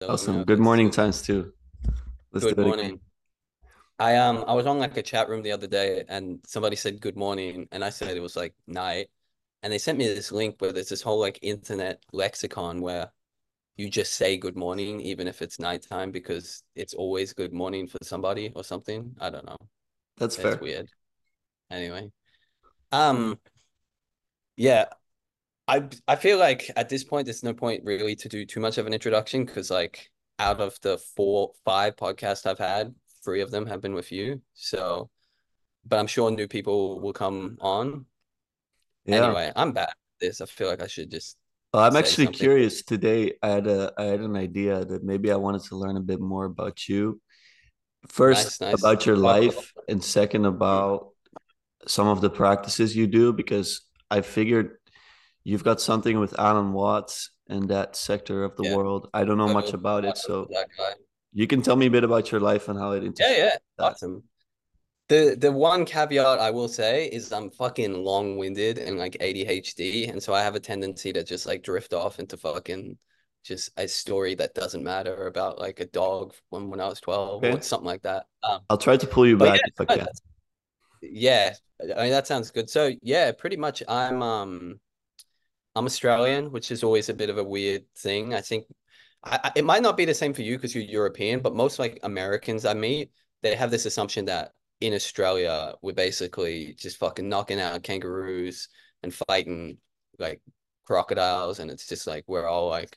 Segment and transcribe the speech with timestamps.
[0.00, 0.44] So let me know Awesome.
[0.44, 1.52] Good morning times too.
[2.32, 2.76] Let's good do it again.
[2.76, 3.00] morning.
[3.98, 7.00] I um I was on like a chat room the other day and somebody said
[7.00, 9.08] good morning and I said it was like night
[9.62, 13.10] and they sent me this link where there's this whole like internet lexicon where
[13.76, 17.98] you just say good morning even if it's nighttime because it's always good morning for
[18.02, 19.14] somebody or something.
[19.20, 19.58] I don't know.
[20.18, 20.60] That's It's fair.
[20.60, 20.88] weird.
[21.70, 22.12] Anyway.
[22.92, 23.38] Um
[24.56, 24.86] yeah,
[25.68, 28.78] I I feel like at this point there's no point really to do too much
[28.78, 33.50] of an introduction because like out of the four five podcasts I've had, three of
[33.50, 34.42] them have been with you.
[34.54, 35.10] So,
[35.86, 38.06] but I'm sure new people will come on.
[39.06, 39.26] Yeah.
[39.26, 40.40] Anyway, I'm bad at this.
[40.40, 41.36] I feel like I should just
[41.72, 42.32] Well, I'm actually something.
[42.32, 43.34] curious today.
[43.42, 46.20] I had a I had an idea that maybe I wanted to learn a bit
[46.20, 47.20] more about you.
[48.08, 48.82] First, Nice, nice.
[48.82, 51.10] about your life, and second about
[51.88, 54.78] some of the practices you do, because I figured
[55.46, 59.08] you've got something with Alan Watts and that sector of the Yeah, world.
[59.14, 60.92] I don't know much about it, shout out to so that guy.
[61.32, 63.56] you can tell me a bit about your life and how it Yeah, yeah.
[63.78, 63.86] that.
[63.86, 64.24] Awesome.
[65.08, 70.22] The the one caveat I will say is I'm fucking long-winded and like ADHD, and
[70.22, 72.98] so I have a tendency to just like drift off into fucking
[73.44, 77.44] just a story that doesn't matter about like a dog when when I was 12
[77.44, 78.26] or something like that.
[78.42, 80.06] Um, I'll try to pull you back if I yeah, can.
[81.02, 82.70] yeah, I mean that sounds good.
[82.70, 84.80] So yeah, pretty much I'm um
[85.76, 88.34] I'm Australian, which is always a bit of a weird thing.
[88.34, 88.64] I think
[89.22, 92.00] I, it might not be the same for you because you're European, but most like
[92.02, 97.60] Americans I meet, they have this assumption that in Australia we're basically just fucking knocking
[97.60, 98.68] out kangaroos
[99.02, 99.76] and fighting
[100.18, 100.40] like
[100.86, 102.96] crocodiles, and it's just like we're all like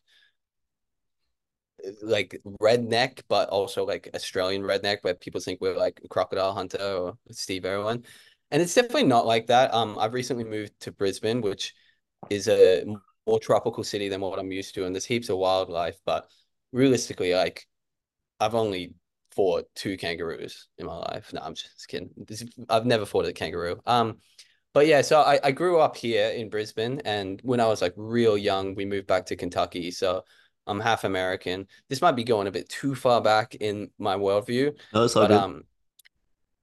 [2.02, 7.18] like redneck, but also like Australian redneck, where people think we're like crocodile hunter or
[7.32, 8.06] Steve Irwin.
[8.52, 9.74] And it's definitely not like that.
[9.74, 11.74] Um, I've recently moved to Brisbane, which
[12.30, 12.86] is a
[13.28, 16.30] more tropical city than what I'm used to, and there's heaps of wildlife, but
[16.72, 17.68] realistically, like
[18.40, 18.94] I've only
[19.32, 21.32] fought two kangaroos in my life.
[21.34, 22.10] No, I'm just kidding.
[22.18, 23.80] This, I've never fought a kangaroo.
[23.86, 24.18] Um,
[24.74, 27.94] but yeah, so I, I grew up here in Brisbane, and when I was like
[27.96, 29.92] real young, we moved back to Kentucky.
[29.92, 30.24] So
[30.68, 31.68] I'm half American.
[31.90, 35.32] This might be going a bit too far back in my worldview, No, it's but
[35.32, 35.64] um,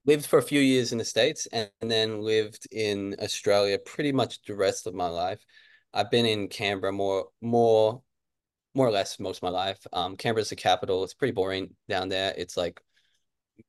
[0.07, 4.43] lived for a few years in the States and, then lived in Australia pretty much
[4.43, 5.45] the rest of my life.
[5.93, 8.03] I've been in Canberra more more
[8.75, 9.79] more or less most of my life.
[9.93, 11.03] Um, Canberra's the capital.
[11.03, 12.35] It's pretty boring down there.
[12.37, 12.81] It's like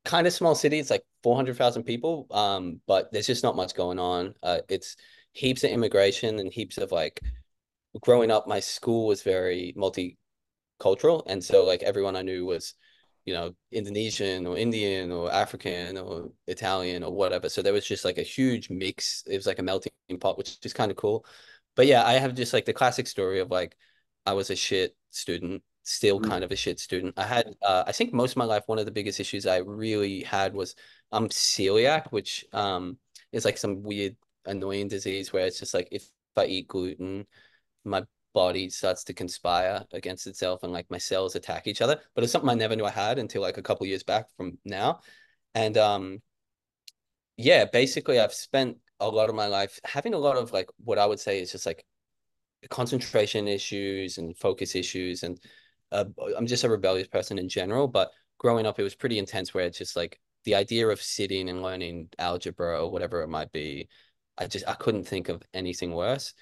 [0.04, 0.80] kind of small city.
[0.80, 2.28] It's like 400,000 people.
[2.32, 4.34] Um, but there's just not much going on.
[4.44, 4.98] Uh, it's
[5.32, 7.22] heaps of immigration and heaps of like
[8.02, 11.24] growing up, my school was very multicultural.
[11.28, 12.74] And so like everyone I knew was,
[13.28, 17.50] you know, Indonesian or Indian or African or Italian or whatever.
[17.50, 19.24] So there was just like a huge mix.
[19.28, 21.28] It was like a melting pot, which is kind of cool.
[21.76, 23.76] But yeah, I have just like the classic story of like
[24.26, 26.30] I was a shit student, still Mm.
[26.30, 27.16] kind of a shit student.
[27.18, 29.58] I had uh, I think most of my life one of the biggest issues I
[29.58, 30.76] really had was
[31.12, 32.98] I'm celiac, which um
[33.32, 37.28] is like some weird annoying disease where it's just like if I eat gluten,
[37.86, 38.04] my
[38.38, 42.00] body starts to conspire against itself and like my cells attack each other.
[42.14, 44.60] But it's something I never knew I had until like a couple years back from
[44.64, 45.00] now.
[45.56, 46.22] And um
[47.38, 51.00] yeah, basically I've spent a lot of my life having a lot of like what
[51.00, 51.84] I would say is just like
[52.70, 55.40] concentration issues and focus issues and
[55.92, 56.06] uh,
[56.38, 59.66] I'm just a rebellious person in general, but growing up it was pretty intense where
[59.66, 63.88] it's just like the idea of sitting and learning algebra or whatever it might be,
[64.38, 66.34] I just I couldn't think of anything worse.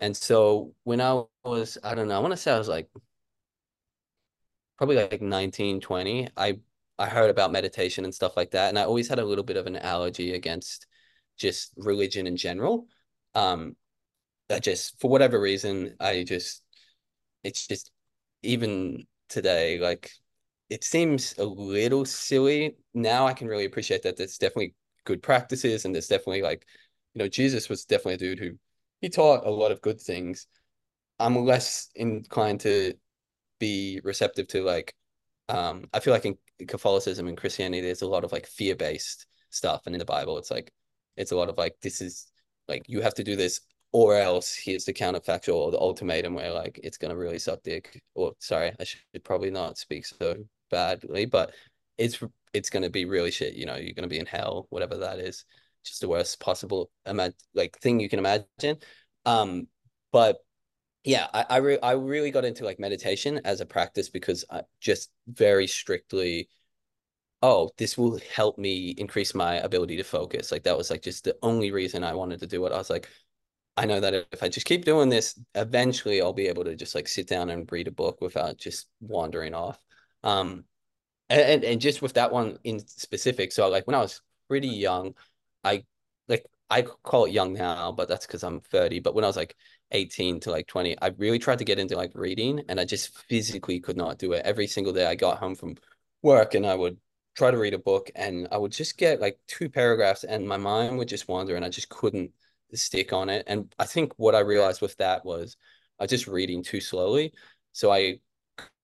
[0.00, 2.88] And so when I was, I don't know, I want to say I was like
[4.76, 6.28] probably like 19, 20.
[6.36, 6.58] I
[6.98, 8.70] I heard about meditation and stuff like that.
[8.70, 10.86] And I always had a little bit of an allergy against
[11.36, 12.86] just religion in general.
[13.34, 13.76] Um,
[14.50, 16.62] I just for whatever reason, I just
[17.44, 17.90] it's just
[18.42, 20.12] even today, like
[20.70, 22.76] it seems a little silly.
[22.94, 26.66] Now I can really appreciate that there's definitely good practices and there's definitely like,
[27.14, 28.58] you know, Jesus was definitely a dude who
[29.00, 30.46] he taught a lot of good things.
[31.18, 32.94] I'm less inclined to
[33.58, 34.94] be receptive to like
[35.48, 39.82] um I feel like in Catholicism and Christianity there's a lot of like fear-based stuff
[39.86, 40.72] and in the Bible it's like
[41.16, 42.30] it's a lot of like this is
[42.68, 43.60] like you have to do this
[43.92, 48.02] or else here's the counterfactual or the ultimatum where like it's gonna really suck dick
[48.14, 50.36] or sorry I should probably not speak so
[50.70, 51.54] badly but
[51.96, 52.22] it's
[52.52, 55.44] it's gonna be really shit you know you're gonna be in hell whatever that is
[55.88, 58.76] just the worst possible amount like thing you can imagine
[59.26, 59.66] um
[60.12, 60.38] but
[61.04, 64.62] yeah, I I, re I really got into like meditation as a practice because I
[64.80, 66.48] just very strictly,
[67.42, 70.52] oh, this will help me increase my ability to focus.
[70.52, 72.72] Like that was like just the only reason I wanted to do it.
[72.72, 73.08] I was like,
[73.76, 76.94] I know that if I just keep doing this, eventually I'll be able to just
[76.94, 79.78] like sit down and read a book without just wandering off.
[80.24, 80.64] Um,
[81.30, 85.14] and and just with that one in specific, so like when I was pretty young,
[85.68, 85.84] I
[86.28, 89.00] like I call it young now, but that's because I'm 30.
[89.00, 89.56] But when I was like
[89.92, 93.16] 18 to like 20, I really tried to get into like reading and I just
[93.28, 94.44] physically could not do it.
[94.44, 95.76] Every single day I got home from
[96.22, 96.98] work and I would
[97.36, 100.56] try to read a book and I would just get like two paragraphs and my
[100.56, 102.32] mind would just wander and I just couldn't
[102.74, 103.44] stick on it.
[103.46, 105.56] And I think what I realized with that was
[105.98, 107.32] I was just reading too slowly.
[107.72, 108.20] So I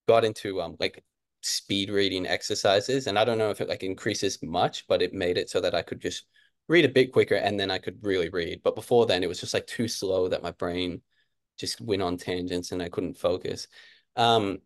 [0.09, 1.03] got into um like
[1.43, 5.39] speed reading exercises and I don't know if it like increases much, but it made
[5.39, 6.25] it so that I could just
[6.69, 8.63] read a bit quicker and then I could really read.
[8.63, 11.03] But before then, it was just like too slow that my brain
[11.59, 13.69] just went on tangents and I couldn't focus.
[14.17, 14.59] Um,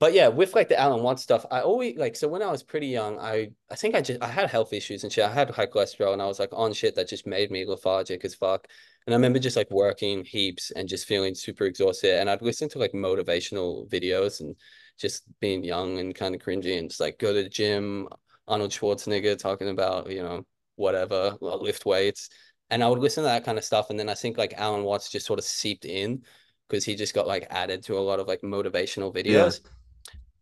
[0.00, 2.62] but yeah, with like the Alan Watts stuff, I always like so when I was
[2.62, 5.24] pretty young, I I think I just I had health issues and shit.
[5.24, 8.24] I had high cholesterol and I was like on shit that just made me lethargic
[8.24, 8.66] as fuck.
[9.06, 12.18] And I remember just like working heaps and just feeling super exhausted.
[12.18, 14.56] And I'd listen to like motivational videos and
[14.98, 18.08] just being young and kind of cringy and just like go to the gym,
[18.48, 20.46] Arnold Schwarzenegger talking about, you know,
[20.80, 22.30] whatever, lift weights.
[22.70, 23.90] And I would listen to that kind of stuff.
[23.90, 26.24] And then I think like Alan Watts just sort of seeped in
[26.68, 29.60] because he just got like added to a lot of like motivational videos.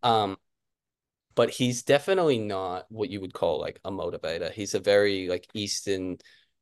[0.03, 0.23] Yeah.
[0.23, 0.37] Um,
[1.35, 4.51] but he's definitely not what you would call like a motivator.
[4.51, 6.17] He's a very like Eastern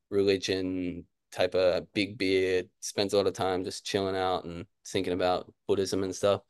[0.10, 5.14] religion type of big beard, spends a lot of time just chilling out and thinking
[5.14, 6.42] about Buddhism and stuff.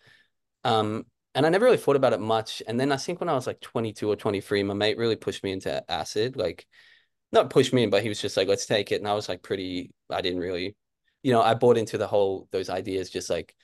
[0.63, 2.63] Um, and I never really thought about it much.
[2.67, 5.43] And then I think when I was like 22 or 23, my mate really pushed
[5.43, 6.35] me into acid.
[6.35, 6.65] Like
[7.31, 9.01] not push me in, but he was just like, let's take it.
[9.01, 10.75] And I was like, pretty, I didn't really,
[11.23, 13.55] you know, I bought into the whole, those ideas, just like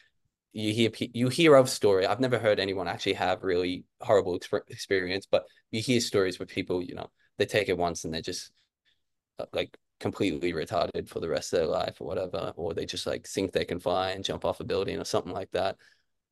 [0.52, 2.06] you hear, you hear of story.
[2.06, 4.40] I've never heard anyone actually have really horrible
[4.70, 8.22] experience, but you hear stories where people, you know, they take it once and they're
[8.22, 8.52] just
[9.40, 13.08] uh, like completely retarded for the rest of their life or whatever, or they just
[13.08, 15.78] like think they can fly and jump off a building or something like that.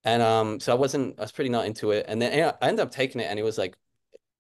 [0.04, 2.06] And um, so I wasn't, I was pretty not into it.
[2.08, 3.76] And then I ended up taking it, and it was like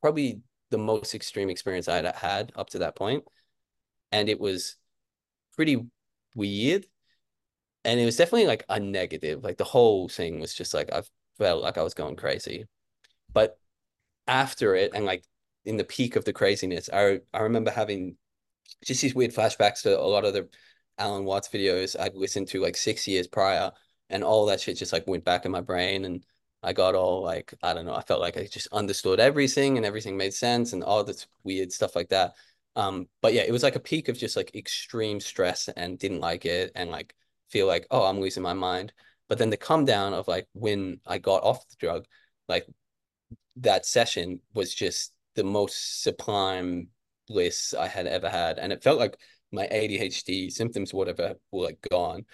[0.01, 0.41] probably
[0.71, 3.23] the most extreme experience I had had up to that point.
[4.11, 4.77] And it was
[5.55, 5.85] pretty
[6.35, 6.87] weird.
[7.85, 9.43] And it was definitely like a negative.
[9.43, 11.03] Like the whole thing was just like I
[11.37, 12.65] felt like I was going crazy.
[13.33, 13.57] But
[14.27, 15.23] after it and like
[15.65, 18.17] in the peak of the craziness, I I remember having
[18.85, 20.49] just these weird flashbacks to a lot of the
[20.97, 23.71] Alan Watts videos I'd listened to like six years prior,
[24.09, 26.25] and all that shit just like went back in my brain, and
[26.63, 29.85] I got all like, I don't know, I felt like I just understood everything and
[29.85, 32.33] everything made sense and all this weird stuff like that.
[32.75, 36.19] Um, but yeah, it was like a peak of just like extreme stress and didn't
[36.19, 37.15] like it and like
[37.49, 38.93] feel like, oh, I'm losing my mind.
[39.27, 42.05] But then the come down of like when I got off the drug,
[42.47, 42.67] like
[43.57, 46.89] that session was just the most sublime
[47.27, 48.59] bliss I had ever had.
[48.59, 49.17] And it felt like
[49.51, 52.25] my ADHD symptoms, whatever, were like gone.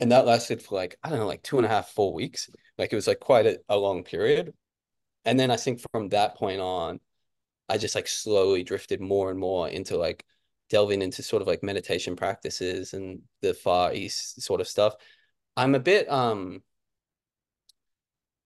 [0.00, 2.48] And that lasted for like, I don't know, like two and a half, four weeks.
[2.78, 4.52] Like it was like quite a, a long period.
[5.24, 7.00] And then I think from that point on,
[7.68, 10.24] I just like slowly drifted more and more into like
[10.70, 14.94] delving into sort of like meditation practices and the far east sort of stuff.
[15.56, 16.62] I'm a bit um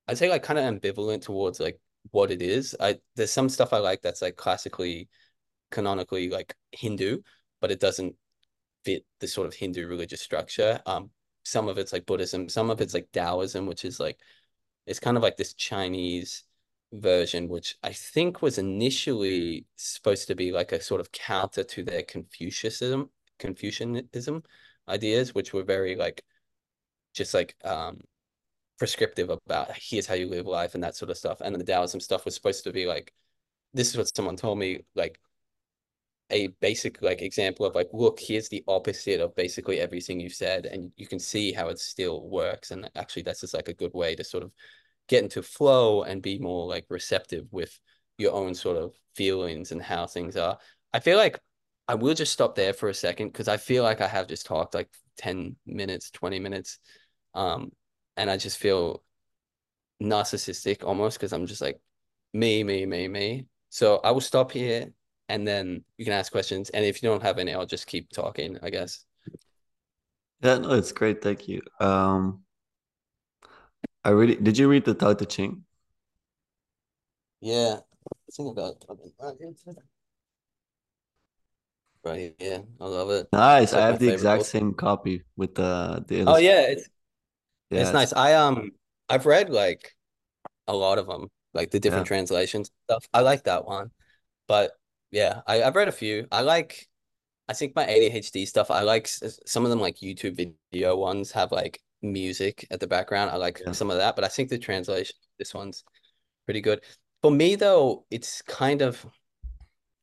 [0.09, 1.79] I'd say like kind of ambivalent towards like
[2.11, 2.77] what it is.
[2.81, 5.09] I there's some stuff I like that's like classically
[5.71, 7.19] canonically like Hindu,
[7.61, 8.17] but it doesn't
[8.85, 10.81] fit the sort of Hindu religious structure.
[10.87, 11.11] Um
[11.51, 14.19] some of it's like Buddhism, some of it's like Taoism, which is like
[14.87, 16.45] it's kind of like this Chinese
[16.93, 21.83] version, which I think was initially supposed to be like a sort of counter to
[21.85, 24.43] their Confucianism, Confucianism
[24.89, 26.23] ideas, which were very like
[27.15, 28.01] just like um
[28.79, 31.41] prescriptive about here's how you live life and that sort of stuff.
[31.41, 33.13] And then the Taoism stuff was supposed to be like
[33.75, 35.21] this is what someone told me like
[36.31, 40.67] a basic like example of like look here's the opposite of basically everything you've said
[40.67, 43.93] and you can see how it still works and actually that's just like a good
[43.95, 44.53] way to sort of
[45.09, 47.79] get into flow and be more like receptive with
[48.19, 50.59] your own sort of feelings and how things are.
[50.93, 51.41] I feel like
[51.89, 54.47] i will just stop there for a second because i feel like i have just
[54.47, 56.79] talked like 10 minutes 20 minutes
[57.35, 57.73] um
[58.17, 59.03] and i just feel
[60.01, 61.81] narcissistic almost because i'm just like
[62.33, 63.47] me me me me.
[63.71, 64.93] So i will stop here
[65.31, 66.71] and then you can ask questions.
[66.71, 69.05] And if you don't have any, I'll just keep talking, I guess.
[70.43, 71.23] Yeah, no, it's great.
[71.23, 71.63] Thank you.
[71.79, 72.43] Um,
[74.05, 74.59] I really did.
[74.59, 75.65] You read the Tao Te Ching?
[77.41, 77.77] Yeah,
[78.33, 78.85] think about
[82.05, 82.35] right.
[82.39, 83.29] Yeah, I love it.
[83.33, 83.73] Nice.
[83.73, 84.47] Like I have the exact book.
[84.47, 86.25] same copy with the the.
[86.25, 86.89] Oh yeah, it's
[87.71, 88.13] yeah, it's nice.
[88.13, 88.73] I um
[89.09, 89.95] I've read like
[90.67, 92.17] a lot of them, like the different yeah.
[92.17, 93.07] translations stuff.
[93.13, 93.91] I like that one,
[94.49, 94.73] but
[95.11, 96.27] yeah, I, I've read a few.
[96.31, 96.89] I like
[97.49, 100.37] I think my ADHD stuff, I like some of them like YouTube
[100.73, 103.31] video ones have like music at the background.
[103.31, 103.73] I like Yeah.
[103.73, 105.85] some of that, but I think the translation, this one's
[106.47, 106.83] pretty good.
[107.23, 109.05] For me though, it's kind of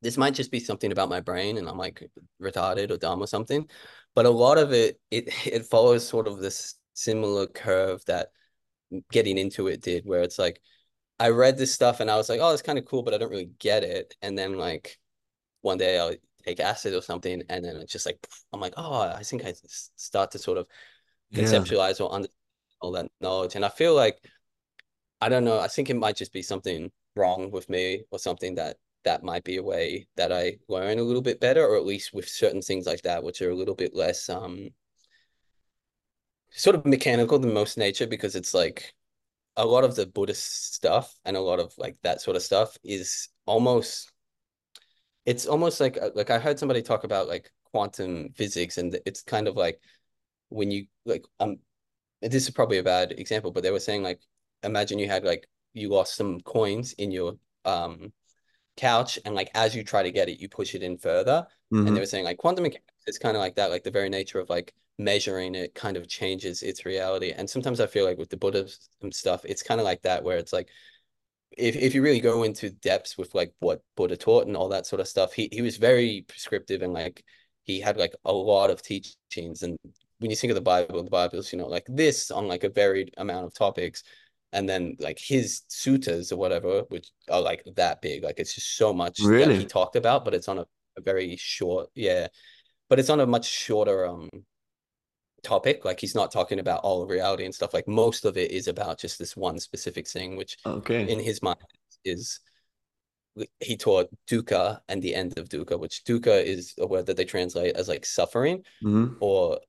[0.02, 2.04] this might just be something about my brain and I'm like
[2.42, 3.68] retarded or dumb or something,
[4.16, 8.30] but a lot of it it it follows sort of this similar curve that
[9.12, 10.62] getting into it did, where it's like
[11.20, 13.18] I read this stuff and I was like, oh, it's kind of cool, but I
[13.18, 14.16] don't really get it.
[14.22, 15.00] And then like
[15.62, 19.02] one day I'll take acid or something, and then it's just like I'm like, oh,
[19.02, 19.54] I think I
[19.98, 20.68] start to sort of
[21.30, 21.66] Yeah.
[21.66, 22.34] conceptualize or understand
[22.82, 23.56] all that knowledge.
[23.56, 24.20] And I feel like
[25.22, 28.56] I don't know, I think it might just be something wrong with me or something
[28.56, 31.86] that that might be a way that I learn a little bit better, or at
[31.86, 34.70] least with certain things like that, which are a little bit less um
[36.52, 38.94] sort of mechanical than most nature because it's like
[39.58, 42.78] a lot of the Buddhist stuff and a lot of like that sort of stuff
[42.84, 44.12] is almost
[45.26, 49.22] it's almost like uh, like I heard somebody talk about like quantum physics and it's
[49.24, 49.82] kind of like
[50.50, 51.58] when you like um
[52.22, 54.22] this is probably a bad example but they were saying like
[54.64, 57.34] imagine you had like you lost some coins in your
[57.66, 58.14] um
[58.78, 61.46] couch and like as you try to get it you push it in further
[61.86, 63.92] and hmm they were saying like quantum mechanics is kind of like that like the
[63.92, 68.06] very nature of like measuring it kind of changes its reality and sometimes I feel
[68.06, 70.70] like with the Buddhism stuff it's kind of like that where it's like
[71.58, 74.86] if if you really go into depths with like what Buddha taught and all that
[74.86, 77.24] sort of stuff, he he was very prescriptive and like
[77.64, 79.64] he had like a lot of teachings.
[79.64, 79.78] And
[80.20, 82.70] when you think of the Bible, the Bible's, you know, like this on like a
[82.70, 84.04] varied amount of topics.
[84.54, 88.24] And then like his suttas or whatever, which are like that big.
[88.24, 90.66] Like it's just so much that he talked about, but it's on a,
[90.98, 92.28] a very short, yeah.
[92.90, 94.30] But it's on a much shorter um
[95.44, 95.86] topic.
[95.86, 97.74] Like he's not talking about all of reality and stuff.
[97.74, 101.10] Like most of it is about just this one specific thing, which Okay.
[101.10, 101.58] in his mind
[102.06, 102.40] is
[103.60, 107.26] he taught dukkha and the end of dukkha, which dukkha is a word that they
[107.26, 109.60] translate as like suffering, hmm or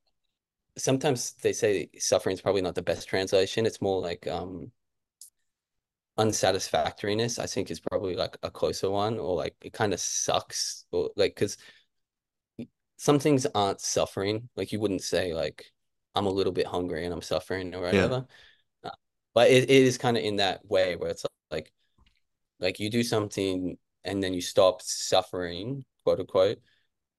[0.79, 3.67] sometimes they say suffering is probably not the best translation.
[3.67, 4.73] It's more like um
[6.19, 10.85] unsatisfactoriness, I think is probably like a closer one, or like it kind of sucks,
[10.91, 11.57] or like because
[12.97, 14.49] some things aren't suffering.
[14.57, 15.67] Like you wouldn't say like
[16.15, 18.27] I'm a little bit hungry and I'm suffering or whatever.
[18.85, 18.91] Uh,
[19.35, 21.73] But it, it is kind of in that way where it's like
[22.61, 26.59] like you do something and then you stop suffering, quote unquote,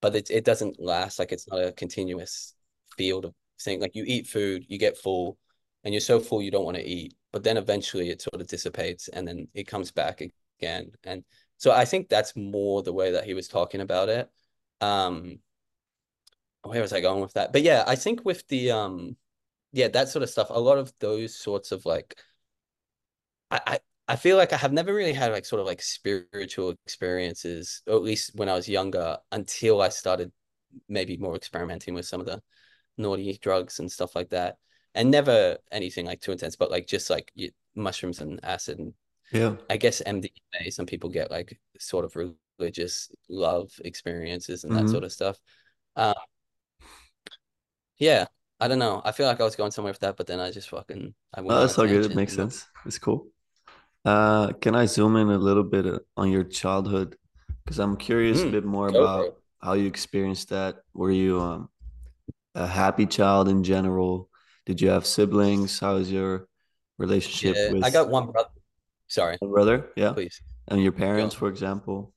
[0.02, 1.18] but it it doesn't last.
[1.18, 2.54] Like it's not a continuous
[2.98, 3.80] field of thing.
[3.80, 5.38] Like you eat food, you get full,
[5.84, 8.46] and you're so full you don't want to eat, but then eventually it sort of
[8.46, 10.22] dissipates and then it comes back
[10.60, 10.92] again.
[11.04, 11.24] And
[11.56, 14.30] so I think that's more the way that he was talking about it.
[14.80, 15.38] Um,
[16.62, 17.52] where was I going with that?
[17.52, 19.16] But yeah, I think with the um
[19.72, 22.16] yeah, that sort of stuff, a lot of those sorts of like
[23.50, 26.70] I, I I feel like I have never really had like sort of like spiritual
[26.70, 30.32] experiences, or at least when I was younger, until I started
[30.88, 32.42] maybe more experimenting with some of the
[33.00, 34.58] naughty drugs and stuff like that.
[34.94, 38.94] And never anything like too intense, but like just like y- mushrooms and acid and
[39.32, 39.56] Yeah.
[39.70, 42.16] I guess MDMA, some people get like sort of
[42.58, 45.38] religious love experiences and that hmm sort of stuff.
[45.96, 46.14] Uh,
[47.98, 48.26] yeah,
[48.60, 49.02] I don't know.
[49.04, 51.40] I feel like I was going somewhere with that, but then I just fucking I
[51.40, 52.04] went Oh, that's all good.
[52.04, 52.68] It makes sense.
[52.86, 53.28] It's cool.
[54.04, 57.16] Uh, can I zoom in a little bit uh, on your childhood?
[57.64, 60.78] Because I'm curious a mm, bit more about how you experienced that.
[60.94, 61.70] Were you um,
[62.54, 64.28] a happy child in general?
[64.66, 65.78] Did you have siblings?
[65.78, 66.48] How is your
[66.98, 68.50] relationship Yeah, I got one brother.
[69.08, 69.88] Sorry, a brother?
[69.96, 70.12] Yeah.
[70.12, 72.12] please And your parents, for example?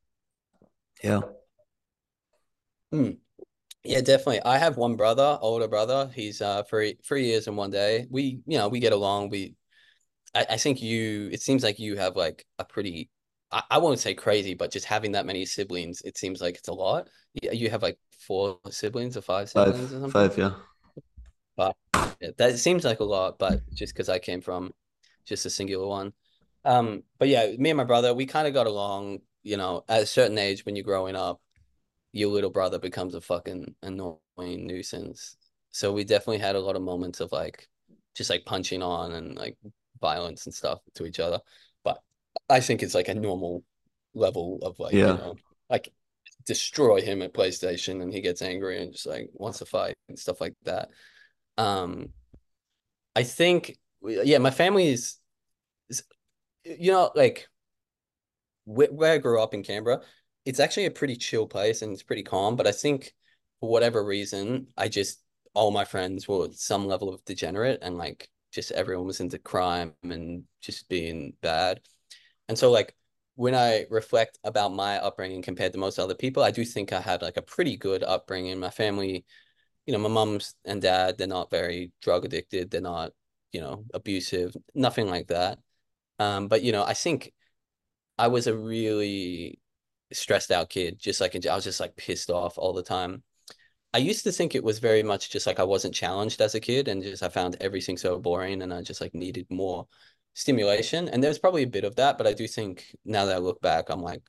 [1.03, 1.21] Yeah.
[2.93, 3.17] Mm,
[3.83, 4.41] yeah, definitely.
[4.43, 6.11] I have one brother, older brother.
[6.13, 8.07] He's uh three three years and one day.
[8.09, 9.29] We, you know, we get along.
[9.29, 9.55] We
[10.35, 13.09] I, I think you it seems like you have like a pretty
[13.53, 16.67] I, I won't say crazy, but just having that many siblings, it seems like it's
[16.67, 17.09] a lot.
[17.33, 19.67] You, have like four siblings or five Five.
[19.67, 20.11] siblings or something.
[20.11, 20.51] Five, yeah.
[21.55, 21.75] But
[22.19, 24.73] yeah, that seems like a lot, but just because I came from
[25.25, 26.13] just a singular one.
[26.65, 30.01] Um, but yeah, me and my brother, we kind of got along, you know, at
[30.01, 31.39] a certain age when you're growing up,
[32.11, 34.19] your little brother becomes a fucking annoying
[34.67, 35.35] nuisance.
[35.71, 37.67] So we definitely had a lot of moments of like
[38.15, 39.57] just like punching on and like
[39.99, 41.39] violence and stuff to each other.
[42.49, 43.63] I think it's like a normal
[44.13, 45.35] level of like, you know,
[45.69, 45.91] like
[46.45, 50.17] destroy him at PlayStation and he gets angry and just like wants to fight and
[50.19, 50.89] stuff like that.
[51.57, 52.09] Um,
[53.15, 55.17] I think, yeah, my family is,
[55.89, 56.03] is
[56.63, 57.47] you know, like
[58.65, 60.01] where, where I grew up in Canberra,
[60.45, 62.55] it's actually a pretty chill place and it's pretty calm.
[62.55, 63.13] But I think
[63.59, 65.21] for whatever reason, I just
[65.53, 69.93] all my friends were some level of degenerate and like just everyone was into crime
[70.03, 71.79] and just being bad.
[72.49, 72.95] And so like
[73.35, 77.01] when I reflect about my upbringing compared to most other people, I do think I
[77.01, 78.59] had like a pretty good upbringing.
[78.59, 79.25] My family,
[79.85, 82.71] you know, my mom's and dad, they're not very drug addicted.
[82.71, 83.11] They're not,
[83.51, 85.59] you know, abusive, nothing like that.
[86.19, 87.33] Um, but you know, I think
[88.17, 89.59] I was a really
[90.11, 93.23] stressed out kid, just like I was just like pissed off all the time.
[93.93, 96.59] I used to think it was very much just like I wasn't challenged as a
[96.59, 99.87] kid and just I found everything so boring and I just like needed more
[100.33, 101.09] stimulation.
[101.09, 103.61] And there's probably a bit of that, but I do think now that I look
[103.61, 104.21] back, I'm like,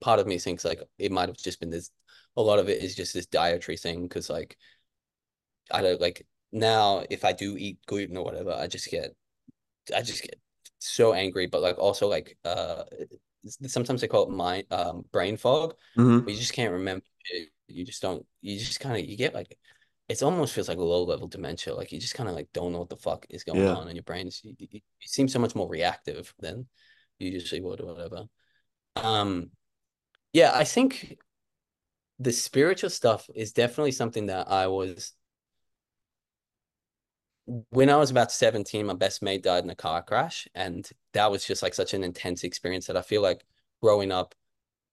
[0.00, 1.90] part of me thinks like it might have just been this,
[2.36, 4.56] a lot of it is just this dietary thing because like,
[5.70, 9.14] I don't like now if I do eat gluten or whatever, I just get,
[9.94, 10.36] I just get
[10.78, 12.84] so angry, but like also like, uh,
[13.66, 15.74] sometimes they call it mind, um, brain fog.
[15.96, 16.28] Mm-hmm.
[16.28, 17.04] you just can't remember.
[17.68, 19.56] You just don't, you just kind of, you get like,
[20.08, 21.74] it almost feels like a low level dementia.
[21.74, 23.74] Like you just kind of like don't know what the fuck is going Yeah.
[23.74, 24.30] on in your brain.
[24.42, 26.66] You, you, you seem so much more reactive than
[27.18, 28.24] you usually would or whatever.
[28.96, 29.50] Um,
[30.32, 31.18] yeah, I think
[32.18, 35.12] the spiritual stuff is definitely something that I was
[37.70, 40.48] when I was about 17, my best mate died in a car crash.
[40.54, 43.44] And that was just like such an intense experience that I feel like
[43.82, 44.34] growing up,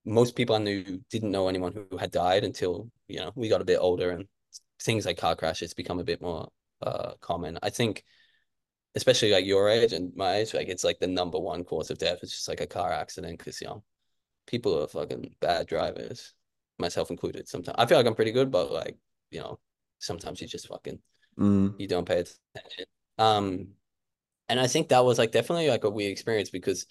[0.06, 3.62] most people I knew didn't know anyone who had died until, you know, we got
[3.62, 4.28] a bit older and
[4.82, 6.50] things like car crashes become a bit more
[6.82, 7.58] uh common.
[7.62, 8.04] I think
[8.96, 11.98] especially like your age and my age, like it's like the number one cause of
[11.98, 12.20] death.
[12.24, 13.84] It's just like a car accident because you know
[14.48, 16.34] people are fucking bad drivers,
[16.80, 17.48] myself included.
[17.48, 18.98] Sometimes I feel like I'm pretty good, but like
[19.32, 19.60] you know
[20.00, 21.00] sometimes you just fucking
[21.40, 21.80] Mm-hmm.
[21.80, 22.86] you don't pay attention.
[23.18, 23.68] Um,
[24.50, 26.86] and I think that was like definitely like a weird experience because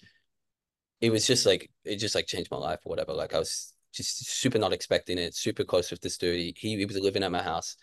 [0.99, 3.13] it was just like it just like changed my life or whatever.
[3.13, 6.57] Like I was just super not expecting it, super close with this dude.
[6.57, 7.75] He, he was living at my house,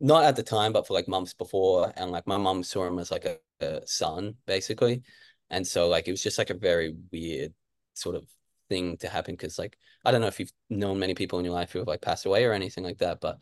[0.00, 1.92] not at the time, but for like months before.
[1.96, 5.02] And like my mom saw him as like a, a son, basically.
[5.50, 7.54] And so like it was just like a very weird
[7.94, 8.26] sort of
[8.68, 11.54] thing to happen because like I don't know if you've known many people in your
[11.54, 13.38] life who have like passed away or anything like that, but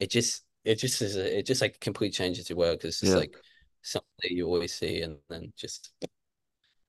[0.00, 3.00] it just it just is a, it just like complete changes your world because it's
[3.00, 3.16] just Yeah.
[3.16, 3.36] like
[3.82, 5.92] something that you always see and then just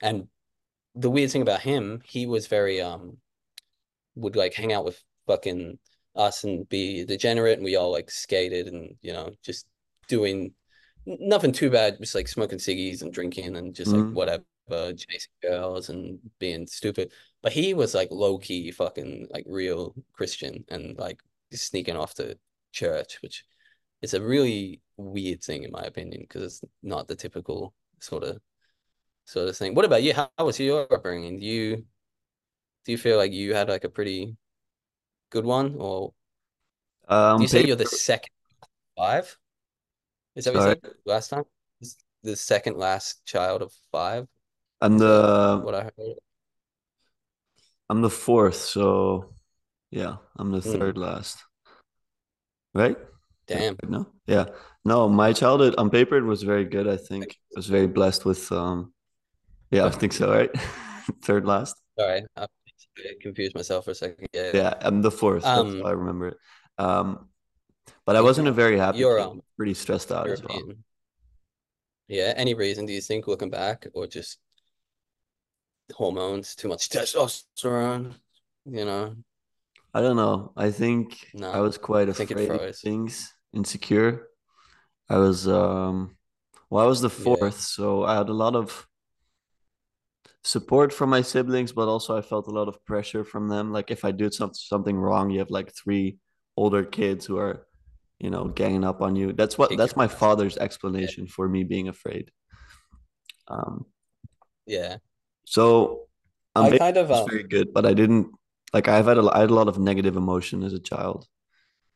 [0.01, 0.27] and
[0.95, 3.17] the weird thing about him, he was very um
[4.19, 5.77] would like hang out with fucking
[6.15, 9.67] us and be degenerate and we all like skated and you know just
[10.07, 10.53] doing
[11.05, 14.13] nothing too bad just like smoking ciggies and drinking and just like Mm-hmm.
[14.13, 17.11] whatever chasing girls and being stupid.
[17.41, 21.19] But he was like low key fucking like real Christian and like
[21.53, 22.37] sneaking off to
[22.71, 23.43] church which
[24.01, 28.39] is a really weird thing in my opinion because it's not the typical sort of
[29.25, 29.75] sort of thing.
[29.75, 30.13] What about you?
[30.13, 31.41] How, how was your upbringing?
[31.41, 31.85] You
[32.89, 34.35] do you feel like you had like a pretty
[35.31, 36.13] good one, or
[37.37, 38.31] do Um, you say you're the second
[38.97, 39.37] five?
[40.35, 41.45] Is that what you said last time?
[42.23, 44.27] The second last child of five?
[44.81, 46.17] I'm the what I heard?
[47.89, 49.33] I'm the fourth, so
[49.91, 51.39] yeah, I'm the Mm, third last,
[52.73, 52.97] right?
[53.47, 53.79] Damn.
[53.87, 54.45] no, yeah,
[54.85, 55.09] no.
[55.09, 56.87] My childhood on paper it was very good.
[56.87, 58.93] I think I was very blessed with um,
[59.71, 60.51] yeah, I think so, right?
[61.23, 61.75] Third last.
[61.97, 62.47] Sorry, I
[63.21, 64.27] confused myself for a second.
[64.33, 64.51] Yeah.
[64.53, 65.53] Yeah, I'm the fourth.
[65.53, 66.37] That's how Um, I remember it.
[66.77, 67.29] Um,
[68.05, 70.71] but I wasn't a very happy you're um Pretty stressed out as well.
[72.07, 72.33] Yeah.
[72.35, 74.39] Any reason do you think looking back, or just
[75.95, 78.15] hormones, too much testosterone?
[78.65, 79.15] You know,
[79.93, 80.53] I don't know.
[80.55, 84.27] I think I was quite I afraid of things, insecure.
[85.09, 86.17] I was um
[86.71, 87.35] well, I was the Yeah.
[87.39, 88.87] fourth, so I had a lot of
[90.49, 93.71] support from my siblings, but also I felt a lot of pressure from them.
[93.71, 96.17] Like if I did some, something wrong, you have like three
[96.57, 97.67] older kids who are,
[98.19, 99.31] you know, ganging up on you.
[99.33, 100.63] That's what that's my father's Yeah.
[100.63, 102.31] explanation for me being afraid.
[103.47, 103.85] Um,
[104.65, 104.97] Yeah.
[105.45, 106.07] so
[106.55, 108.31] I'm I kind of um very good, but I didn't
[108.73, 111.27] like I've had a I had a lot of negative emotion as a child.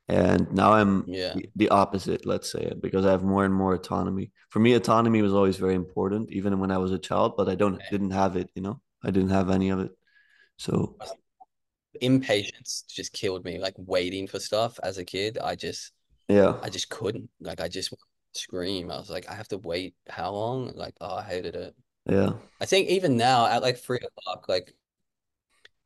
[0.09, 1.33] And now I'm yeah.
[1.33, 4.31] the the opposite, let's say, it, because I have more and more autonomy.
[4.49, 7.55] For me, autonomy was always very important, even when I was a child, but I
[7.55, 8.81] don't didn't have it, you know?
[9.03, 9.91] I didn't have any of it.
[10.57, 10.97] So
[12.01, 13.59] impatience just killed me.
[13.59, 15.91] Like waiting for stuff as a kid, I just
[16.27, 17.29] yeah, I just couldn't.
[17.39, 17.93] Like I just
[18.33, 18.91] scream.
[18.91, 20.73] I was like, I have to wait how long?
[20.75, 21.75] Like, oh, I hated it.
[22.09, 22.33] yeah.
[22.59, 24.73] I think even now at like three o'clock, like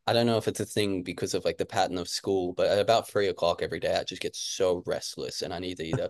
[0.07, 2.67] I don't know if it's a thing because of like the pattern of school, but
[2.67, 5.83] at about three o'clock every day, I just get so restless and I need to
[5.91, 6.09] either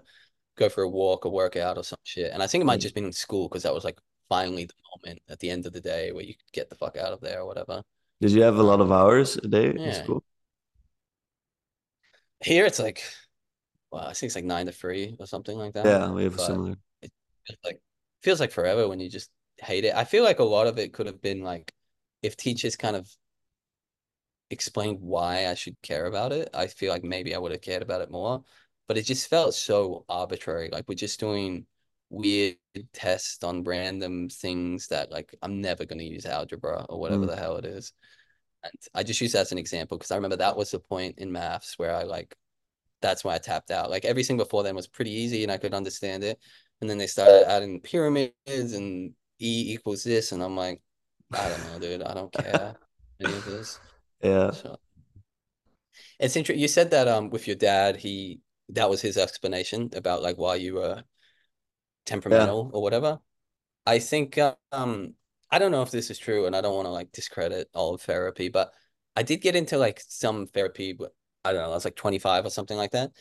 [0.56, 2.32] go for a walk or work out or some shit.
[2.32, 2.84] And I think it might yeah.
[2.84, 5.74] just been in school because that was like finally the moment at the end of
[5.74, 7.82] the day where you get the fuck out of there or whatever.
[8.22, 10.04] Did you have a lot of hours a day in yeah.
[10.04, 10.24] school?
[12.44, 13.02] Here it's like
[13.92, 15.86] well, I think it's like nine to three or something like that.
[15.86, 16.76] Yeah, we have a similar.
[17.02, 17.12] it
[17.64, 17.80] like
[18.22, 19.96] feels like forever when you just hate it.
[19.96, 21.74] I feel like a lot of it could have been like
[22.22, 23.10] if teachers kind of
[24.50, 27.82] explained why I should care about it, I feel like maybe I would have cared
[27.82, 28.44] about it more.
[28.88, 30.70] But it just felt so arbitrary.
[30.72, 31.66] Like we're just doing
[32.10, 32.56] weird
[32.94, 37.30] tests on random things that like I'm never going to use algebra or whatever mm.
[37.30, 37.92] the hell it is.
[38.64, 41.20] And I just use that as an example because I remember that was the point
[41.20, 42.36] in maths where I like
[43.02, 43.90] that's why I tapped out.
[43.90, 46.40] Like everything before then was pretty easy and I could understand it.
[46.82, 48.34] And then they started adding pyramids
[48.74, 50.82] and E equals this, and I'm like,
[51.34, 52.04] I don't know, dude.
[52.04, 52.76] I don't care
[53.20, 53.80] any of this.
[54.22, 54.52] Yeah.
[54.52, 54.78] So,
[56.20, 56.62] it's interesting.
[56.62, 60.56] You said that um with your dad, he that was his explanation about like why
[60.56, 61.04] you were
[62.06, 62.78] temperamental yeah.
[62.78, 63.20] or whatever.
[63.86, 64.40] I think
[64.72, 65.14] um
[65.50, 67.94] I don't know if this is true, and I don't want to like discredit all
[67.94, 68.74] of therapy, but
[69.16, 70.98] I did get into like some therapy.
[71.46, 73.12] I don't know, I was like 25 or something like that.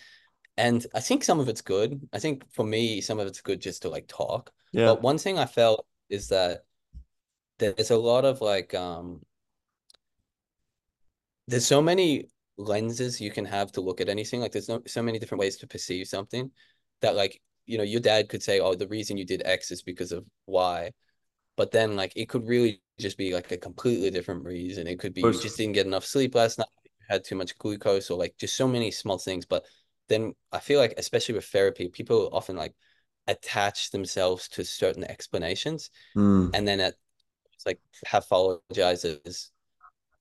[0.56, 2.00] And I think some of it's good.
[2.12, 4.50] I think for me, some of it's good just to like talk.
[4.72, 4.86] Yeah.
[4.86, 6.64] But one thing I felt is that
[7.58, 9.20] there's a lot of like um
[11.48, 12.28] there's so many
[12.58, 14.40] lenses you can have to look at anything.
[14.40, 16.50] Like there's no so many different ways to perceive something
[17.02, 19.82] that like, you know, your dad could say, Oh, the reason you did X is
[19.82, 20.92] because of Y.
[21.56, 24.86] But then like it could really just be like a completely different reason.
[24.86, 26.68] It could be you just didn't get enough sleep last night,
[27.08, 29.46] had too much glucose, or like just so many small things.
[29.46, 29.64] But
[30.08, 32.74] then I feel like especially with therapy, people often like
[33.26, 36.50] attach themselves to certain explanations mm.
[36.54, 36.94] and then it,
[37.52, 39.50] it's like pathologizes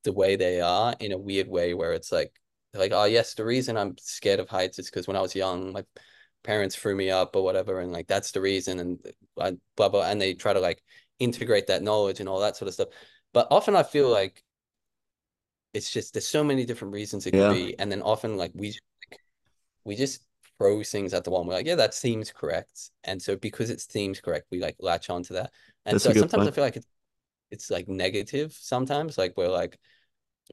[0.06, 2.32] the way they are in a weird way where it's like
[2.74, 5.74] like oh yes the reason i'm scared of heights is because when i was young
[5.74, 5.84] my
[6.44, 9.00] parents threw me up or whatever and like that's the reason and
[9.38, 10.82] uh, blah blah and they try to like
[11.20, 12.89] integrate that knowledge and all that sort of stuff
[13.34, 14.44] but often i feel like
[15.74, 18.68] it's just there's so many different reasons it could be and then often like we
[19.12, 19.20] like,
[19.84, 20.22] we just
[20.58, 21.41] throw things at the wall.
[21.41, 22.91] And we're like, yeah, that seems correct.
[23.04, 25.52] And so because it seems correct, we like latch onto that.
[25.86, 26.48] And That's so sometimes point.
[26.48, 26.88] I feel like it's
[27.52, 29.18] it's like negative sometimes.
[29.18, 29.78] Like we're like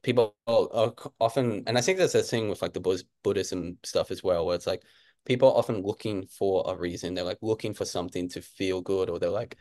[0.01, 4.23] people are often and I think that's a thing with like the Buddhism stuff as
[4.23, 4.83] well, where it's like
[5.25, 7.13] people are often looking for a reason.
[7.13, 9.57] They're like looking for something to feel good, or they're like,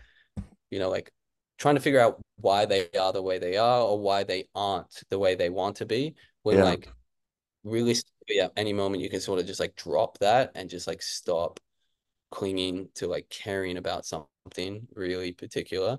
[0.71, 1.13] you know, like
[1.59, 5.03] trying to figure out why they are the way they are or why they aren't
[5.11, 6.15] the way they want to be.
[6.43, 6.65] When yeah.
[6.65, 6.89] like
[7.65, 7.97] really
[8.41, 11.61] at any moment you can sort of just like drop that and just like stop
[12.31, 15.99] clinging to like caring about something really particular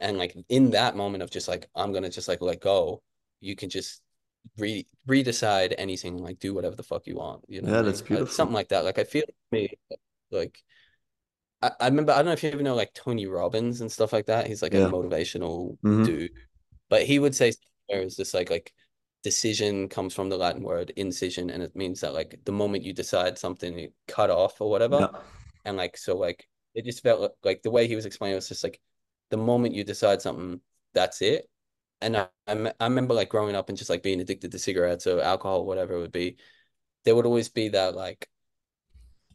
[0.00, 3.02] and like in that moment of just like i'm gonna just like let go
[3.40, 4.02] you can just
[4.58, 8.32] re redecide anything like do whatever the fuck you want you know yeah that's beautiful
[8.32, 9.68] something like that like i feel me
[10.30, 10.58] like
[11.60, 14.12] I, I remember i don't know if you ever know like tony robbins and stuff
[14.12, 14.86] like that he's like yeah.
[14.86, 16.04] a motivational mm-hmm.
[16.04, 16.32] dude
[16.88, 17.52] but he would say
[17.88, 18.72] there is this like like
[19.22, 22.92] decision comes from the Latin word incision, and it means that like the moment you
[22.92, 25.08] decide something, you cut off or whatever.
[25.12, 25.20] Yeah.
[25.64, 28.48] And like so, like it just felt like the way he was explaining it was
[28.48, 28.80] just like
[29.30, 30.60] the moment you decide something,
[30.94, 31.48] that's it.
[32.02, 35.06] And I, I, I remember like growing up and just like being addicted to cigarettes
[35.06, 36.36] or alcohol, whatever it would be.
[37.04, 38.28] There would always be that like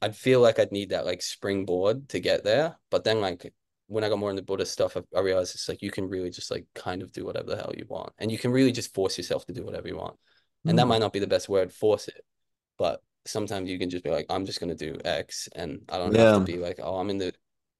[0.01, 3.53] I'd feel like I'd need that like springboard to get there, but then like
[3.87, 6.29] when I got more into Buddhist stuff, I, I, realized it's like you can really
[6.29, 8.93] just like kind of do whatever the hell you want, and you can really just
[8.93, 10.17] force yourself to do whatever you want.
[10.65, 10.77] And mm.
[10.77, 12.21] that might not be the best word, force it,
[12.77, 16.13] but sometimes you can just be like, I'm just gonna do X, and I don't
[16.13, 16.33] yeah.
[16.33, 17.33] have to be like, oh, I'm in the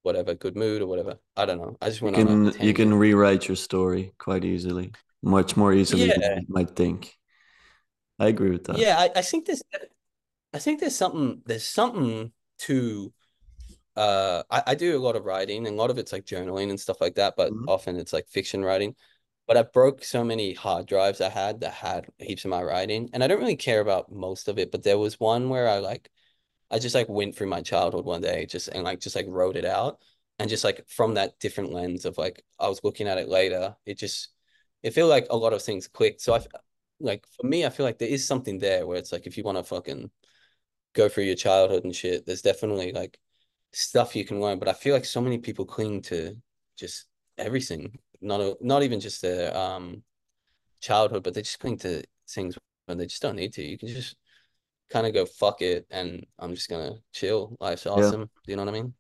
[0.06, 1.18] whatever good mood or whatever.
[1.36, 1.76] I don't know.
[1.82, 2.64] I just want to.
[2.64, 4.92] You can rewrite your story quite easily,
[5.24, 6.20] much more easily yeah.
[6.20, 7.12] than you might think.
[8.20, 8.78] I agree with that.
[8.78, 9.64] Yeah, I, I think there's,
[10.54, 13.12] I think there's something, there's something to
[13.98, 16.70] uh I, I do a lot of writing and a lot of it's like journaling
[16.70, 17.70] and stuff like that but mm-hmm.
[17.70, 18.96] often it's like fiction writing
[19.48, 23.10] but I broke so many hard drives I had that had heaps of my writing
[23.14, 25.80] and I don't really care about most of it but there was one where I
[25.80, 26.10] like
[26.72, 29.56] I just like went through my childhood one day just and like just like wrote
[29.56, 30.00] it out
[30.40, 33.76] and just like from that different lens of like I was looking at it later
[33.86, 34.30] it just
[34.84, 36.42] it feel like a lot of things clicked so I
[37.00, 39.44] like for me I feel like there is something there where it's like if you
[39.44, 40.10] want to fucking
[40.94, 43.20] go through your childhood and shit there's definitely like
[43.76, 44.60] stuff you can learn.
[44.60, 46.36] But I feel like so many people cling to
[46.78, 47.06] just
[47.38, 50.04] everything, not a, not even just their um
[50.82, 53.64] childhood, but they just cling to things when they just don't need to.
[53.64, 54.16] You can just
[54.90, 57.56] kind of go fuck it, and I'm just gonna chill.
[57.60, 58.22] Life's awesome.
[58.22, 58.28] Yeah.
[58.46, 58.94] Do you know what I mean?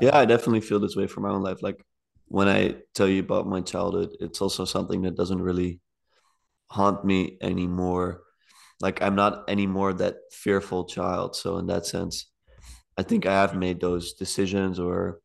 [0.00, 1.62] Yeah, I definitely feel this way for my own life.
[1.62, 1.84] Like
[2.28, 5.80] when I tell you about my childhood, it's also something that doesn't really
[6.70, 8.22] haunt me anymore.
[8.80, 11.36] Like I'm not anymore that fearful child.
[11.36, 12.30] So in that sense,
[12.96, 15.20] I think I have made those decisions or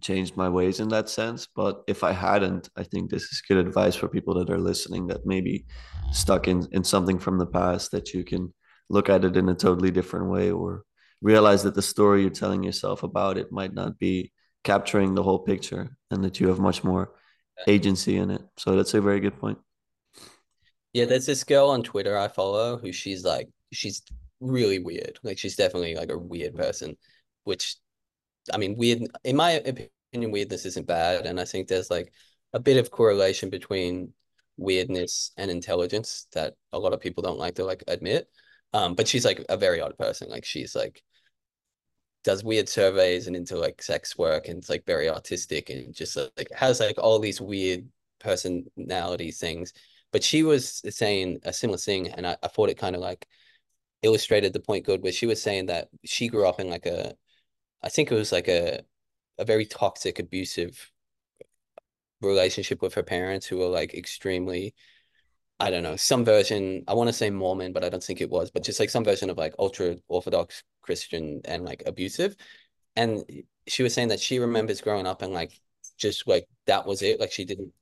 [0.00, 1.46] changed my ways in that sense.
[1.54, 5.06] But if I hadn't, I think this is good advice for people that are listening
[5.08, 5.66] that maybe
[6.12, 8.52] stuck in, in something from the past that you can
[8.88, 10.84] look at it in a totally different way or
[11.22, 14.32] realize that the story you're telling yourself about it might not be
[14.64, 17.12] capturing the whole picture and that you have much more
[17.66, 18.42] agency in it.
[18.56, 19.58] So that's a very good point.
[20.92, 24.02] Yeah, there's this girl on Twitter I follow who she's like she's
[24.40, 25.18] really weird.
[25.22, 26.96] Like she's definitely like a weird person,
[27.44, 27.76] which
[28.52, 32.12] I mean, weird in my opinion, weirdness isn't bad, and I think there's like
[32.52, 34.12] a bit of correlation between
[34.56, 38.28] weirdness and intelligence that a lot of people don't like to like admit.
[38.72, 40.28] Um, but she's like a very odd person.
[40.28, 41.02] Like she's like
[42.22, 46.16] does weird surveys and into like sex work and it's like very artistic and just
[46.16, 49.72] like has like all these weird personality things.
[50.12, 53.26] But she was saying a similar thing, and I, I thought it kind of like
[54.02, 57.14] illustrated the point good, where she was saying that she grew up in like a,
[57.82, 58.82] I think it was like a,
[59.38, 60.90] a very toxic, abusive
[62.20, 64.74] relationship with her parents who were like extremely
[65.60, 68.30] I don't know, some version, I want to say Mormon, but I don't think it
[68.30, 72.34] was, but just like some version of like ultra Orthodox Christian and like abusive.
[72.96, 73.24] And
[73.66, 75.52] she was saying that she remembers growing up and like
[75.98, 77.20] just like that was it.
[77.20, 77.72] Like she didn't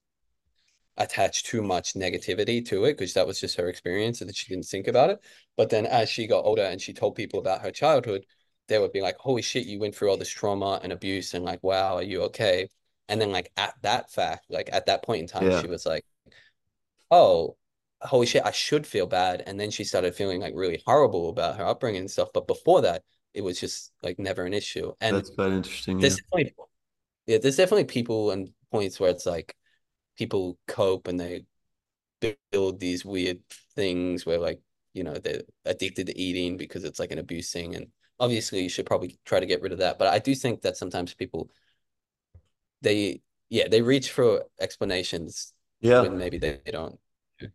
[0.97, 4.53] attach too much negativity to it because that was just her experience and that she
[4.53, 5.21] didn't think about it.
[5.57, 8.27] But then as she got older and she told people about her childhood,
[8.69, 11.45] they would be like, holy shit, you went through all this trauma and abuse and
[11.45, 12.69] like, wow, are you okay?
[13.09, 15.87] And then like at that fact, like at that point in time, Yeah, she was
[15.87, 16.05] like,
[17.11, 17.57] oh,
[18.01, 19.43] holy shit, I should feel bad.
[19.47, 22.29] And then she started feeling like really horrible about her upbringing and stuff.
[22.33, 23.03] But before that,
[23.35, 24.93] it was just like never an issue.
[25.01, 26.01] And that's quite interesting.
[26.01, 26.09] Yeah.
[26.09, 26.55] definitely,
[27.27, 29.55] yeah, there's definitely people and points where it's like
[30.17, 31.45] people cope and they
[32.51, 33.41] build these weird
[33.75, 34.61] things where like,
[34.93, 37.75] you know, they're addicted to eating because it's like an abuse thing.
[37.75, 37.89] And
[38.21, 39.99] obviously you should probably try to get rid of that.
[39.99, 41.51] But I do think that sometimes people,
[42.83, 46.03] they, yeah, they reach for explanations Yeah.
[46.03, 46.99] when maybe they, they don't.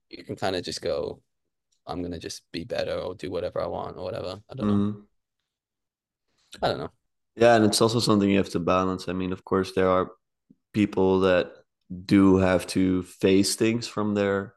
[0.10, 1.22] You can kind of just go,
[1.88, 4.42] I'm gonna just be better or do whatever I want or whatever.
[4.50, 4.74] I don't know.
[4.76, 5.08] Mhm.
[6.62, 6.92] I don't know.
[7.36, 9.10] Yeah, and it's also something you have to balance.
[9.10, 10.12] I mean, of course, there are
[10.74, 11.52] people that
[12.06, 14.56] do have to face things from their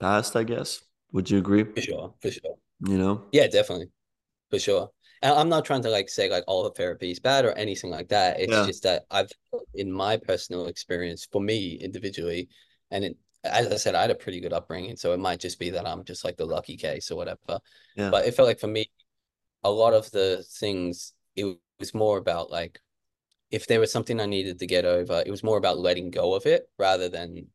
[0.00, 0.82] past, I guess.
[1.12, 1.64] Would you agree?
[1.64, 2.14] For sure.
[2.20, 2.56] For sure.
[2.80, 3.24] You know?
[3.32, 3.90] Yeah, definitely.
[4.50, 4.90] For sure.
[5.22, 7.90] And I'm not trying to like say like all the therapy is bad or anything
[7.90, 8.40] like that.
[8.40, 8.66] It's Yeah.
[8.66, 9.30] just that I've
[9.74, 12.48] in my personal experience for me individually,
[12.90, 15.58] and it, as I said, I had a pretty good upbringing, so it might just
[15.58, 17.60] be that I'm just like the lucky case or whatever.
[17.96, 18.10] Yeah.
[18.10, 18.90] But it felt like for me,
[19.64, 22.80] a lot of the things it was more about like
[23.50, 26.34] if there was something I needed to get over, it was more about letting go
[26.34, 27.46] of it rather than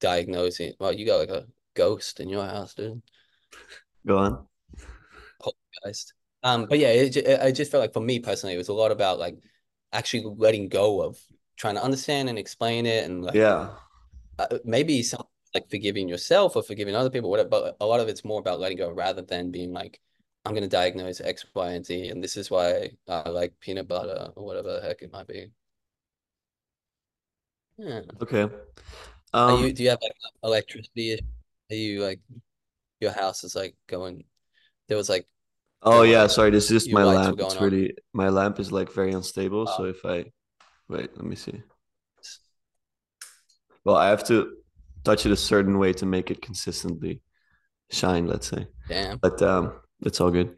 [0.00, 0.74] diagnosing.
[0.78, 3.02] Well, you got like a ghost in your house, dude.
[4.06, 4.46] Go on.
[5.40, 6.14] Poltergeist.
[6.42, 8.72] Um, but yeah, it, it, I just felt like for me personally, it was a
[8.74, 9.38] lot about like
[9.92, 11.18] actually letting go of
[11.56, 13.70] trying to understand and explain it, and like Yeah.
[14.38, 15.24] uh, maybe some
[15.54, 17.48] like forgiving yourself or forgiving other people, whatever.
[17.50, 20.00] But a lot of it's more about letting go rather than being like,
[20.44, 24.32] I'm gonna diagnose X, Y, and Z, and this is why I like peanut butter
[24.36, 25.50] or whatever the heck it might be.
[27.76, 28.02] Yeah.
[28.20, 28.48] Okay.
[29.46, 29.72] Are you?
[29.72, 31.18] Um, Do you have like electricity?
[31.70, 32.20] Are you like
[33.00, 34.24] your house is like going?
[34.88, 35.28] There was like
[35.82, 37.40] oh yeah, sorry, this is just my lamp.
[37.40, 37.64] It's on.
[37.64, 39.66] really my lamp is like very unstable.
[39.66, 40.26] So if I
[40.88, 41.62] wait, let me see.
[43.84, 44.56] Well, I have to
[45.04, 47.20] touch it a certain way to make it consistently
[47.90, 48.68] shine, let's say.
[48.88, 49.18] damn.
[49.18, 50.56] But um, it's all good.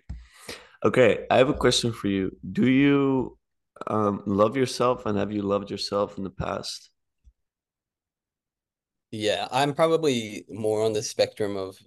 [0.85, 2.37] Okay, I have a question for you.
[2.53, 3.39] Do you
[3.89, 6.91] um love yourself and have you loved yourself in the past?
[9.11, 11.79] Yeah, I'm probably more on the spectrum of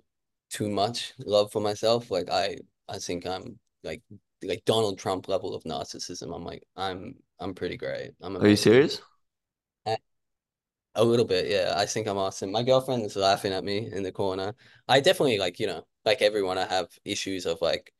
[0.49, 2.09] too much love for myself.
[2.09, 2.57] Like I,
[2.89, 4.01] I think I'm like
[4.43, 6.35] like Donald Trump level of narcissism.
[6.35, 8.11] I'm like I'm I'm pretty great.
[8.21, 9.01] I'm Are you serious?
[9.85, 9.97] A
[10.95, 11.73] a little bit, yeah.
[11.77, 12.51] I think I'm awesome.
[12.51, 14.55] My girlfriend is laughing at me in the corner.
[14.87, 17.93] I definitely like, you know, like everyone, I have issues of like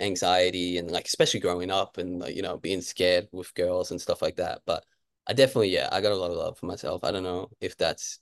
[0.00, 4.00] anxiety and like especially growing up and like, you know, being scared with girls and
[4.00, 4.62] stuff like that.
[4.66, 4.84] But
[5.26, 7.04] I definitely, yeah, I got a lot of love for myself.
[7.04, 8.20] I don't know if that's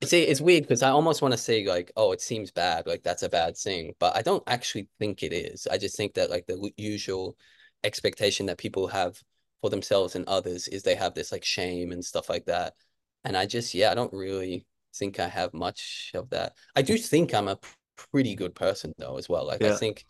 [0.00, 3.02] it's it's weird because I almost want to say like, oh, it seems bad, like
[3.02, 5.66] that's a bad thing, but I don't actually think it is.
[5.70, 7.36] I just think that like the usual
[7.84, 9.20] expectation that people have
[9.60, 12.74] for themselves and others is they have this like shame and stuff like that.
[13.24, 16.54] And I just, yeah, I don't really think I have much of that.
[16.74, 17.58] I do think I'm a
[17.96, 19.46] pretty good person though as well.
[19.46, 20.06] Like I think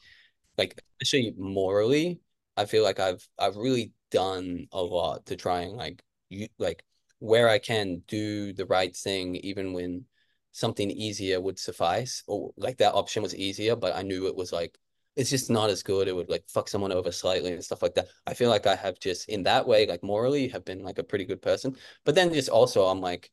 [0.57, 2.20] like especially morally,
[2.57, 6.85] I feel like I've I've really done a lot to try and like you like
[7.20, 10.06] where I can do the right thing, even when
[10.52, 14.52] something easier would suffice, or like that option was easier, but I knew it was
[14.52, 14.78] like
[15.16, 16.09] it's just not as good.
[16.09, 18.09] It would like fuck someone over slightly and stuff like that.
[18.26, 21.04] I feel like I have just in that way, like morally, have been like a
[21.04, 21.76] pretty good person.
[22.04, 23.30] But then just also, I'm like,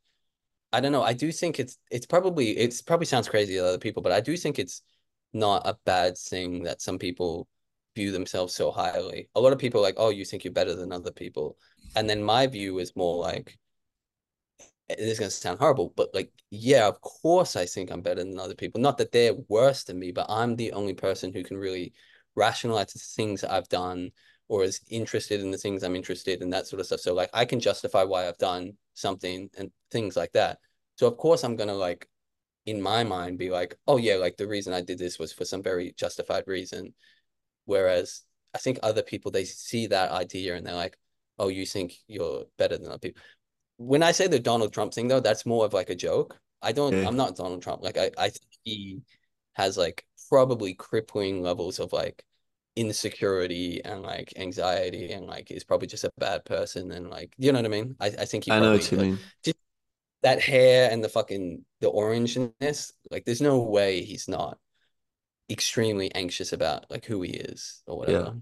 [0.74, 1.04] I don't know.
[1.04, 4.22] I do think it's it's probably it's probably sounds crazy to other people, but I
[4.22, 4.82] do think it's
[5.34, 7.48] not a bad thing that some people
[7.96, 9.30] view themselves so highly.
[9.36, 11.58] A lot of people like, oh, you think you're better than other people.
[11.96, 13.58] And then my view is more like
[14.90, 18.24] it is going to sound horrible, but like, yeah, of course I think I'm better
[18.24, 18.80] than other people.
[18.80, 21.94] Not that they're worse than me, but I'm the only person who can really
[22.36, 24.12] rationalize the things I've done
[24.48, 27.02] or is interested in the things I'm interested in, that sort of stuff.
[27.02, 30.60] So like I can justify why I've done something and things like that.
[30.96, 32.08] So of course I'm gonna like
[32.66, 35.46] in my mind be like, oh yeah, like the reason I did this was for
[35.46, 36.94] some very justified reason.
[37.66, 38.22] Whereas
[38.54, 40.98] I think other people they see that idea and they're like,
[41.40, 43.22] oh, you think you're better than other people.
[43.78, 46.40] When I say the Donald Trump thing though, that's more of like a joke.
[46.62, 47.04] I don't Okay.
[47.04, 47.84] I'm not Donald Trump.
[47.84, 49.02] Like I, I think he
[49.54, 52.24] has like probably crippling levels of like
[52.76, 57.52] insecurity and like anxiety and like is probably just a bad person and like you
[57.52, 57.96] know what I mean?
[58.00, 59.32] I, I think he I know what you like mean.
[59.44, 59.58] just
[60.24, 64.60] that hair and the fucking the orangeness, like there's no way he's not
[65.50, 68.24] extremely anxious about like who he is or whatever.
[68.24, 68.34] Yeah.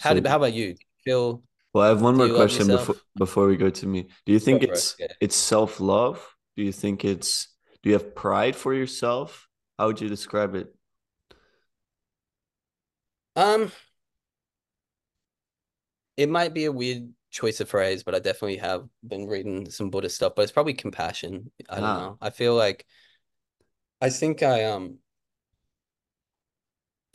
[0.00, 0.74] How So, did how about you?
[0.74, 3.86] Do you feel well, I have one do more question before before we go to
[3.86, 4.08] me.
[4.26, 4.62] Do you think it.
[4.62, 6.36] it's it's self-love?
[6.56, 7.48] Do you think it's
[7.82, 9.48] do you have pride for yourself?
[9.78, 10.74] How would you describe it?
[13.36, 13.72] Um,
[16.16, 19.90] it might be a weird choice of phrase, but I definitely have been reading some
[19.90, 21.50] Buddhist stuff, but it's probably compassion.
[21.68, 22.18] I don't Ah, know.
[22.20, 22.84] I feel like
[24.00, 24.98] I think I um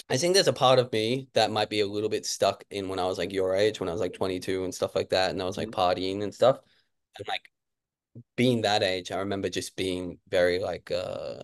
[0.09, 2.87] I think there's a part of me that might be a little bit stuck in
[2.87, 5.31] when I was like your age, when I was like 22 and stuff like that,
[5.31, 5.73] and I was like Mhm.
[5.73, 6.59] partying and stuff.
[7.17, 7.49] And like
[8.37, 11.43] being that age, I remember just being very like uh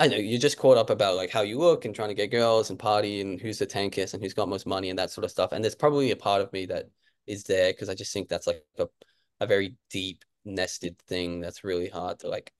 [0.00, 2.30] I know you're just caught up about like how you look and trying to get
[2.30, 5.24] girls and party and who's the tankest and who's got most money and that sort
[5.24, 5.52] of stuff.
[5.52, 6.90] And there's probably a part of me that
[7.26, 8.88] is there because I just think that's like a,
[9.40, 12.52] a very deep nested thing that's really hard to like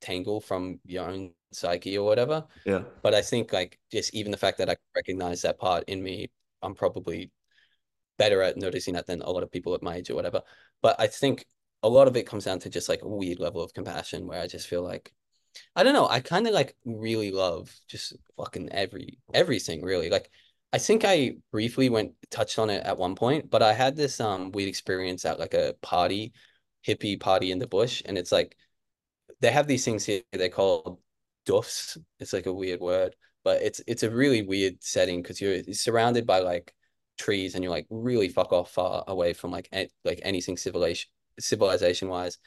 [0.00, 2.44] untangle from your own psyche or whatever.
[2.64, 2.82] yeah.
[3.02, 6.30] But I think like just even the fact that I recognize that part in me,
[6.62, 7.30] I'm probably
[8.18, 10.42] better at noticing that than a lot of people at my age or whatever.
[10.82, 11.46] But I think
[11.82, 14.40] a lot of it comes down to just like a weird level of compassion where
[14.40, 15.12] I just feel like
[15.74, 16.08] I don't know.
[16.08, 20.10] I kind of like really love just fucking every everything really.
[20.10, 20.30] Like
[20.72, 24.20] I think I briefly went touched on it at one point, but I had this
[24.20, 26.32] um weird experience at like a party,
[26.86, 28.56] hippie party in the bush, and it's like
[29.40, 30.98] they have these things here they're called
[31.46, 31.98] doofs.
[32.20, 36.26] It's like a weird word, but it's it's a really weird setting because you're surrounded
[36.26, 36.74] by like
[37.18, 39.68] trees and you're like really fuck off far away from like
[40.04, 42.38] like anything civilization civilization wise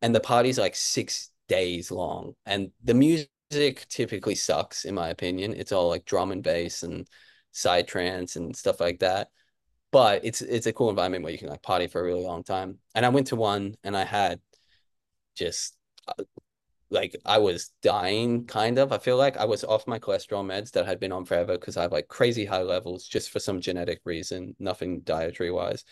[0.00, 5.54] and the party's like six days long, and the music typically sucks, in my opinion.
[5.54, 7.06] It's all like drum and bass and
[7.52, 9.28] psytrance and stuff like that.
[9.90, 12.44] But it's it's a cool environment where you can like party for a really long
[12.44, 12.78] time.
[12.94, 14.40] And I went to one and I had
[15.36, 15.76] just
[16.90, 18.92] like I was dying kind of.
[18.92, 21.76] I feel like I was off my cholesterol meds that had been on forever because
[21.76, 25.84] I have like crazy high levels just for some genetic reason, nothing dietary wise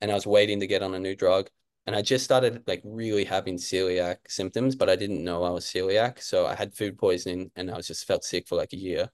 [0.00, 1.48] and I was waiting to get on a new drug.
[1.86, 5.64] And I just started like really having celiac symptoms, but I didn't know I was
[5.64, 6.20] celiac.
[6.22, 9.10] So I had food poisoning and I was just felt sick for like a year.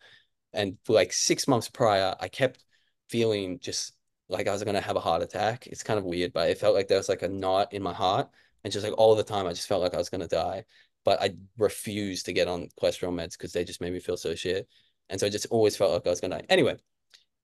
[0.53, 2.65] And for like six months prior, I kept
[3.11, 3.95] feeling just
[4.29, 5.67] like I was gonna have a heart attack.
[5.67, 7.95] It's kind of weird, but it felt like there was like a knot in my
[7.95, 8.31] heart.
[8.69, 10.67] And just like all the time, I just felt like I was gonna die.
[11.03, 14.35] But I refused to get on cholesterol meds because they just made me feel so
[14.35, 14.69] shit.
[15.09, 16.47] And so I just always felt like I was gonna die.
[16.51, 16.77] Anyway,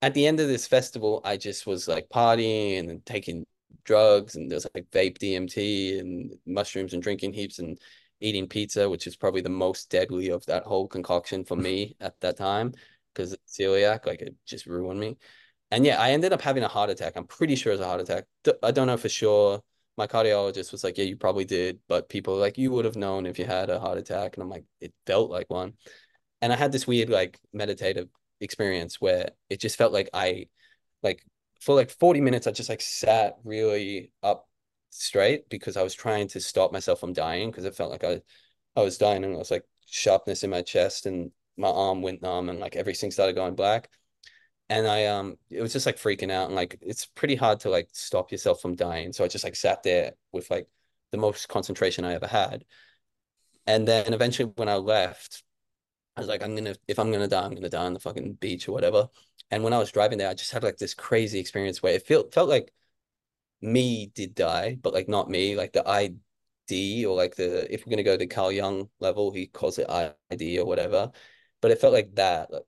[0.03, 3.47] at the end of this festival, I just was like partying and taking
[3.85, 7.79] drugs, and there's like vape DMT and mushrooms and drinking heaps and
[8.21, 12.21] eating pizza, which is probably the most deadly of that whole concoction for me at
[12.21, 12.75] that time
[13.15, 15.17] because celiac, like it just ruined me.
[15.71, 17.15] And yeah, I ended up having a heart attack.
[17.17, 18.25] I'm pretty sure it was a heart attack.
[18.63, 19.63] I don't know for sure.
[19.97, 23.27] My cardiologist was like, "Yeah, you probably did," but people like, "You would have known
[23.27, 25.75] if you had a heart attack." And I'm like, "It felt like one."
[26.43, 28.09] And I had this weird like meditative
[28.41, 30.49] experience where it just felt like I
[31.03, 31.25] like
[31.61, 34.49] for like 40 minutes I just like sat really up
[34.91, 38.21] straight because I was trying to stop myself from dying because it felt like I
[38.77, 42.23] I was dying and I was like sharpness in my chest and my arm went
[42.23, 43.91] numb and like everything started going black.
[44.71, 47.71] And I um it was just like freaking out and like it's pretty hard to
[47.71, 49.13] like stop yourself from dying.
[49.13, 50.69] So I just like sat there with like
[51.13, 52.65] the most concentration I ever had.
[53.67, 55.43] And then eventually when I left,
[56.17, 58.35] I was like, I'm gonna if I'm gonna die, I'm gonna die on the fucking
[58.35, 59.09] beach or whatever.
[59.51, 62.07] And when I was driving there, I just had like this crazy experience where it
[62.07, 62.73] felt felt like
[63.63, 67.91] me did die, but like not me, like the ID or like the if we're
[67.91, 71.13] gonna go to Carl Jung level, he calls it ID or whatever.
[71.61, 72.65] But it felt like that, like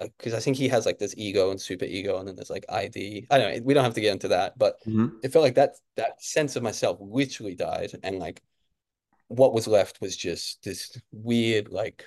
[0.00, 2.64] because I think he has like this ego and super ego, and then there's like
[2.68, 3.26] ID.
[3.30, 5.22] I don't know, we don't have to get into that, but Mhm.
[5.22, 8.42] it felt like that that sense of myself literally died, and like
[9.28, 12.06] what was left was just this weird like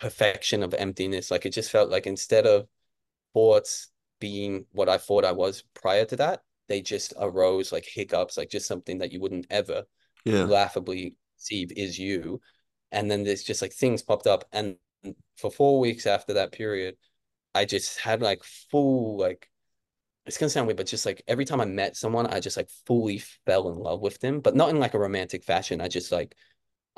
[0.00, 1.30] perfection of emptiness.
[1.30, 2.68] Like it just felt like instead of
[3.34, 3.88] thoughts
[4.20, 8.50] being what I thought I was prior to that, they just arose like hiccups, like
[8.50, 9.84] just something that you wouldn't ever
[10.24, 10.48] Yeah.
[10.48, 12.40] laughably see is you.
[12.92, 14.44] And then there's just like things popped up.
[14.52, 14.76] And
[15.36, 16.96] for four weeks after that period,
[17.54, 19.48] I just had like full like
[20.26, 22.70] it's gonna sound weird, but just like every time I met someone, I just like
[22.86, 25.80] fully fell in love with them, but not in like a romantic fashion.
[25.80, 26.36] I just like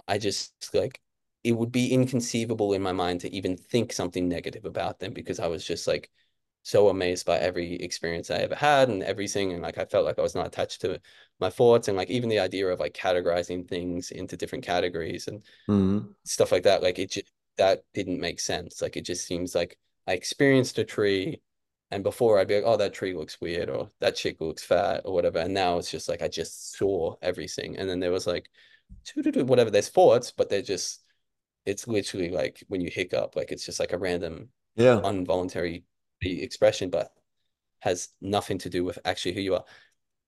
[0.08, 1.00] I just like
[1.44, 5.40] it would be inconceivable in my mind to even think something negative about them because
[5.40, 6.10] I was just like
[6.64, 9.52] so amazed by every experience I ever had and everything.
[9.52, 11.00] And like I felt like I was not attached to
[11.40, 15.42] my thoughts and like even the idea of like categorizing things into different categories and
[15.68, 16.10] Mm-hmm.
[16.24, 16.82] stuff like that.
[16.82, 17.30] Like it just
[17.60, 18.82] that didn't make sense.
[18.82, 21.42] Like it just seems like I experienced a tree
[21.90, 25.02] and before I'd be like, oh, that tree looks weird or that chick looks fat
[25.04, 25.38] or whatever.
[25.40, 27.76] And now it's just like I just saw everything.
[27.76, 28.48] And then there was like
[29.14, 31.02] whatever, there's thoughts, but they're just
[31.66, 35.00] it's literally like when you hiccup, like it's just like a random Yeah.
[35.04, 35.84] involuntary
[36.22, 37.12] expression, but
[37.80, 39.64] has nothing to do with actually who you are.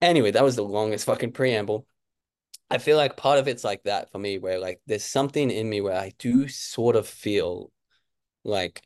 [0.01, 1.87] Anyway, that was the longest fucking preamble.
[2.69, 5.69] I feel like part of it's like that for me, where like there's something in
[5.69, 7.71] me where I do sort of feel
[8.43, 8.83] like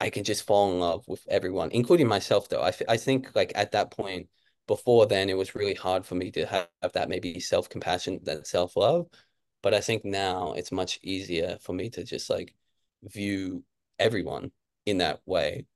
[0.00, 2.62] I can just fall in love with everyone, including myself, though.
[2.62, 4.28] I, I think like at that point,
[4.66, 8.46] before then, it was really hard for me to have, have that maybe self-compassion, that
[8.46, 9.08] self-love.
[9.62, 12.54] But I think now it's much easier for me to just like
[13.04, 13.64] view
[13.98, 14.52] everyone
[14.86, 15.66] in that way.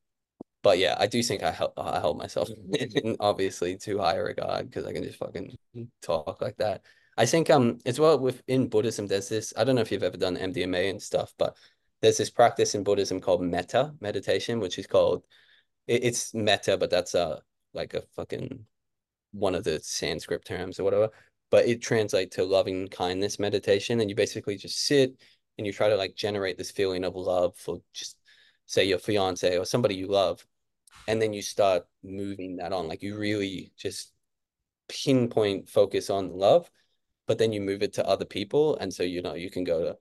[0.63, 2.49] But yeah, I do think I help I hold myself
[3.21, 5.57] obviously too high a regard because I can just fucking
[6.03, 6.83] talk like that.
[7.17, 10.17] I think um as well within Buddhism, there's this, I don't know if you've ever
[10.17, 11.57] done MDMA and stuff, but
[12.03, 15.25] there's this practice in Buddhism called metta meditation, which is called
[15.87, 17.41] it, it's metta, but that's a
[17.73, 18.67] like a fucking
[19.33, 21.11] one of the Sanskrit terms or whatever.
[21.51, 25.15] But it translates to loving kindness meditation, and you basically just sit
[25.59, 28.17] and you try to like generate this feeling of love for just
[28.67, 30.45] say your fiance or somebody you love,
[31.07, 32.89] and then you start moving that on.
[32.89, 34.13] Like you really just
[34.89, 36.71] pinpoint focus on love,
[37.27, 39.85] but then you move it to other people, and so you know you can go
[39.85, 39.99] to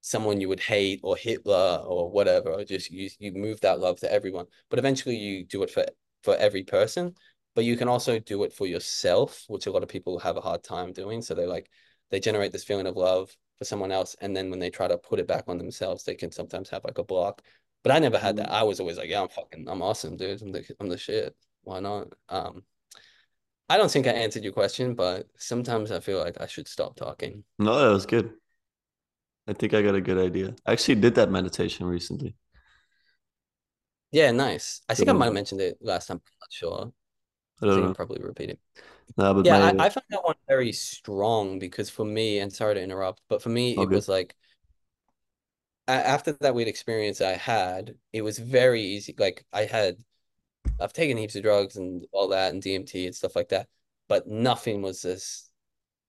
[0.00, 4.00] someone you would hate or Hitler or whatever, or just you you move that love
[4.00, 4.46] to everyone.
[4.70, 5.86] But eventually you do it for
[6.22, 7.14] for every person,
[7.54, 10.40] but you can also do it for yourself, which a lot of people have a
[10.40, 11.22] hard time doing.
[11.22, 11.70] So they like
[12.10, 14.98] they generate this feeling of love for someone else, and then when they try to
[14.98, 17.42] put it back on themselves, they can sometimes have like a block.
[17.82, 18.50] But I never had that.
[18.50, 20.40] I was always like, yeah, I'm fucking, I'm awesome, dude.
[20.42, 21.36] I'm the, I'm the shit.
[21.62, 22.12] Why not?
[22.28, 22.62] Um,
[23.72, 26.94] I don't think I answered your question, but sometimes I feel like I should stop
[26.94, 27.44] talking.
[27.58, 28.34] No, that was good.
[29.46, 30.54] I think I got a good idea.
[30.66, 32.34] I actually did that meditation recently.
[34.10, 34.82] Yeah, nice.
[34.88, 36.18] I think I might have mentioned it last time.
[36.18, 36.92] I'm not sure.
[37.62, 37.94] I I don't think I'm know.
[37.94, 38.58] probably repeating.
[39.16, 42.38] No, but Yeah, my I, uh, I found that one very strong because for me,
[42.40, 44.36] and sorry to interrupt, but for me, it was like
[45.88, 49.14] after that weird experience I had, it was very easy.
[49.18, 49.98] Like I had,
[50.80, 53.68] I've taken heaps of drugs and all that and DMT and stuff like that,
[54.08, 55.50] but nothing was as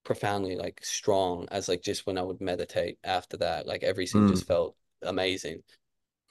[0.06, 3.68] profoundly like strong as like just when I would meditate after that.
[3.68, 5.64] Like everything Mm, just felt amazing.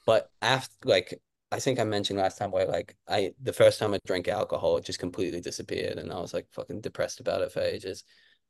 [0.05, 1.21] But after like
[1.51, 4.77] I think I mentioned last time where like I the first time I drank alcohol,
[4.77, 8.03] it just completely disappeared and I was like fucking depressed about it for ages.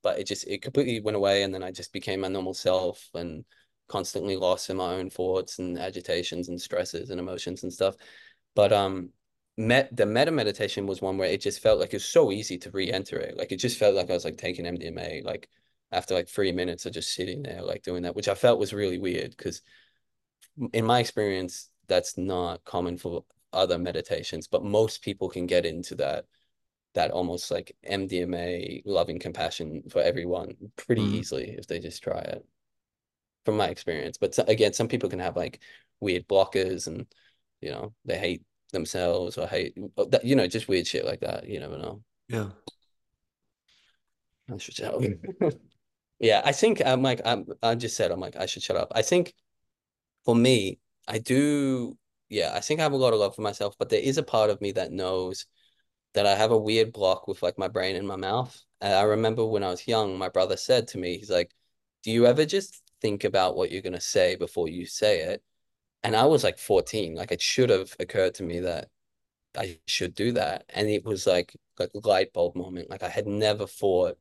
[0.04, 3.10] But it just it completely went away and then I just became my normal self
[3.14, 3.46] and
[3.90, 7.96] constantly lost in my own thoughts and agitations and stresses and emotions and stuff.
[8.56, 9.12] But um
[9.58, 12.58] met the metta meditation was one where it just felt like it was so easy
[12.60, 13.38] to re-enter it.
[13.38, 15.50] Like it just felt like I was like taking MDMA like
[15.92, 18.74] after like three minutes of just sitting there like doing that, which I felt was
[18.74, 19.62] really weird because
[20.74, 25.96] in my experience, that's not common for other meditations, but most people can get into
[25.96, 26.26] that
[26.96, 32.20] that almost like MDMA loving compassion for everyone pretty mm, easily if they just try
[32.20, 32.46] it,
[33.46, 34.18] from my experience.
[34.18, 35.62] But again, some people can have like
[36.00, 37.08] weird blockers and
[37.62, 38.44] you know they hate
[38.74, 39.78] themselves or hate
[40.24, 41.48] you know just weird shit like that.
[41.48, 42.04] You never know.
[42.28, 42.50] yeah.
[44.54, 45.18] I should tell you.
[46.20, 48.92] Yeah, I think I'm like I'm I just said I'm like I should shut up.
[48.96, 49.34] I think
[50.26, 51.98] for me, I do
[52.30, 54.24] yeah, I think I have a lot of love for myself, but there is a
[54.24, 55.46] part of me that knows
[56.14, 58.60] that I have a weird block with like my brain and my mouth.
[58.82, 61.52] And I remember when I was young, my brother said to me, he's like,
[62.04, 65.44] "Do you ever just think about what you're gonna say before you say it?"
[66.04, 68.90] And I was like 14, like it should have occurred to me that
[69.58, 70.66] I should do that.
[70.70, 72.90] And it was like like a light bulb moment.
[72.90, 74.18] Like I had never thought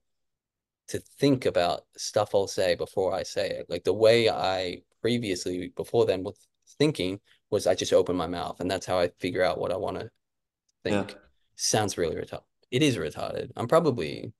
[0.89, 3.67] to think about stuff I'll say before I say it.
[3.71, 6.37] Like the way I previously before then was
[6.79, 7.21] thinking
[7.51, 9.99] was I just open my mouth and that's how I figure out what I want
[10.01, 10.11] to
[10.87, 11.03] Yeah.
[11.03, 11.17] think.
[11.57, 12.43] Sounds really retarded.
[12.71, 13.53] It is retarded.
[13.57, 14.33] I'm probably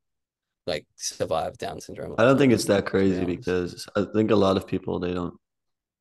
[0.67, 4.57] like survive Down syndrome I don't think it's that crazy because I think a lot
[4.57, 5.35] of people they don't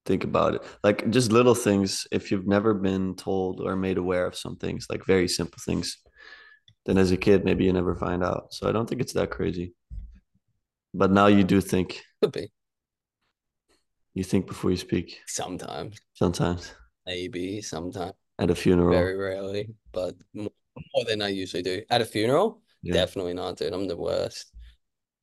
[0.06, 0.62] think about it.
[0.84, 4.88] Like just little things, if you've never been told or made aware of some things,
[4.90, 5.98] like very simple things,
[6.86, 8.54] then as a kid, maybe you never find out.
[8.54, 9.74] So I don't think it's that crazy.
[10.94, 12.02] But now you do think.
[12.22, 12.52] Could be
[14.14, 16.74] You think before you speak sometimes, sometimes
[17.06, 18.92] maybe sometimes, at a funeral.
[18.92, 20.50] very rarely, but more,
[21.08, 21.82] than I usually do.
[21.90, 22.94] At a funeral, Yeah.
[22.94, 23.74] definitely not, dude.
[23.74, 24.52] I'm the worst.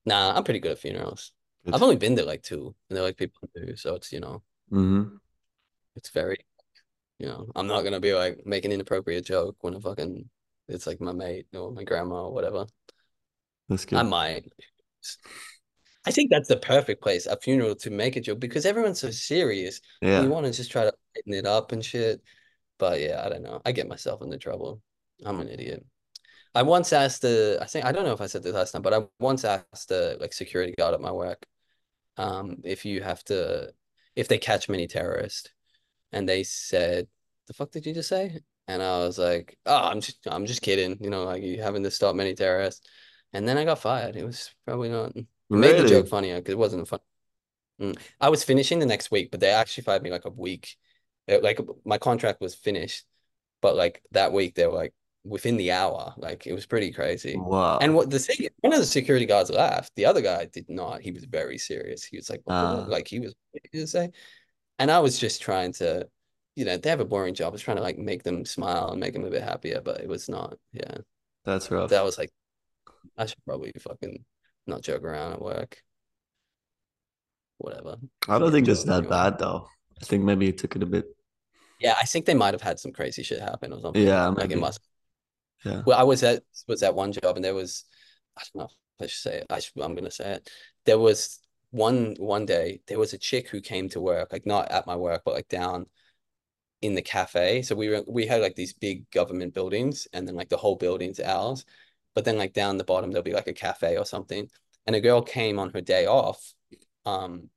[0.06, 1.32] Nah, I'm pretty good at funerals.
[1.64, 1.74] Good.
[1.74, 4.42] I've only been to like two, and they're like people do, so it's you know,
[4.70, 5.18] hmm
[5.96, 6.38] it's very,
[7.18, 10.28] you know, I'm not gonna be like making an inappropriate joke when a fucking
[10.68, 12.66] it's like my mate or my grandma or whatever.
[13.68, 13.98] That's good.
[13.98, 14.52] I might.
[16.06, 19.10] I think that's the perfect place, a funeral, to make a joke because everyone's so
[19.10, 19.80] serious.
[20.00, 20.22] Yeah.
[20.22, 22.22] you want to just try to lighten it up and shit.
[22.78, 23.60] But yeah, I don't know.
[23.66, 24.80] I get myself into trouble.
[25.24, 25.84] I'm an idiot.
[26.54, 28.82] I once asked the, I think I don't know if I said this last time,
[28.82, 31.44] but I once asked the like security guard at my work,
[32.16, 33.72] um, if you have to,
[34.18, 35.48] if they catch many terrorists,
[36.12, 37.06] and they said,
[37.46, 40.60] "The fuck did you just say?" And I was like, "Oh, I'm just, I'm just
[40.62, 40.98] kidding.
[41.00, 42.86] You know, like you having to stop many terrorists."
[43.32, 44.16] And then I got fired.
[44.16, 45.14] It was probably not.
[45.16, 46.08] It made the joke Really?
[46.08, 47.00] funnier because it wasn't fun.
[47.80, 47.96] Mm.
[48.20, 50.76] I was finishing the next week, but they actually fired me like a week.
[51.28, 53.04] It- like my contract was finished,
[53.62, 54.94] but like that week they were like
[55.28, 56.14] within the hour.
[56.16, 57.36] Like it was pretty crazy.
[57.36, 57.78] Wow.
[57.80, 59.92] And what the thing, one of the security guards laughed.
[59.96, 61.00] The other guy did not.
[61.02, 62.04] He was very serious.
[62.04, 62.86] He was like, what the fuck?
[62.88, 63.34] Uh, Like he was,
[63.90, 64.10] say?
[64.78, 66.08] And I was just trying to,
[66.56, 67.48] you know, they have a boring job.
[67.48, 70.00] I was trying to like make them smile and make them a bit happier, but
[70.00, 70.56] it was not.
[70.72, 70.98] Yeah.
[71.44, 71.90] that's rough.
[71.90, 72.30] That was like,
[73.16, 74.24] I should probably fucking
[74.66, 75.82] not joke around at work.
[77.58, 77.96] Whatever.
[78.28, 79.66] I don't think job that bad though.
[80.00, 81.06] I think maybe you took it a bit.
[81.80, 84.04] Yeah, I think they might have had some crazy shit happen or something.
[84.04, 84.80] Yeah, Like it must.
[85.64, 85.82] Yeah.
[85.86, 87.84] Well, I was at was at one job and there was,
[88.36, 88.70] I don't know
[89.06, 89.46] should say it.
[89.50, 90.50] I I'm gonna say it.
[90.84, 91.40] There was
[91.70, 94.96] one one day there was a chick who came to work, like not at my
[94.96, 95.86] work, but like down
[96.82, 97.62] in the cafe.
[97.62, 100.76] So we were we had like these big government buildings, and then like the whole
[100.76, 101.64] building's ours.
[102.14, 104.48] But then like down the bottom there'll be like a cafe or something.
[104.86, 106.54] And a girl came on her day off,
[107.04, 107.50] um,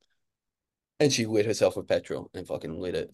[0.99, 3.13] and she lit herself with petrol and fucking lit it.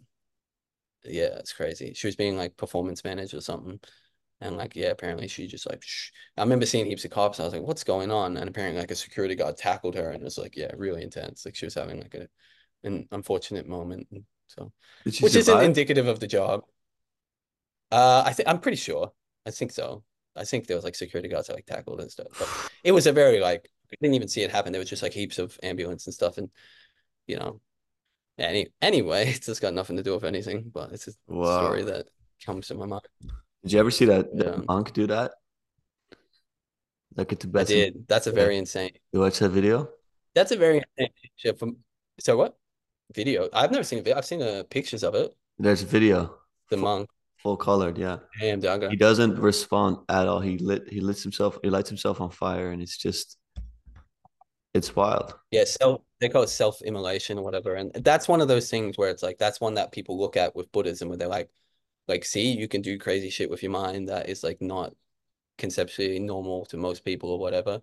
[1.03, 1.93] Yeah, it's crazy.
[1.93, 3.79] She was being like performance manager or something.
[4.39, 6.11] And like, yeah, apparently she just like, shh.
[6.37, 7.39] I remember seeing heaps of cops.
[7.39, 8.37] And I was like, what's going on?
[8.37, 11.45] And apparently, like, a security guard tackled her, and it was like, yeah, really intense.
[11.45, 12.27] Like, she was having like a
[12.83, 14.07] an unfortunate moment.
[14.11, 14.71] And so,
[15.03, 16.63] which isn't indicative of the job.
[17.91, 19.11] Uh, I think I'm pretty sure.
[19.45, 20.03] I think so.
[20.35, 22.49] I think there was like security guards that like tackled and stuff, but
[22.83, 24.71] it was a very like I didn't even see it happen.
[24.71, 26.49] There was just like heaps of ambulance and stuff, and
[27.25, 27.59] you know,
[28.37, 31.13] any anyway, it's just got nothing to do with anything, but it's a
[31.57, 32.07] story that
[32.45, 33.07] comes to my mind.
[33.63, 35.31] Did you ever see that Yeah, that monk do that?
[37.15, 37.75] Like a I Tibetan.
[37.75, 38.07] did.
[38.07, 38.35] That's a Yeah.
[38.35, 38.91] very insane.
[39.11, 39.89] You watch that video?
[40.35, 41.77] That's a very insane shit from.
[42.19, 42.55] So what?
[43.13, 43.49] Video?
[43.53, 44.17] I've never seen a video.
[44.17, 45.35] I've seen uh, pictures of it.
[45.57, 46.37] There's a video,
[46.69, 47.09] The monk.
[47.37, 47.97] full colored.
[47.97, 48.19] Yeah.
[48.39, 50.39] Damn, He doesn't respond at all.
[50.39, 53.37] He lit he lets himself he lights himself on fire, and it's just
[54.75, 55.33] it's wild.
[55.49, 56.01] Yeah, self.
[56.19, 59.37] They call it self-immolation or whatever, and that's one of those things where it's like
[59.39, 61.49] that's one that people look at with Buddhism, where they're like,
[62.07, 64.93] like, see, you can do crazy shit with your mind that is like not
[65.57, 67.81] conceptually normal to most people or whatever.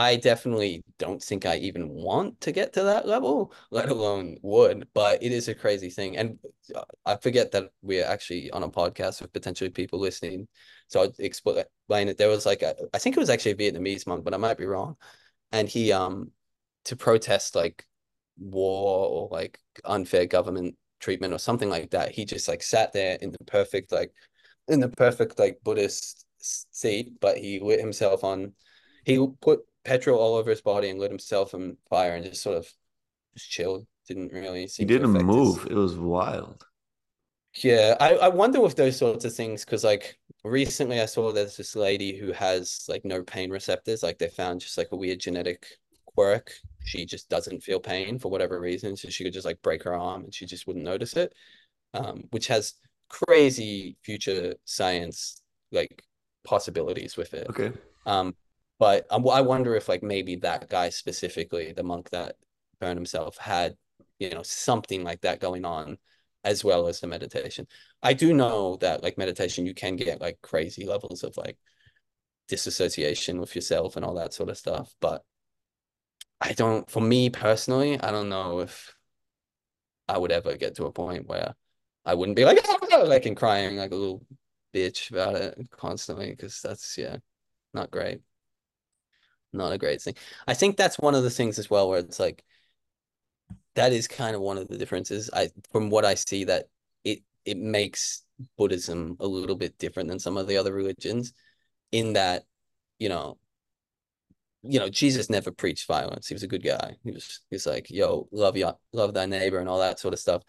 [0.00, 4.86] I definitely don't think I even want to get to that level, let alone would,
[4.94, 6.16] but it is a crazy thing.
[6.16, 6.38] And
[6.72, 10.46] uh, I forget that we're actually on a podcast with potentially people listening.
[10.86, 12.16] So I'll explain it.
[12.16, 14.56] There was like, a, I think it was actually a Vietnamese monk, but I might
[14.56, 14.96] be wrong.
[15.50, 16.30] And he, um,
[16.84, 17.84] to protest like
[18.38, 23.16] war or like unfair government treatment or something like that, he just like sat there
[23.20, 24.12] in the perfect, like,
[24.68, 28.52] in the perfect like Buddhist seat, but he lit himself on
[29.04, 32.58] he put petrol all over his body and lit himself on fire and just sort
[32.58, 32.68] of
[33.36, 33.86] just chilled.
[34.08, 35.60] Didn't really He seem to didn't affect his.
[35.60, 35.66] move.
[35.66, 36.66] It was wild.
[37.54, 41.56] Yeah, I, I wonder with those sorts of things because like recently I saw there's
[41.56, 44.02] this lady who has like no pain receptors.
[44.02, 45.66] Like they found just like a weird genetic
[46.18, 46.52] quirk.
[46.84, 48.96] She just doesn't feel pain for whatever reason.
[48.96, 51.32] So she could just like break her arm and she just wouldn't notice it.
[51.94, 52.74] Um, which has
[53.08, 56.02] crazy future science like
[56.42, 57.46] possibilities with it.
[57.50, 57.72] Okay.
[58.04, 58.34] Um,
[58.80, 62.34] but um, I wonder if like maybe that guy specifically, the monk that
[62.80, 63.76] burned himself, had
[64.18, 65.98] you know something like that going on,
[66.42, 67.68] as well as the meditation.
[68.02, 71.58] I do know that like meditation, you can get like crazy levels of like
[72.48, 74.94] disassociation with yourself and all that sort of stuff.
[75.00, 75.22] But
[76.40, 78.94] I don't, for me personally, I don't know if
[80.08, 81.54] I would ever get to a point where
[82.04, 82.58] I wouldn't be like
[82.90, 84.24] like and crying like a little
[84.74, 87.16] bitch about it constantly because that's yeah,
[87.74, 88.20] not great.
[89.52, 90.14] Not a great thing.
[90.46, 92.44] I think that's one of the things as well where it's like
[93.74, 95.30] that is kind of one of the differences.
[95.32, 96.66] I from what I see that
[97.04, 98.24] it it makes
[98.56, 101.32] Buddhism a little bit different than some of the other religions
[101.92, 102.44] in that,
[102.98, 103.38] you know,
[104.62, 106.28] you know, Jesus never preached violence.
[106.28, 106.96] He was a good guy.
[107.04, 110.20] He was he's like, yo, love your love thy neighbor and all that sort of
[110.20, 110.42] stuff.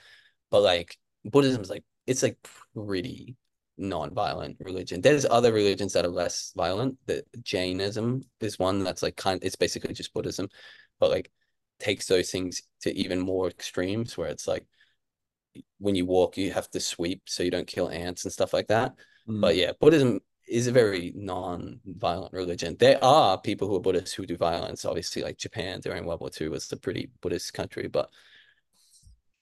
[0.51, 2.38] But like Buddhism is like it's like
[2.74, 3.36] pretty
[3.78, 5.01] non-violent religion.
[5.01, 6.97] There's other religions that are less violent.
[7.05, 10.49] The Jainism is one that's like kind it's basically just Buddhism,
[10.99, 11.32] but like
[11.80, 14.66] takes those things to even more extremes where it's like
[15.80, 18.68] when you walk you have to sweep so you don't kill ants and stuff like
[18.68, 18.93] that.
[19.28, 19.41] Mm.
[19.41, 20.20] But yeah, Buddhism
[20.50, 22.76] is a very non-violent religion.
[22.80, 24.84] There are people who are Buddhists who do violence.
[24.84, 27.88] Obviously, like Japan during World War II was a pretty Buddhist country.
[27.88, 28.10] But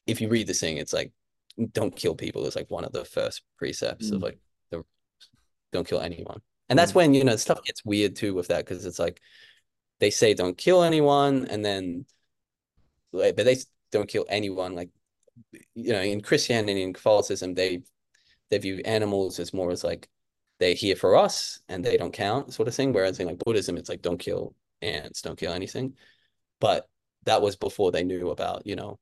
[0.05, 1.13] if you read the thing, it's like
[1.71, 4.15] don't kill people is like one of the first precepts mm.
[4.15, 4.37] of like
[4.69, 4.83] the
[5.71, 6.41] don't kill anyone.
[6.69, 6.95] And that's mm.
[6.95, 9.21] when you know stuff gets weird too with that because it's like
[9.99, 12.05] they say don't kill anyone, and then
[13.13, 13.57] like, but they
[13.91, 14.75] don't kill anyone.
[14.75, 14.89] Like
[15.73, 17.83] you know, in Christianity and Catholicism, they
[18.49, 20.09] they view animals as more as like
[20.59, 22.93] they're here for us and they don't count sort of thing.
[22.93, 25.95] Whereas in like Buddhism, it's like don't kill ants, don't kill anything.
[26.59, 26.87] But
[27.25, 28.99] that was before they knew about, you know,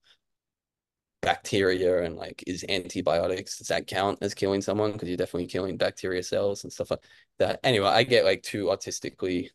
[1.22, 4.92] bacteria and like is antibiotics, does that count as killing someone?
[4.92, 7.04] Because you're definitely killing bacteria cells and stuff like
[7.40, 7.60] that.
[7.64, 9.50] Anyway, I get like too autistically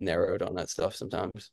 [0.00, 1.50] narrowed on that stuff sometimes.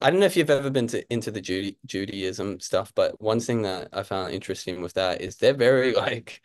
[0.00, 3.40] I don't know if you've ever been to into the Judy, Judaism stuff, but one
[3.40, 6.40] thing that I found interesting with that is they're very like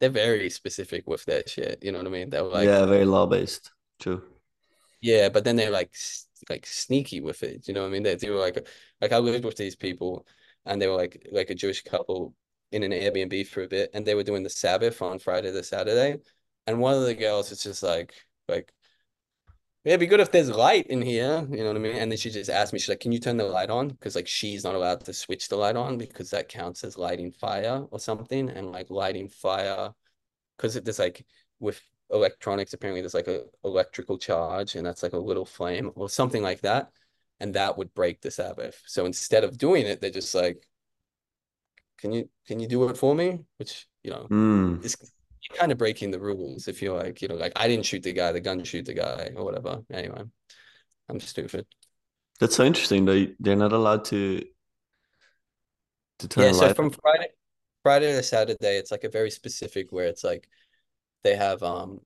[0.00, 1.78] they're very specific with that shit.
[1.82, 2.30] You know what I mean?
[2.30, 3.70] They're like yeah, very law based.
[4.00, 4.22] True.
[5.00, 5.94] Yeah, but then they're like
[6.48, 7.68] like sneaky with it.
[7.68, 8.02] You know what I mean?
[8.02, 8.66] They they were like
[9.00, 10.26] like I lived with these people,
[10.64, 12.34] and they were like like a Jewish couple
[12.72, 15.62] in an Airbnb for a bit, and they were doing the Sabbath on Friday to
[15.62, 16.18] Saturday,
[16.66, 18.14] and one of the girls is just like
[18.48, 18.72] like
[19.84, 21.96] yeah, it'd be good if there's light in here, you know what I mean?
[21.96, 24.14] And then she just asked me, she's like, "Can you turn the light on?" Because
[24.14, 27.86] like she's not allowed to switch the light on because that counts as lighting fire
[27.90, 28.50] or something.
[28.50, 29.94] And like lighting fire,
[30.56, 31.24] because there's like
[31.60, 36.10] with electronics, apparently there's like a electrical charge, and that's like a little flame or
[36.10, 36.90] something like that,
[37.40, 38.82] and that would break the Sabbath.
[38.86, 40.66] So instead of doing it, they're just like,
[41.98, 44.84] "Can you can you do it for me?" Which you know mm.
[44.84, 44.96] is
[45.54, 48.12] kind of breaking the rules if you're like, you know, like I didn't shoot the
[48.12, 49.82] guy, the gun shoot the guy or whatever.
[49.92, 50.22] Anyway,
[51.08, 51.66] I'm stupid.
[52.38, 53.04] That's so interesting.
[53.04, 54.42] They they're not allowed to
[56.20, 56.44] to turn.
[56.44, 57.28] Yeah, so from Friday
[57.82, 60.48] Friday to Saturday, it's like a very specific where it's like
[61.22, 62.00] they have um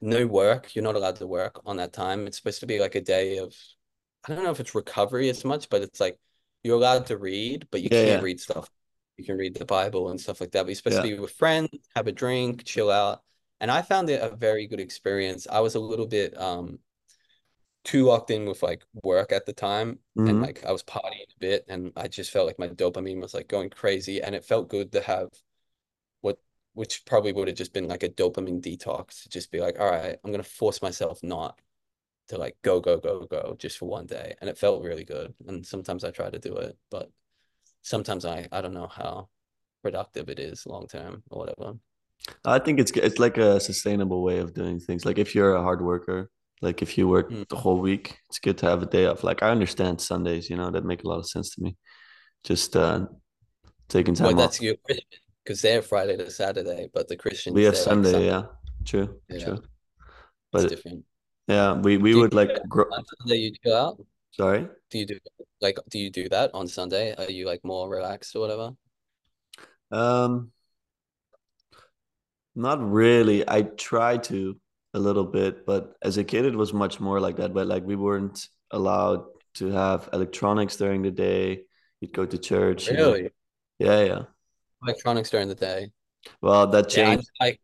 [0.00, 0.74] no work.
[0.74, 2.26] You're not allowed to work on that time.
[2.26, 3.54] It's supposed to be like a day of
[4.26, 6.18] I don't know if it's recovery as much, but it's like
[6.62, 8.24] you're allowed to read, but you yeah, can't yeah.
[8.24, 8.68] read stuff
[9.16, 10.62] you can read the Bible and stuff like that.
[10.62, 11.02] But you're supposed yeah.
[11.02, 13.22] to be with friends, have a drink, chill out.
[13.60, 15.46] And I found it a very good experience.
[15.50, 16.78] I was a little bit um
[17.84, 20.28] too locked in with like work at the time mm-hmm.
[20.28, 23.34] and like I was partying a bit and I just felt like my dopamine was
[23.34, 25.28] like going crazy and it felt good to have
[26.22, 26.38] what
[26.72, 29.90] which probably would have just been like a dopamine detox to just be like all
[29.90, 31.60] right I'm gonna force myself not
[32.28, 35.34] to like go go go go just for one day and it felt really good
[35.46, 37.10] and sometimes I try to do it but
[37.84, 39.28] sometimes I I don't know how
[39.82, 41.78] productive it is long term or whatever.
[42.44, 45.04] I think it's it's like a sustainable way of doing things.
[45.04, 46.30] Like if you're a hard worker,
[46.62, 47.46] like if you work mm.
[47.48, 49.22] the whole week, it's good to have a day off.
[49.22, 51.76] Like I understand Sundays, you know, that make a lot of sense to me.
[52.42, 53.06] Just uh
[53.88, 57.64] taking time well, that's your Christian because they're Friday to Saturday, but the Christians we
[57.64, 58.42] have Sunday, like Sunday, yeah,
[58.84, 59.44] true, yeah.
[59.44, 59.62] true.
[60.50, 61.04] But it's different.
[61.46, 62.86] Yeah, we we would like grow.
[63.20, 64.00] Sunday you chill out.
[64.36, 64.66] Sorry.
[64.90, 65.18] Do you do
[65.60, 67.14] like do you do that on Sunday?
[67.14, 68.70] Are you like more relaxed or whatever?
[69.92, 70.50] Um,
[72.56, 73.48] not really.
[73.48, 74.56] I try to
[74.92, 77.54] a little bit, but as a kid, it was much more like that.
[77.54, 79.24] But like we weren't allowed
[79.54, 81.62] to have electronics during the day.
[82.00, 82.90] You'd go to church.
[82.90, 83.18] Really?
[83.18, 83.30] You know?
[83.78, 84.22] Yeah, yeah.
[84.82, 85.90] Electronics during the day.
[86.40, 87.30] Well, that changed.
[87.40, 87.58] Yeah, I, I,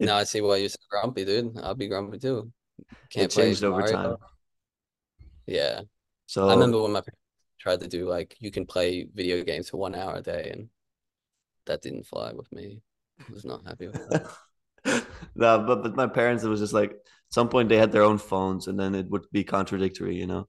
[0.00, 1.58] now I see why you're so grumpy, dude.
[1.62, 2.50] I'll be grumpy too.
[3.10, 4.16] Can't it changed over time.
[5.46, 5.82] Yeah.
[6.28, 7.22] So I remember when my parents
[7.58, 10.68] tried to do like you can play video games for one hour a day, and
[11.64, 12.82] that didn't fly with me.
[13.18, 15.06] I was not happy with that.
[15.34, 16.98] no, but but my parents, it was just like at
[17.30, 20.48] some point they had their own phones, and then it would be contradictory, you know,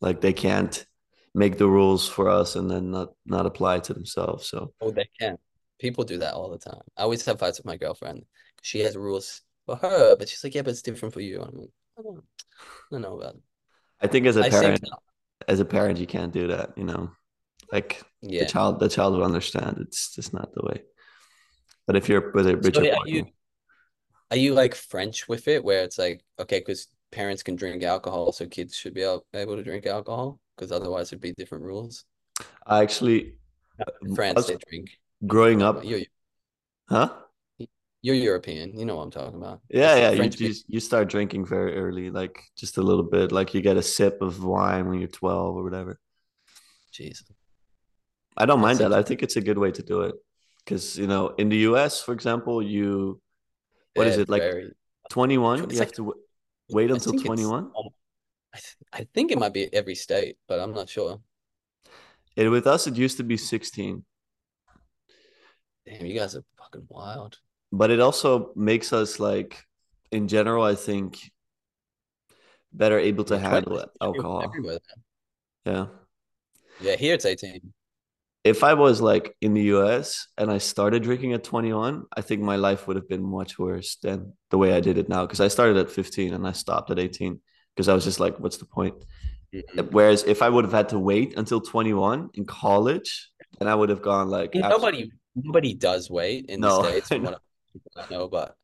[0.00, 0.86] like they can't
[1.34, 4.48] make the rules for us and then not not apply to themselves.
[4.48, 5.38] So oh, they can.
[5.80, 6.82] People do that all the time.
[6.96, 8.26] I always have fights with my girlfriend.
[8.62, 11.42] She has rules for her, but she's like, yeah, but it's different for you.
[11.42, 13.42] I'm like, I don't, I don't know about it.
[14.00, 14.84] I think as a I parent,
[15.48, 17.10] as a parent you can't do that you know?
[17.72, 18.44] Like yeah.
[18.44, 19.78] the child the child will understand.
[19.80, 20.82] It's just not the way.
[21.86, 23.26] But if you're with a so are, you,
[24.30, 28.32] are you like french with it where it's like okay because parents can drink alcohol
[28.32, 30.40] so kids should be able to drink alcohol?
[30.56, 32.04] Because otherwise it'd be different rules.
[32.66, 33.34] I actually
[34.02, 34.90] in france they drink.
[35.26, 36.06] growing up you, you,
[36.88, 37.12] huh
[38.06, 38.78] You're European.
[38.78, 39.62] You know what I'm talking about.
[39.68, 40.10] Yeah, yeah.
[40.10, 43.32] You French just you start drinking very early, like just a little bit.
[43.32, 45.98] Like you get a sip of wine when you're 12 or whatever.
[46.94, 47.24] Jeez.
[48.36, 48.92] I don't mind that.
[48.92, 50.14] I think it's a good way to do it.
[50.58, 53.20] Because, you know, in the US, for example, you
[53.96, 54.70] what is yeah, it like very.
[55.10, 55.56] 21?
[55.56, 56.14] You have like to
[56.68, 57.64] wait until think 21?
[57.64, 57.72] um,
[58.54, 61.18] I, th I think it might be every state, but I'm not sure.
[62.36, 64.04] And with us, it used to be 16.
[65.84, 67.40] Damn, you guys are fucking wild.
[67.72, 69.62] But it also makes us like
[70.10, 71.18] in general, I think
[72.72, 74.52] better able to handle everywhere, alcohol.
[75.64, 75.86] Yeah.
[76.80, 77.72] Yeah, here it's 18.
[78.44, 82.42] If I was like in the US and I started drinking at 21, I think
[82.42, 85.26] my life would have been much worse than the way I did it now.
[85.26, 87.40] Because I started at 15 and I stopped at 18
[87.74, 88.94] because I was just like, what's the point?
[89.52, 89.90] Mhm.
[89.90, 93.88] Whereas if I would have had to wait until 21 in college, then I would
[93.88, 94.70] have gone like, absolutely.
[94.70, 97.10] Nobody nobody does wait in the States
[97.96, 98.56] I know, what I know, but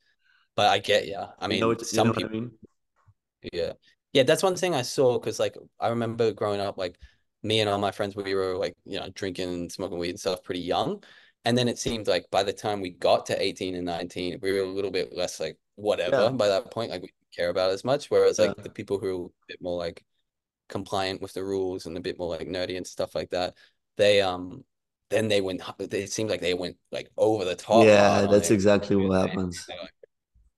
[0.56, 1.28] but I get yeah.
[1.38, 2.50] I you know mean, you know some I people mean?
[3.52, 3.72] Yeah.
[4.12, 6.98] Yeah, that's one thing I saw because like I remember growing up, like
[7.42, 10.20] me and all my friends, we were like, you know, drinking and smoking weed and
[10.20, 11.02] stuff pretty young.
[11.44, 14.52] And then it seemed like by the time we got to 18 and 19, we
[14.52, 17.50] were a little bit less like whatever Yeah, by that point, like we didn't care
[17.50, 18.10] about it as much.
[18.10, 20.04] Whereas yeah, like the people who were a bit more like
[20.68, 23.56] compliant with the rules and a bit more like nerdy and stuff like that,
[23.96, 24.64] they um
[25.12, 28.26] then they went it seemed like they went like over the top yeah.
[28.30, 29.66] That's exactly what happens.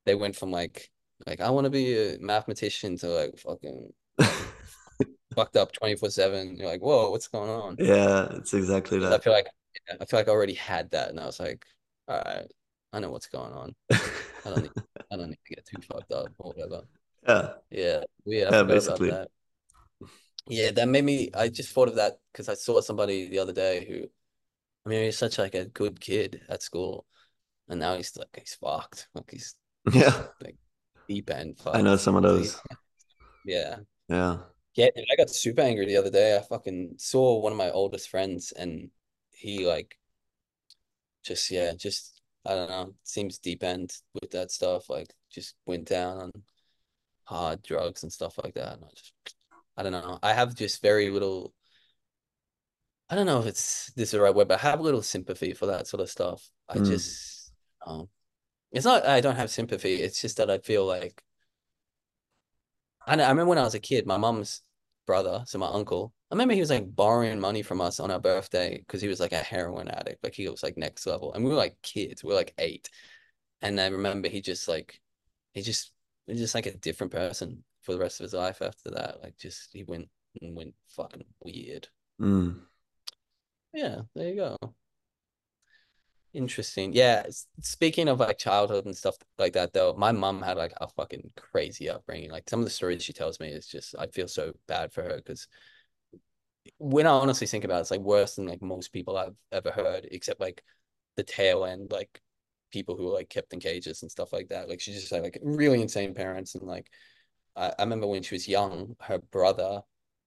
[0.07, 0.91] They went from like
[1.27, 3.93] like I want to be a mathematician to like fucking
[5.35, 6.59] fucked up 24/7.
[6.59, 7.77] You're like, whoa, what's going on?
[7.79, 9.13] Yeah, it's exactly that.
[9.13, 9.49] I feel like
[10.01, 11.65] I feel like I already had that, and I was like,
[12.09, 12.47] all right,
[12.93, 13.75] I know what's going on.
[13.93, 13.99] I
[14.45, 14.73] don't need
[15.11, 16.83] I don't need to get too fucked up or whatever.
[17.27, 19.11] Yeah, Yeah, yeah, yeah, basically.
[19.11, 19.29] that.
[20.47, 21.31] Yeah, that made me.
[21.35, 24.09] I just thought of that because I saw somebody the other day who,
[24.85, 27.07] I mean, he's such like a good kid at school,
[27.69, 29.09] and now he's like he's fucked.
[29.15, 29.55] Like he's
[29.93, 30.57] Yeah, like
[31.09, 32.61] deep end I know some of those.
[33.45, 33.77] yeah.
[34.09, 34.39] Yeah.
[34.77, 36.37] Yeah, dude, I got super angry the other day.
[36.37, 38.91] I fucking saw one of my oldest friends and
[39.31, 39.97] he like
[41.23, 44.91] just yeah, just I don't know, seems deep end with that stuff.
[44.91, 46.33] Like just went down on
[47.25, 48.75] hard drugs and stuff like that.
[48.75, 49.13] And I just
[49.77, 50.19] I don't know.
[50.23, 51.53] I have just very little
[53.11, 55.03] I don't know if it's this is the right word, but I have a little
[55.03, 56.51] sympathy for that sort of stuff.
[56.69, 57.53] I Mm, just
[57.87, 58.09] um
[58.73, 61.23] it's not I don't have sympathy, it's just that I feel like
[63.07, 64.63] I know, I remember when I was a kid, my mom's
[65.07, 68.21] brother, so my uncle, I remember he was like borrowing money from us on our
[68.21, 70.23] birthday because he was like a heroin addict.
[70.25, 71.33] Like he was like next level.
[71.35, 72.89] And we were like kids, we were like eight.
[73.63, 75.01] And I remember he just like
[75.55, 75.93] he just
[76.27, 79.23] he just like a different person for the rest of his life after that.
[79.23, 80.09] Like just he went
[80.43, 81.89] and went fucking weird.
[82.19, 82.67] mm,
[83.75, 84.75] Yeah, there you go.
[86.33, 86.93] Interesting.
[86.93, 87.27] Yeah,
[87.61, 91.31] speaking of like childhood and stuff like that though, my mom had like a fucking
[91.37, 92.33] crazy upbringing.
[92.33, 95.03] Like some of the stories she tells me is just I feel so bad for
[95.03, 95.47] her because
[96.79, 99.71] when I honestly think about it, it's like worse than like most people I've ever
[99.71, 100.63] heard, except like
[101.17, 102.21] the tail end, like
[102.73, 104.69] people who are like kept in cages and stuff like that.
[104.69, 106.91] Like she just had like really insane parents and like
[107.57, 109.83] I, I remember when she was young, her brother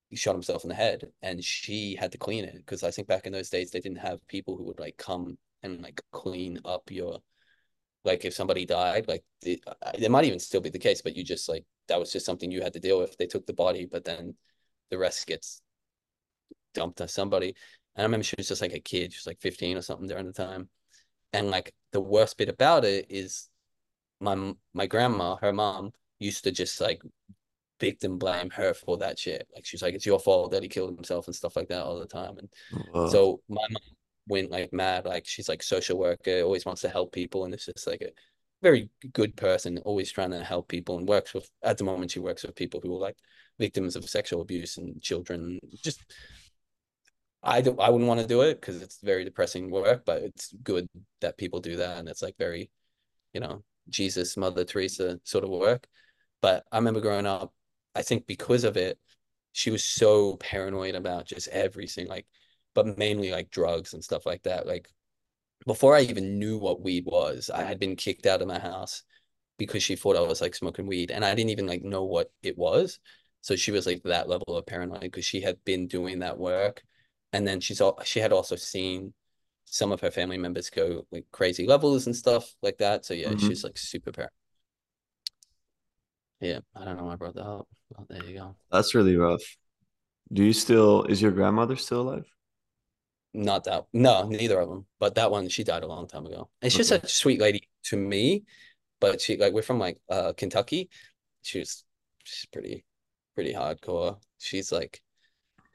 [0.09, 3.07] he shot himself in the head and she had to clean it because I think
[3.07, 6.59] back in those days they didn't have people who would like come and like clean
[6.65, 7.19] up your
[8.05, 9.59] like if somebody died like it,
[9.95, 12.51] it might even still be the case but you just like that was just something
[12.51, 13.15] you had to deal with.
[13.17, 14.35] They took the body but then
[14.89, 15.61] the rest gets
[16.73, 17.55] dumped on somebody.
[17.95, 20.07] And I remember she was just like a kid she was like 15 or something
[20.07, 20.69] during the time.
[21.33, 23.49] And like the worst bit about it is
[24.21, 27.01] my my grandma her mom used to just like
[27.79, 29.47] victim blame her for that shit.
[29.53, 31.99] Like she's like, it's your fault that he killed himself and stuff like that all
[31.99, 32.37] the time.
[32.37, 33.81] And so my mom
[34.27, 35.05] went like mad.
[35.05, 38.11] Like she's like social worker, always wants to help people, and it's just like a
[38.61, 41.49] very good person, always trying to help people, and works with.
[41.63, 43.17] At the moment, she works with people who are like
[43.59, 45.59] victims of sexual abuse and children.
[45.83, 46.03] Just
[47.43, 47.79] I don't.
[47.79, 50.87] I wouldn't want to do it because it's very depressing work, but it's good
[51.21, 52.69] that people do that, and it's like very,
[53.33, 55.87] you know, Jesus, Mother Teresa sort of work.
[56.41, 57.53] But I remember growing up,
[57.97, 58.99] I think because of it,
[59.53, 62.27] she was so paranoid about just everything, like,
[62.75, 64.67] but mainly like drugs and stuff like that.
[64.67, 64.89] Like
[65.65, 69.03] before I even knew what weed was, I had been kicked out of my house
[69.57, 72.31] because she thought I was like smoking weed, and I didn't even like know what
[72.43, 72.99] it was.
[73.41, 76.83] So she was like that level of paranoid because she had been doing that work,
[77.33, 79.13] and then she's all she had also seen
[79.65, 83.05] some of her family members go like crazy levels and stuff like that.
[83.05, 83.63] So yeah, she's Mhm.
[83.65, 84.31] like super paranoid.
[86.39, 87.67] Yeah, I don't know why I brought that up.
[87.97, 88.55] Oh, there you go.
[88.71, 89.41] That's really rough.
[90.33, 92.25] Do you still, is your grandmother still alive?
[93.33, 93.85] Not that.
[93.93, 94.85] No, neither of them.
[94.99, 96.49] But that one, she died a long time ago.
[96.61, 96.95] And she's Okay.
[96.97, 98.43] such a sweet lady to me.
[98.99, 100.89] But she like we're from like uh Kentucky.
[101.43, 101.83] She was
[102.23, 102.85] she's pretty
[103.35, 104.19] pretty hardcore.
[104.39, 105.01] She's like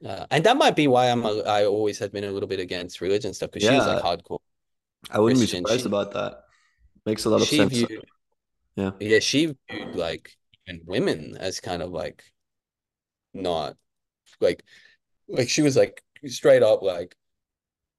[0.07, 2.61] uh, and that might be why I'm a, I always have been a little bit
[2.61, 4.41] against religion stuff because she was like hardcore
[5.11, 6.45] I wouldn't be surprised She about that.
[7.07, 7.75] Makes a lot of sense.
[7.79, 8.05] viewed
[8.77, 8.93] Yeah.
[8.99, 10.37] yeah, she viewed like
[10.67, 12.25] even women as kind of like
[13.35, 13.77] not
[14.41, 14.63] like
[15.29, 17.17] like she was like straight up like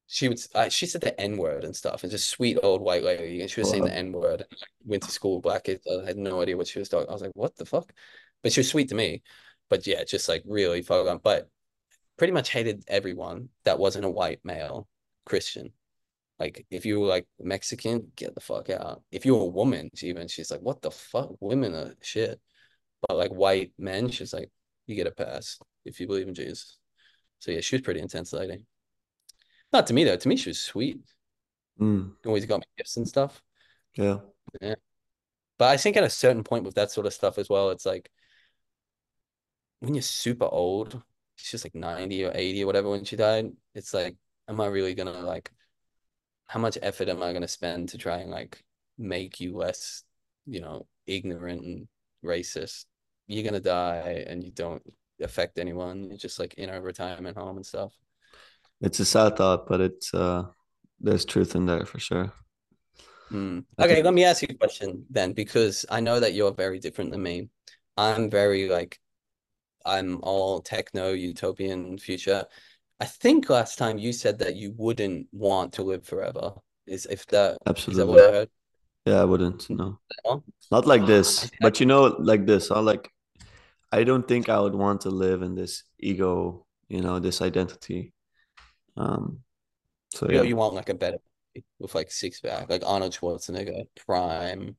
[0.07, 3.03] she would uh, she said the N word and stuff and just sweet old white
[3.03, 5.87] lady and she was saying the N word and like, went to school black kids
[5.87, 7.91] I had no idea what she was talking I was like what the fuck?
[8.41, 9.23] But she was sweet to me
[9.69, 11.49] but yeah just like really fuck on but
[12.17, 14.87] pretty much hated everyone that wasn't a white male
[15.25, 15.71] Christian.
[16.39, 19.01] Like if you were like Mexican get the fuck out.
[19.11, 21.31] If you were a woman even she's like what the fuck?
[21.39, 22.39] Women are shit
[23.07, 24.49] but like white men she's like
[24.87, 26.77] you get a pass if you believe in Jesus
[27.39, 28.65] so yeah she was pretty intense lady
[29.73, 30.15] not to me though.
[30.15, 30.99] To me, she was sweet.
[31.81, 33.41] Mm, Always got me gifts and stuff.
[33.95, 34.19] yeah.
[34.61, 34.75] Yeah.
[35.57, 37.85] But I think at a certain point with that sort of stuff as well, it's
[37.85, 38.09] like
[39.79, 41.01] when you're super old,
[41.35, 43.51] she's just like 90 or 80 or whatever when she died.
[43.73, 44.15] It's like,
[44.47, 45.51] am I really gonna like
[46.45, 48.63] how much effort am I gonna spend to try and like
[48.99, 50.03] make you less,
[50.45, 51.87] you know, ignorant and
[52.23, 52.85] racist?
[53.27, 54.83] You're gonna die and you don't
[55.21, 56.09] affect anyone.
[56.09, 57.93] You're just like in a retirement home and stuff.
[58.81, 60.43] It's a sad thought, but it's uh
[60.99, 62.33] there's truth in there for sure.
[63.79, 66.53] I Okay, think let me ask you a question then, because I know that you're
[66.53, 67.49] very different than me.
[67.97, 68.99] I'm very like
[69.85, 72.45] I'm all techno utopian future.
[72.99, 76.53] I think last time you said that you wouldn't want to live forever.
[76.87, 78.49] Is if that is that
[79.05, 79.15] what absolutely.
[79.15, 79.15] I heard?
[79.15, 79.69] Yeah, I wouldn't.
[79.69, 79.99] No.
[80.25, 80.43] No?
[80.71, 81.51] Not like this.
[81.59, 82.71] But you know, like this.
[82.71, 83.09] I like
[83.91, 88.13] I don't think I would want to live in this ego, you know, this identity.
[88.97, 89.43] Um,
[90.09, 90.43] so feel yeah.
[90.43, 91.17] you want like a better
[91.79, 94.77] with like six pack, like Arnold Schwarzenegger, prime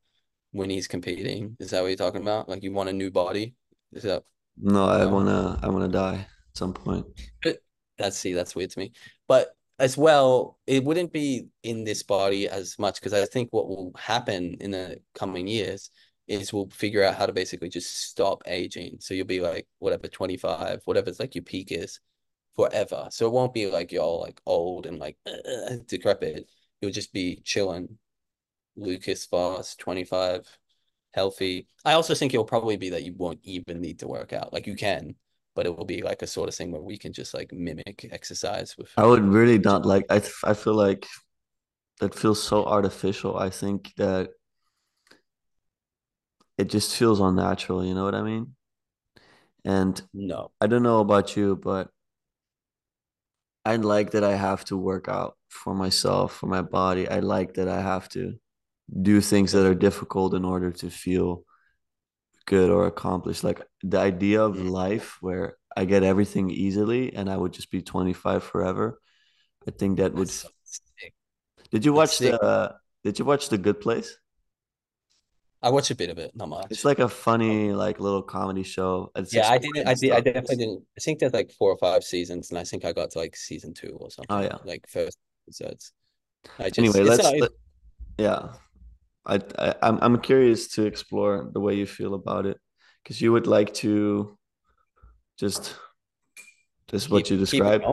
[0.51, 1.57] when he's competing.
[1.59, 2.49] Is that what you're talking about?
[2.49, 3.55] Like you want a new body?
[3.93, 4.23] Is that
[4.57, 5.09] No, I no?
[5.09, 7.05] wanna I wanna die at some point.
[7.43, 7.59] But
[7.97, 8.93] that's see, that's weird to me.
[9.27, 13.67] But as well, it wouldn't be in this body as much because I think what
[13.67, 15.89] will happen in the coming years
[16.27, 18.97] is we'll figure out how to basically just stop aging.
[18.99, 21.99] So you'll be like whatever 25, whatever it's like your peak is
[22.55, 23.07] forever.
[23.11, 26.47] So it won't be like you're all like old and like uh, decrepit.
[26.81, 27.97] You'll just be chilling,
[28.75, 30.47] Lucas Vos, 25,
[31.13, 31.67] healthy.
[31.83, 34.53] I also think it'll probably be that you won't even need to work out.
[34.53, 35.15] Like you can,
[35.55, 38.07] but it will be like a sort of thing where we can just like mimic
[38.11, 41.07] exercise with I would really not like I I feel like
[41.99, 43.37] that feels so artificial.
[43.37, 44.31] I think that
[46.57, 48.55] it just feels unnatural, you know what I mean?
[49.63, 50.51] And no.
[50.61, 51.89] I don't know about you, but
[53.65, 57.09] I like that I have to work out for myself, for my body.
[57.09, 58.35] I like that I have to
[59.01, 61.43] do things that are difficult in order to feel
[62.45, 63.43] good or accomplished.
[63.43, 67.81] Like the idea of life where I get everything easily and I would just be
[67.81, 68.99] 25 forever.
[69.67, 70.29] I think that would.
[70.29, 70.49] So.
[71.71, 72.73] Did you watch the uh,
[73.03, 74.17] Did you watch The Good Place?
[75.61, 76.67] I watched a bit of it, not much.
[76.69, 79.11] It's like a Um, funny like little comedy show.
[79.15, 79.87] It's yeah, I didn't.
[79.87, 80.11] I did.
[80.11, 80.83] I definitely didn't.
[80.95, 83.35] I think there's like four or five seasons, and I think I got to like
[83.35, 84.27] season two or something.
[84.29, 84.71] oh something, yeah.
[84.71, 85.17] like first
[85.47, 85.91] episodes.
[86.59, 87.49] I just, Anyway, let's let,
[88.19, 88.53] yeah.
[89.25, 92.57] I, I I'm I'm curious to explore the way you feel about it
[93.03, 94.37] because you would like to
[95.37, 95.75] just
[96.89, 97.85] just what you keep described.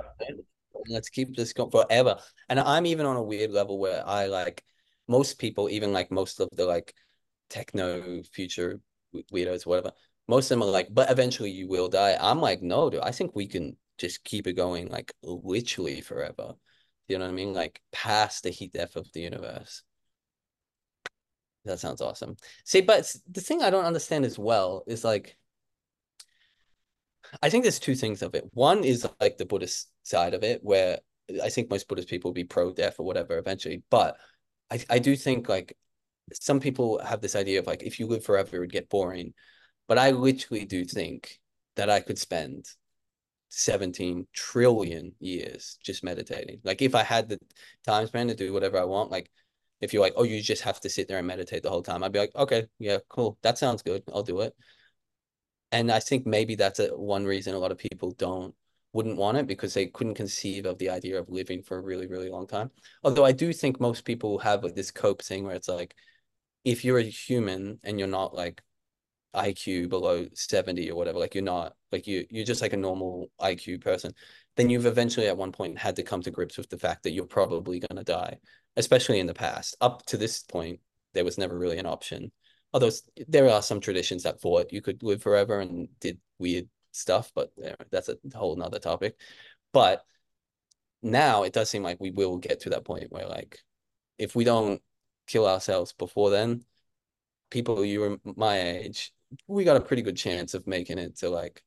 [0.89, 2.19] Let's keep this going forever.
[2.49, 4.63] And I'm even on a weird level where I like
[5.09, 6.93] most people, even like most of the like
[7.49, 8.81] techno future
[9.33, 9.93] weirdos, whatever.
[10.29, 12.17] Most of them are like, but eventually you will die.
[12.21, 13.01] I'm like, no, dude.
[13.01, 16.55] I think we can just keep it going like literally forever.
[17.09, 17.53] You know what I mean?
[17.53, 19.83] Like past the heat death of the universe.
[21.65, 22.37] That sounds awesome.
[22.65, 25.37] See, but the thing I don't understand as well is like
[27.43, 28.45] I think there's two things of it.
[28.53, 30.99] One is like the Buddhist side of it, where
[31.43, 33.83] I think most Buddhist people will be pro-death or whatever eventually.
[33.91, 34.17] But
[34.71, 35.77] I, I do think like
[36.33, 39.35] some people have this idea of like if you live forever, it would get boring.
[39.89, 41.41] But I literally do think
[41.77, 42.67] that I could spend
[43.51, 46.61] 17 trillion years just meditating.
[46.65, 47.39] Like if I had the
[47.87, 49.31] time span to do whatever I want, like
[49.83, 52.03] if you're like, oh, you just have to sit there and meditate the whole time,
[52.03, 53.37] I'd be like, okay, yeah, cool.
[53.43, 54.03] That sounds good.
[54.15, 54.55] I'll do it.
[55.73, 58.55] And I think maybe that's a, one reason a lot of people don't
[58.93, 62.07] wouldn't want it because they couldn't conceive of the idea of living for a really,
[62.07, 62.71] really long time.
[63.03, 65.95] Although I do think most people have like this cope thing where it's like
[66.65, 68.63] if you're a human and you're not like
[69.35, 73.31] IQ below 70 or whatever, like you're not like you you're just like a normal
[73.41, 74.13] IQ person,
[74.57, 77.13] then you've eventually at one point had to come to grips with the fact that
[77.13, 78.39] you're probably going to die,
[78.77, 79.77] especially in the past.
[79.81, 80.81] Up to this point,
[81.15, 82.33] there was never really an option.
[82.73, 82.91] Although
[83.29, 87.53] there are some traditions that thought you could live forever and did weird stuff, but
[87.91, 89.17] that's a whole nother topic.
[89.73, 90.05] But
[91.03, 93.59] now it does seem like we will get to that point where like
[94.19, 94.81] if we don't
[95.27, 96.65] kill ourselves before then,
[97.51, 99.13] people you my age,
[99.47, 101.63] we got a pretty good chance of making it to like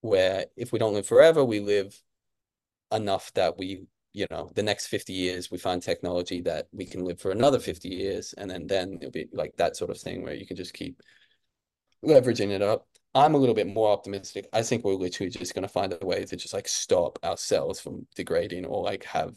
[0.00, 2.00] where if we don't live forever, we live
[2.92, 3.86] enough that we,
[4.16, 7.58] you know, the next 50 years we find technology that we can live for another
[7.58, 8.32] 50 years.
[8.38, 11.02] And then then it'll be like that sort of thing where you can just keep
[12.02, 12.88] leveraging it up.
[13.14, 14.48] I'm a little bit more optimistic.
[14.54, 17.36] I think we're literally just going to find a way to just like stop our
[17.36, 19.36] cells from degrading or like have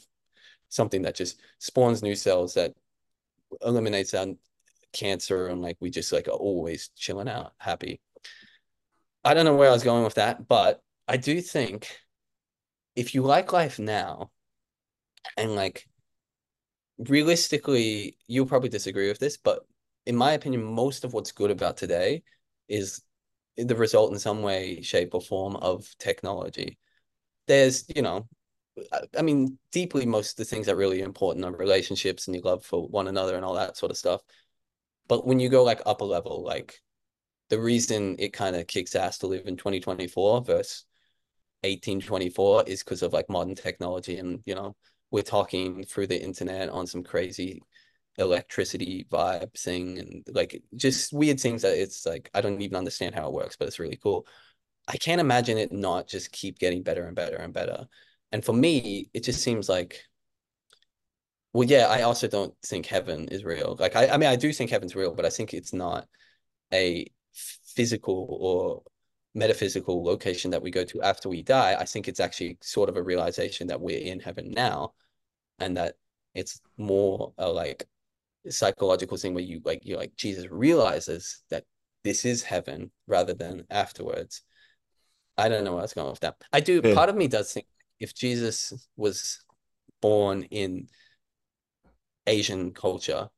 [0.69, 2.73] something that just spawns new cells that
[3.61, 4.27] eliminates our
[4.93, 7.99] cancer and like we just like are always chilling out, happy.
[9.25, 11.99] I don't know where I was going with that, but I do think
[12.95, 14.31] if you like life now
[15.37, 15.85] and like
[16.97, 19.65] realistically, you'll probably disagree with this, but
[20.05, 22.23] in my opinion, most of what's good about today
[22.67, 23.01] is
[23.57, 26.77] the result in some way, shape, or form of technology.
[27.47, 28.27] There's, you know,
[29.17, 32.65] I mean, deeply, most of the things that really important are relationships and your love
[32.65, 34.21] for one another and all that sort of stuff.
[35.07, 36.79] But when you go like up a level, like
[37.49, 40.85] the reason it kind of kicks ass to live in 2024 versus
[41.63, 44.75] 1824 is because of like modern technology and you know
[45.11, 47.61] we're talking through the internet on some crazy
[48.17, 53.15] electricity vibe thing and like just weird things that it's like I don't even understand
[53.15, 54.27] how it works, but it's really cool.
[54.87, 57.87] I can't imagine it not just keep getting better and better and better.
[58.31, 60.03] And for me, it just seems like
[61.53, 63.75] well, yeah, I also don't think heaven is real.
[63.79, 66.07] Like I, I mean I do think heaven's real, but I think it's not
[66.73, 67.07] a
[67.75, 68.83] physical or
[69.35, 71.75] metaphysical location that we go to after we die.
[71.79, 74.93] I think it's actually sort of a realization that we're in heaven now
[75.59, 75.95] and that
[76.33, 77.85] it's more a like
[78.49, 81.65] psychological thing where you like you're like Jesus realizes that
[82.03, 84.41] this is heaven rather than afterwards.
[85.37, 86.35] I don't know where I was going with that.
[86.51, 86.93] I do yeah.
[86.93, 87.67] part of me does think
[87.99, 89.43] if Jesus was
[90.01, 90.87] born in
[92.27, 93.29] Asian culture,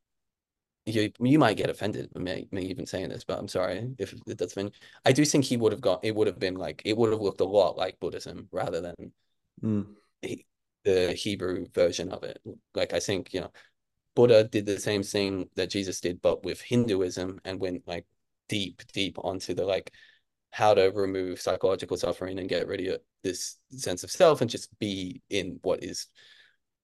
[0.85, 4.51] you you might get offended me even saying this, but I'm sorry if it does
[4.51, 4.71] offend.
[5.05, 7.21] I do think he would have got it would have been like it would have
[7.21, 9.11] looked a lot like Buddhism rather than
[9.63, 9.85] mm.
[10.21, 10.45] he,
[10.83, 12.41] the Hebrew version of it.
[12.73, 13.51] Like I think you know
[14.15, 18.05] Buddha did the same thing that Jesus did, but with Hinduism and went like
[18.49, 19.91] deep, deep onto the like
[20.51, 24.67] how to remove psychological suffering and get rid of this sense of self and just
[24.79, 26.07] be in what is,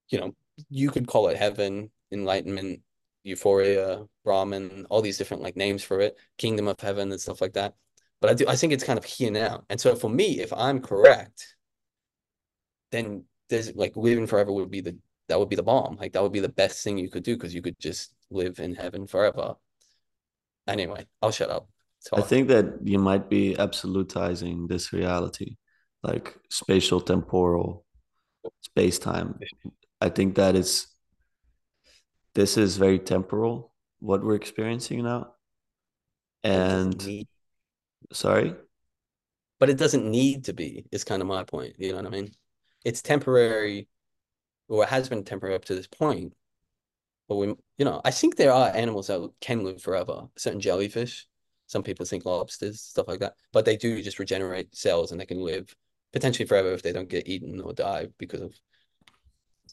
[0.09, 0.33] you know,
[0.69, 2.81] you could call it heaven, enlightenment,
[3.27, 7.53] euphoria, Brahman, all these different like names for it, kingdom of heaven and stuff like
[7.53, 7.75] that.
[8.21, 9.63] But I do I think it's kind of here now.
[9.69, 11.55] And so for me, if I'm correct,
[12.91, 14.97] then there's like living forever would be the
[15.27, 15.97] that would be the bomb.
[15.97, 18.59] Like that would be the best thing you could do because you could just live
[18.59, 19.55] in heaven forever.
[20.67, 21.69] Anyway, I'll shut up.
[22.05, 22.19] Talk.
[22.19, 25.57] I think that you might be absolutizing this reality,
[26.03, 27.85] like spatial temporal
[28.61, 29.39] space time.
[29.99, 30.87] I think that is
[32.37, 35.33] this is very temporal what we're experiencing now.
[36.43, 37.25] And
[38.13, 38.53] sorry?
[39.59, 41.77] But it doesn't need to be, is kind of my point.
[41.79, 42.31] You know what I mean?
[42.85, 43.87] It's temporary
[44.67, 46.33] or it has been temporary up to this point.
[47.27, 47.47] But we,
[47.79, 50.27] you know, I think there are animals that can live forever.
[50.37, 51.25] Certain jellyfish,
[51.65, 53.33] some people think lobsters, stuff like that.
[53.51, 55.75] But they do just regenerate cells and they can live
[56.13, 58.53] potentially forever if they don't get eaten or die because of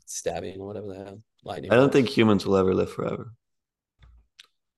[0.07, 1.23] stabbing or whatever the hell.
[1.45, 1.73] Lightning.
[1.73, 3.33] I don't think humans will ever live forever.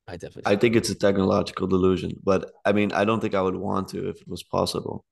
[0.09, 0.53] I definitely.
[0.53, 3.89] I think it's a technological delusion, but I mean, I don't think I would want
[3.89, 5.05] to if it was possible.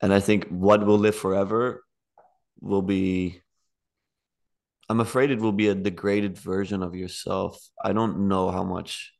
[0.00, 1.84] And I think what will live forever
[2.60, 3.40] will be
[4.88, 7.58] I'm afraid it will be a degraded version of yourself.
[7.82, 9.12] I don't know how much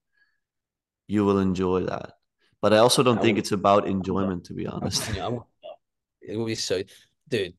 [1.07, 2.13] you will enjoy that.
[2.61, 5.09] But I also don't I think it's about enjoyment, to be honest.
[6.21, 6.83] it will be so,
[7.29, 7.55] dude.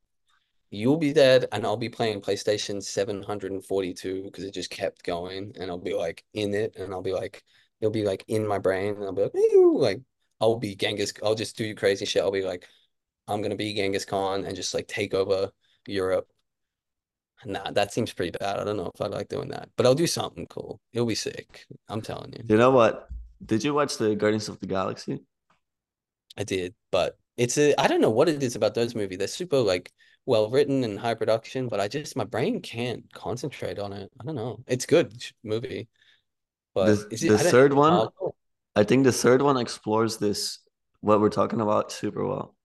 [0.74, 5.70] You'll be dead, and I'll be playing PlayStation 742 because it just kept going, and
[5.70, 7.44] I'll be like in it, and I'll be like,
[7.80, 9.34] it'll be like in my brain, and I'll be like,
[9.76, 10.02] like
[10.42, 11.14] I'll be Genghis.
[11.24, 12.24] I'll just do crazy shit.
[12.24, 12.68] I'll be like,
[13.28, 15.52] I'm gonna be Genghis Khan and just like take over
[15.88, 16.28] Europe
[17.46, 18.60] Nah, that seems pretty bad.
[18.60, 20.80] I don't know if I like doing that, but I'll do something cool.
[20.94, 21.66] It'll be sick.
[21.90, 22.44] I'm telling you.
[22.48, 23.10] You know what?
[23.46, 25.24] Did you watch the Guardians of the Galaxy?
[26.38, 29.18] I did, but it's a I don't know what it is about those movies.
[29.18, 29.92] They're super like
[30.26, 34.12] well written and high production, but I just my brain can't concentrate on it.
[34.20, 34.64] I don't know.
[34.68, 35.14] It's good
[35.44, 35.88] movie,
[36.74, 38.10] but the, the third one,
[38.76, 40.60] I think the third one explores this
[41.02, 42.56] what we're talking about super well.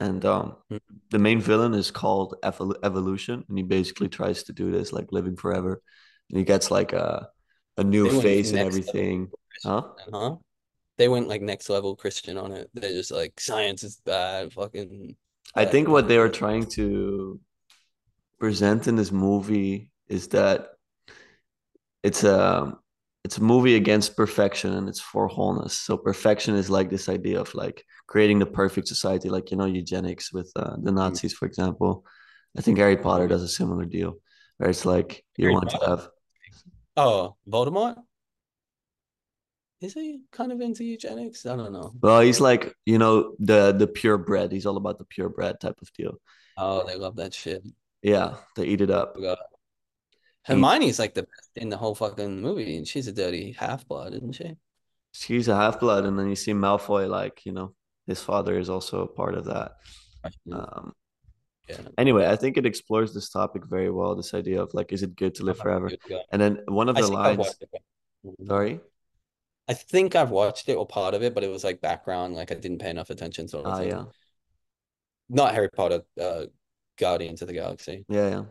[0.00, 0.80] And um, Mhm.
[1.10, 5.12] the main villain is called Evol- Evolution, and he basically tries to do this, like
[5.12, 5.82] living forever.
[6.30, 7.28] And he gets like a
[7.76, 9.30] a new face and everything.
[9.64, 9.82] Huh?
[10.12, 10.36] huh?
[11.00, 12.68] They went like next level Christian on it.
[12.74, 15.16] They're just like science is bad, fucking
[15.54, 17.40] I think what they were trying to
[18.38, 20.72] present in this movie is that
[22.02, 22.76] it's a
[23.24, 25.72] it's a movie against perfection and it's for wholeness.
[25.72, 29.64] So perfection is like this idea of like creating the perfect society, like you know
[29.64, 30.96] eugenics with uh, the Mm.
[30.96, 32.04] Nazis, for example.
[32.58, 34.16] I think Harry Potter does a similar deal,
[34.58, 36.08] where it's like you Harry want to have.
[36.96, 37.96] Oh, Voldemort?
[39.80, 41.46] Is he kind of into eugenics?
[41.46, 41.94] I don't know.
[42.02, 44.52] Well, he's like you know the the purebred.
[44.52, 46.14] He's all about the purebred type of deal.
[46.56, 47.64] Oh, they love that shit.
[48.02, 49.16] Yeah, they eat it up.
[49.16, 49.32] He
[50.44, 54.32] Hermione's like the best in the whole fucking movie, and she's a dirty half-blood, isn't
[54.32, 54.56] she?
[55.12, 57.74] she's a half blood, and then you see Malfoy like you know
[58.06, 59.72] his father is also a part of that.
[60.52, 60.94] Um,
[61.68, 61.76] Yeah.
[61.98, 64.14] anyway, I think it explores this topic very well.
[64.16, 65.88] This idea of like, is it good to live I'll have to forever?
[65.88, 66.22] give it a go.
[66.32, 67.56] And then one of the lines,
[68.46, 68.80] sorry,
[69.68, 72.50] I think I've watched it or part of it, but it was like background, like
[72.50, 73.88] I didn't pay enough attention, sort of ah, thing.
[73.88, 74.04] yeah,
[75.28, 76.46] Not Harry Potter, uh,
[76.98, 78.04] Guardians of the Galaxy.
[78.08, 78.42] yeah, yeah.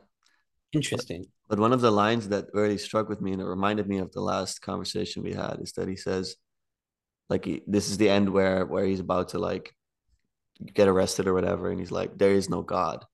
[0.72, 1.26] Interesting.
[1.50, 4.12] but one of the lines that really struck with me and it reminded me of
[4.12, 6.36] the last conversation we had is that he says,
[7.28, 9.74] like, he, this is the end where where he's about to like
[10.74, 13.06] get arrested or whatever, and he's like, there is no God,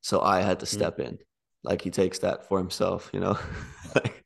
[0.00, 0.68] so I had to Mm.
[0.70, 1.18] step in.
[1.64, 3.38] Like he takes that for himself, you know,
[3.94, 4.24] like,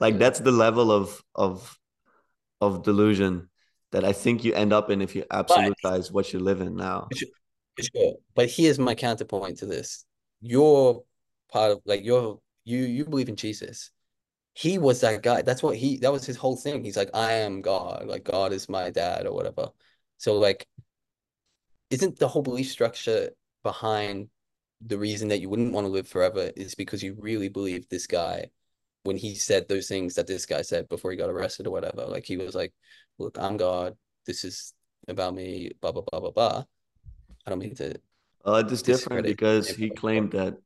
[0.00, 1.76] like that's the level of of
[2.66, 3.48] of delusion
[3.92, 6.76] that I think you end up in if you But absolutize what you live in
[6.76, 7.08] now.
[7.80, 8.14] sure.
[8.34, 10.04] But here's my counterpoint to this.
[10.40, 11.02] You're
[11.50, 13.90] part of like you're you you believe in Jesus.
[14.54, 15.42] He was that guy.
[15.42, 16.84] That's what he that was his whole thing.
[16.84, 19.68] He's like, I am God, like God is my dad or whatever.
[20.18, 20.66] So like
[21.90, 23.30] isn't the whole belief structure
[23.62, 24.28] behind
[24.84, 28.06] the reason that you wouldn't want to live forever is because you really believe this
[28.06, 28.50] guy
[29.04, 32.04] when he said those things that this guy said before he got arrested or whatever.
[32.06, 32.72] Like he was like,
[33.18, 33.94] look, I'm God.
[34.26, 34.72] This is
[35.08, 36.64] about me, blah, blah, blah, blah, blah.
[37.46, 37.94] I don't mean to
[38.44, 39.76] Uh, it is different because him.
[39.76, 40.56] he claimed that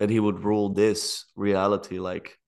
[0.00, 2.38] that he would rule this reality, like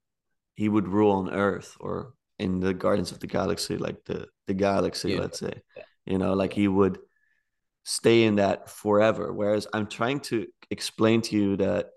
[0.54, 4.54] he would rule on Earth or in the Guardians of the Galaxy, like the the
[4.54, 5.52] galaxy, You let's say.
[6.06, 6.98] You know, like he would
[7.84, 9.32] stay in that forever.
[9.32, 11.90] Whereas I'm trying to explain to you that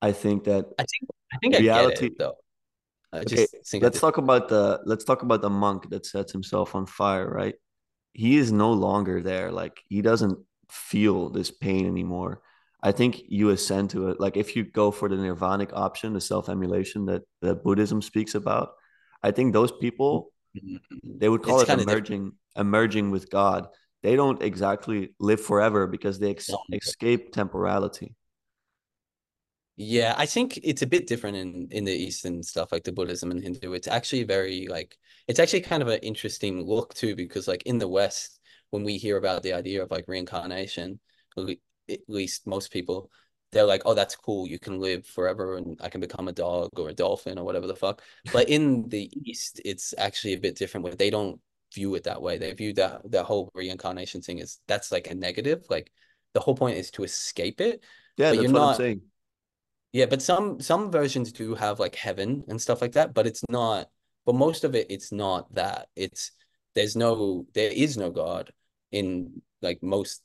[0.00, 2.06] I think that I think I think I get reality.
[2.06, 2.36] it though.
[3.12, 6.74] I Okay, think let's talk about the let's talk about the monk that sets himself
[6.74, 7.54] on fire, right?
[8.14, 9.50] he is no longer there.
[9.50, 10.38] Like he doesn't
[10.70, 12.42] feel this pain anymore.
[12.82, 14.20] I think you ascend to it.
[14.20, 18.70] Like if you go for the nirvanic option, the self-immolation that, that Buddhism speaks about,
[19.22, 20.76] I think those people mm-hmm.
[21.04, 22.10] they would call It's it of different.
[22.10, 23.68] emerging, emerging with God.
[24.02, 28.14] They don't exactly live forever because they ex- escape temporality.
[29.76, 33.30] Yeah, I think it's a bit different in in the Eastern stuff like the Buddhism
[33.30, 33.72] and Hindu.
[33.72, 37.78] It's actually very like it's actually kind of an interesting look too because like in
[37.78, 38.38] the West
[38.70, 41.00] when we hear about the idea of like reincarnation,
[41.36, 41.56] at le-
[41.90, 43.10] at least most people
[43.50, 44.46] they're like, "Oh, that's cool.
[44.46, 47.66] You can live forever and I can become a dog or a dolphin or whatever
[47.66, 51.40] the fuck." But in the East, it's actually a bit different where they don't
[51.74, 52.38] view it that way.
[52.38, 55.64] They view that the whole reincarnation thing as that's like a negative.
[55.70, 55.90] Like
[56.34, 57.82] the whole point is to escape it,
[58.16, 59.02] Yeah, but you're that's what I'm saying.
[59.92, 63.42] Yeah, but some some versions do have like heaven and stuff like that, but it's
[63.50, 63.90] not,
[64.24, 65.88] but most of it it's not that.
[65.96, 66.32] It's
[66.74, 68.52] there's no there is no God
[68.90, 70.22] in like most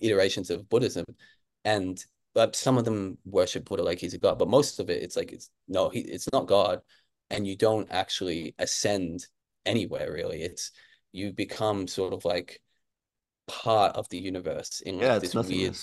[0.00, 1.04] iterations of Buddhism.
[1.64, 2.02] And
[2.34, 5.16] but some of them worship Buddha like he's a god, but most of it it's
[5.16, 6.80] like it's no, he it's not God,
[7.30, 9.26] and you don't actually ascend
[9.66, 10.42] anywhere really.
[10.42, 10.72] It's
[11.12, 12.60] you become sort of like
[13.46, 15.76] part of the universe in Yeah, like this weird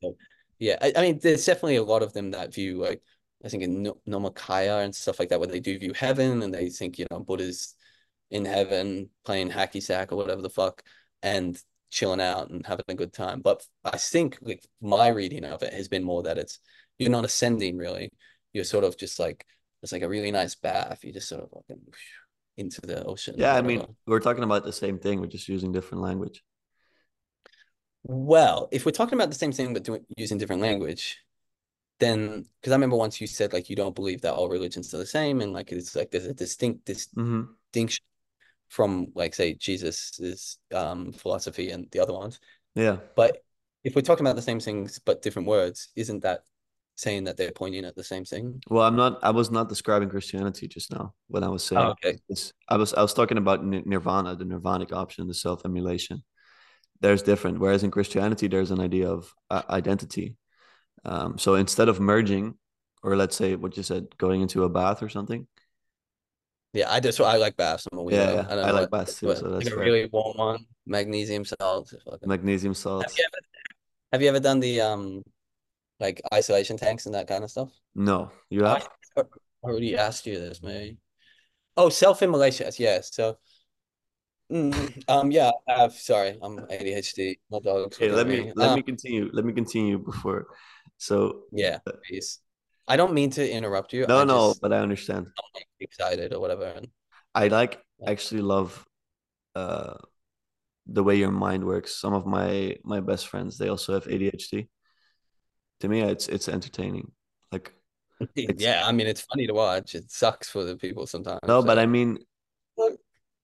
[0.00, 0.14] so
[0.60, 3.02] yeah, I, I mean, there's definitely a lot of them that view like
[3.44, 6.54] I think in no Nomakaya and stuff like that, where they do view heaven and
[6.54, 7.74] they think you know Buddha's
[8.30, 10.82] in heaven playing hacky sack or whatever the fuck
[11.22, 11.60] and
[11.90, 13.40] chilling out and having a good time.
[13.40, 16.60] But I think like my reading of it has been more that it's
[16.98, 18.12] you're not ascending really.
[18.52, 19.46] You're sort of just like
[19.82, 21.02] it's like a really nice bath.
[21.02, 21.78] You just sort of like
[22.58, 25.20] into the ocean Yeah, I mean, we're talking about the same thing.
[25.20, 26.42] We're just using different language.
[28.02, 31.18] Well, if we're talking about the same thing but doing using different language,
[31.98, 34.98] then because I remember once you said like you don't believe that all religions are
[34.98, 38.04] the same and like it's like there's a distinct hmm distinction
[38.68, 42.40] from like say Jesus's um philosophy and the other ones.
[42.74, 42.98] Yeah.
[43.16, 43.42] But
[43.84, 46.44] if we're talking about the same things but different words, isn't that
[46.96, 48.62] saying that they're pointing at the same thing?
[48.68, 49.18] Well, I'm not.
[49.22, 51.82] I was not describing Christianity just now when I was saying.
[51.82, 52.18] Oh, okay.
[52.28, 52.94] This, I was.
[52.94, 56.22] I was talking about nirvana, the nirvanic option, the self immolation.
[57.00, 57.58] There's different.
[57.58, 60.36] Whereas in Christianity, there's an idea of uh, identity.
[61.04, 62.54] Um, so instead of merging,
[63.02, 65.46] or let's say what you said, going into a bath or something.
[66.72, 67.88] Yeah, I just I like baths.
[67.90, 68.12] I'm a weirdo.
[68.12, 69.34] Yeah, I, I like what, baths too.
[69.34, 71.94] So that's like a really warm one, magnesium salts.
[72.24, 73.18] Magnesium Have salts.
[73.18, 73.40] you ever
[74.12, 75.24] have you ever done the um
[75.98, 77.70] like isolation tanks and that kind of stuff?
[77.94, 78.82] No, you I
[79.16, 79.26] have.
[79.64, 80.98] already asked you this, maybe.
[81.76, 82.70] Oh, self-immolation.
[82.78, 83.00] Yeah.
[83.02, 83.38] So,
[84.50, 85.50] mm, um, yeah.
[85.68, 87.38] I sorry, I'm ADHD.
[87.50, 88.52] My dog's Okay, let me me.
[88.54, 89.30] let Um, me continue.
[89.32, 90.46] Let me continue before.
[90.98, 92.40] So yeah, please.
[92.88, 94.06] I don't mean to interrupt you.
[94.06, 95.28] no, I no, just but I understand.
[95.38, 96.64] I'm like excited or whatever.
[96.64, 96.88] And
[97.34, 98.84] I like actually love
[99.54, 99.94] uh
[100.86, 101.96] the way your mind works.
[101.96, 104.68] Some of my my best friends, they also have ADHD.
[105.80, 107.12] To me, it's it's entertaining.
[107.52, 107.72] Like
[108.36, 109.94] it's yeah, I mean, it's funny to watch.
[109.94, 111.40] It sucks for the people sometimes.
[111.46, 112.18] no, but I mean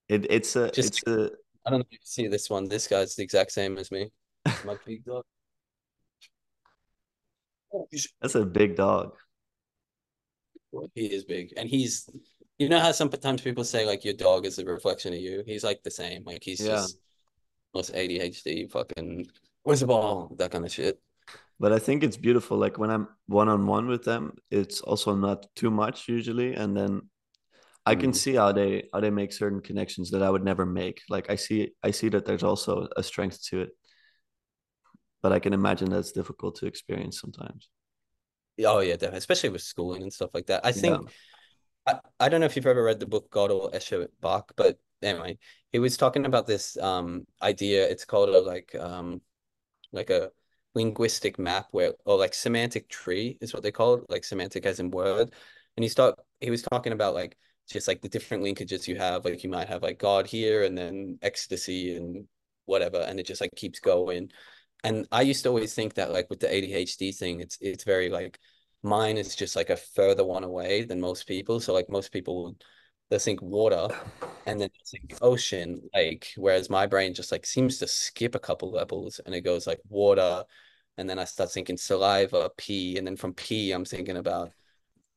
[0.08, 1.30] it it's a just it's a
[1.64, 2.68] I don't know if you see this one.
[2.68, 4.10] This guy's the exact same as me.
[4.64, 5.24] My big dog.
[8.20, 9.14] That's a big dog.
[10.94, 12.08] He is big, and he's.
[12.58, 15.42] You know how sometimes people say like your dog is a reflection of you.
[15.44, 16.22] He's like the same.
[16.24, 16.76] Like he's Yeah.
[16.76, 16.98] just
[17.74, 19.26] most ADHD, fucking
[19.64, 20.98] where's the ball, that kind of shit.
[21.60, 22.56] But I think it's beautiful.
[22.56, 26.74] Like when I'm one on one with them, it's also not too much usually, and
[26.74, 27.02] then
[27.86, 28.16] I can Mm.
[28.20, 31.02] see how they how they make certain connections that I would never make.
[31.08, 33.70] Like I see I see that there's also a strength to it,
[35.22, 37.68] but I can imagine that's difficult to experience sometimes.
[38.64, 39.18] Oh yeah, definitely.
[39.18, 40.64] Especially with schooling and stuff like that.
[40.64, 40.98] I Yeah.
[40.98, 41.04] think
[41.86, 45.38] I, I don't know if you've ever read the book Gödel, Escher, Bach, but anyway,
[45.72, 47.88] he was talking about this um idea.
[47.88, 49.22] It's called a like um
[49.92, 50.32] like a
[50.74, 54.80] linguistic map where or like semantic tree is what they call it, like semantic as
[54.80, 55.34] in word.
[55.76, 57.36] And he start he was talking about like
[57.68, 59.24] just like the different linkages you have.
[59.24, 62.26] Like you might have like God here and then ecstasy and
[62.66, 64.30] whatever, and it just like keeps going.
[64.84, 68.08] And I used to always think that like with the ADHD thing, it's it's very
[68.08, 68.38] like
[68.82, 71.60] mine is just like a further one away than most people.
[71.60, 72.64] So like most people would
[73.10, 73.88] they think water
[74.46, 78.70] and then think ocean, lake, whereas my brain just like seems to skip a couple
[78.70, 80.44] levels and it goes like water,
[80.96, 84.52] and then I start thinking saliva, pee, and then from pee I'm thinking about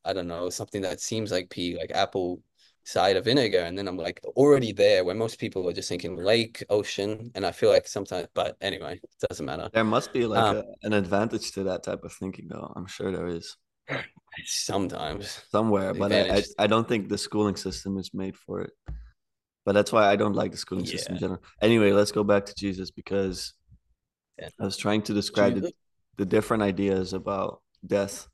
[0.06, 2.42] I don't know, something that seems like pee, like apple
[2.84, 3.60] cider vinegar.
[3.60, 7.32] And then I'm like already there where most people are just thinking lake, ocean.
[7.36, 9.70] And I feel like sometimes, but anyway, it doesn't matter.
[9.74, 12.72] There must be like Um, a, an advantage to that type of thinking, though.
[12.76, 13.58] I'm sure there is
[14.46, 16.44] sometimes somewhere, but I, I.
[16.64, 18.72] I don't think the schooling system is made for it.
[19.66, 21.44] But that's why I don't like the schooling system in general.
[21.62, 23.54] Anyway, let's go back to Jesus because
[24.40, 24.50] Yeah.
[24.60, 25.74] I was trying to describe the,
[26.18, 28.28] the different ideas about death.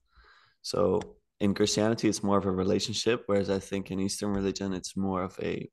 [0.61, 1.01] So
[1.39, 5.23] in Christianity, it's more of a relationship, whereas I think in Eastern religion, it's more
[5.23, 5.69] of a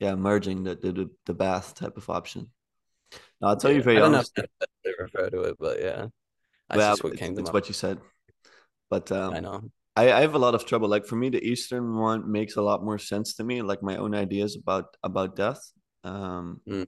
[0.00, 2.50] yeah merging the the, the bath type of option.
[3.40, 3.84] Now, I'll tell you Yeah.
[3.84, 4.42] very I don't know if honestly.
[4.42, 6.06] that's how they refer to it, but yeah,
[6.68, 7.98] that's just what it's, it's what you said,
[8.90, 9.70] but I um, know.
[9.96, 10.88] I, I have a lot of trouble.
[10.88, 13.62] Like for me, the Eastern one makes a lot more sense to me.
[13.62, 15.60] Like my own ideas about about death.
[16.04, 16.86] Um, Mm.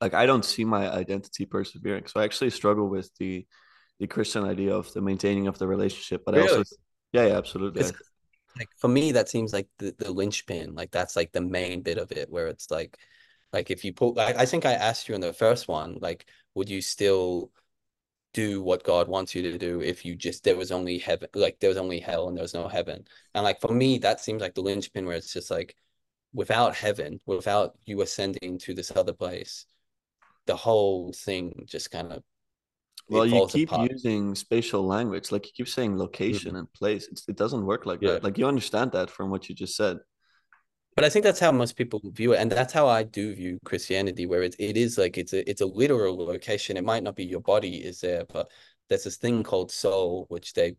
[0.00, 2.06] like I don't see my identity persevering.
[2.06, 3.46] So I actually struggle with the
[4.00, 6.22] the Christian idea of the maintaining of the relationship.
[6.24, 6.64] But I also, Really?
[7.12, 7.82] Yeah, yeah, absolutely.
[8.58, 10.74] Like for me, that seems like the, the linchpin.
[10.74, 12.98] Like that's like the main bit of it where it's like
[13.52, 16.26] like if you put like I think I asked you in the first one, like,
[16.54, 17.50] would you still
[18.32, 21.58] do what God wants you to do if you just there was only heaven, like
[21.60, 23.04] there was only hell and there was no heaven.
[23.34, 25.76] And like for me, that seems like the linchpin where it's just like
[26.32, 29.66] without heaven, without you ascending to this other place,
[30.46, 32.22] the whole thing just kind of
[33.08, 33.90] Well, you keep apart.
[33.90, 35.32] using spatial language.
[35.32, 36.58] Like you keep saying location mm-hmm.
[36.58, 37.08] and place.
[37.10, 38.12] It's, it doesn't work like Yeah.
[38.12, 38.24] that.
[38.24, 39.98] Like you understand that from what you just said.
[40.94, 43.58] But I think that's how most people view it, and that's how I do view
[43.64, 46.76] Christianity, where it, it is like it's a it's a literal location.
[46.76, 48.50] It might not be your body is there, but
[48.88, 50.76] there's this thing called soul, which they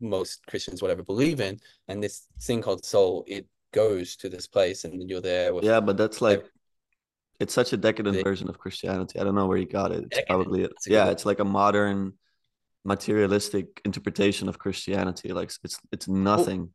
[0.00, 4.84] most Christians whatever believe in, and this thing called soul, it goes to this place,
[4.84, 6.44] and you're there Yeah, but that's like
[7.40, 9.18] it's such a decadent the version of Christianity.
[9.18, 10.04] I don't know where you got it.
[10.04, 12.14] It's Decadent, probably good yeah, it's like a modern
[12.84, 15.32] materialistic interpretation of Christianity.
[15.32, 16.70] Like it's it's nothing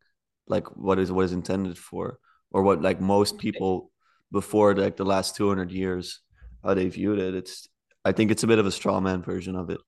[0.47, 2.19] like what is what is intended for,
[2.51, 3.91] or what like most people
[4.31, 6.21] before like the last two hundred years
[6.63, 7.35] how they viewed it.
[7.35, 7.67] It's
[8.03, 9.79] I think it's a bit of a straw man version of it.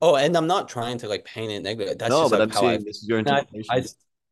[0.00, 1.98] Oh, and I'm not trying to like paint it negative.
[1.98, 3.70] That's No, just but like I'm how I saying this is your And I, interpretation.
[3.70, 3.84] I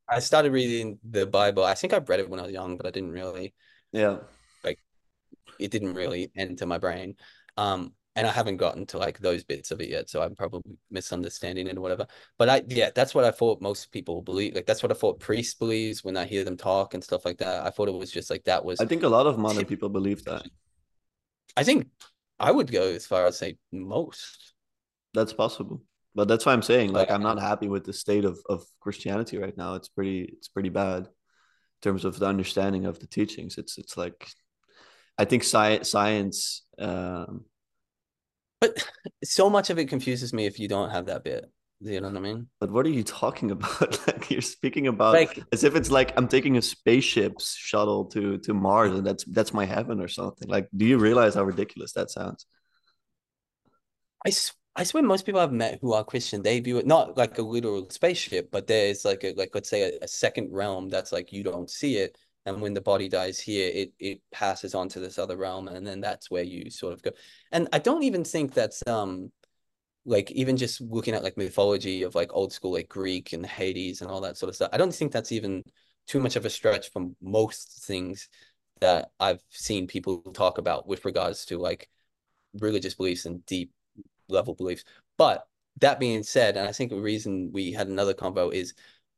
[0.08, 1.64] I started reading the Bible.
[1.64, 3.54] I think I read it when I was young, but I didn't really
[3.92, 4.18] yeah,
[5.62, 7.16] it didn't really enter my brain.
[7.56, 10.76] Um, and I haven't gotten to like those bits of it yet, so I'm probably
[10.90, 12.06] misunderstanding it or whatever.
[12.38, 14.54] But I, yeah, that's what I thought most people believe.
[14.54, 17.38] Like that's what I thought priests believe when I hear them talk and stuff like
[17.38, 17.64] that.
[17.64, 18.80] I thought it was just like that was.
[18.80, 20.46] I think a lot of modern people believe that.
[21.56, 21.88] I think
[22.38, 24.52] I would go as far as say most.
[25.14, 25.82] That's possible,
[26.14, 29.38] but that's why I'm saying like I'm not happy with the state of of Christianity
[29.38, 29.74] right now.
[29.74, 31.10] It's pretty it's pretty bad in
[31.82, 33.56] terms of the understanding of the teachings.
[33.56, 34.28] It's it's like
[35.22, 36.64] I think science science.
[36.80, 37.44] Um,
[38.60, 38.84] but
[39.24, 41.48] so much of it confuses me if you don't have that bit.
[41.80, 42.48] Do You know what I mean?
[42.58, 44.04] But what are you talking about?
[44.08, 48.38] like you're speaking about like, as if it's like I'm taking a spaceship shuttle to
[48.38, 50.48] to Mars and that's that's my heaven or something.
[50.48, 52.46] Like, do you realize how ridiculous that sounds?
[54.26, 54.32] I
[54.74, 57.42] I swear most people I've met who are Christian, they view it not like a
[57.42, 61.32] literal spaceship, but there's like a like let's say a, a second realm that's like
[61.32, 65.00] you don't see it, and when the body dies here it it passes on to
[65.00, 67.10] this other realm and then that's where you sort of go.
[67.52, 69.30] And i don't even think that's um
[70.04, 74.00] like even just looking at like mythology of like old school like greek and hades
[74.00, 75.62] and all that sort of stuff i don't think that's even
[76.08, 78.28] too much of a stretch from most things
[78.80, 81.88] that i've seen people talk about with regards to like
[82.60, 83.72] religious beliefs and deep
[84.28, 84.84] level beliefs.
[85.16, 85.46] But
[85.80, 88.74] that being said and i think the reason we had another combo is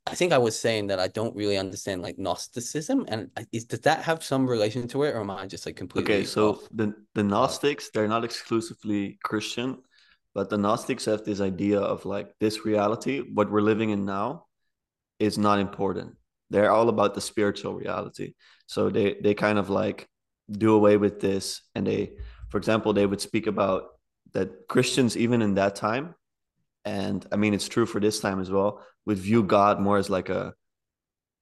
[0.06, 3.80] I think I was saying that I don't really understand like Gnosticism, and is does
[3.80, 6.14] that have some relation to it, or am I just like completely?
[6.14, 6.68] Okay, so off?
[6.72, 9.78] the the Gnostics they're not exclusively Christian,
[10.34, 14.46] but the Gnostics have this idea of like this reality, what we're living in now,
[15.18, 16.16] is not important.
[16.50, 18.34] They're all about the spiritual reality.
[18.66, 20.06] So they they kind of like
[20.50, 22.12] do away with this, and they,
[22.50, 23.84] for example, they would speak about
[24.32, 26.14] that Christians even in that time
[26.84, 30.10] and I mean it's true for this time as well, would view God more as
[30.10, 30.54] like a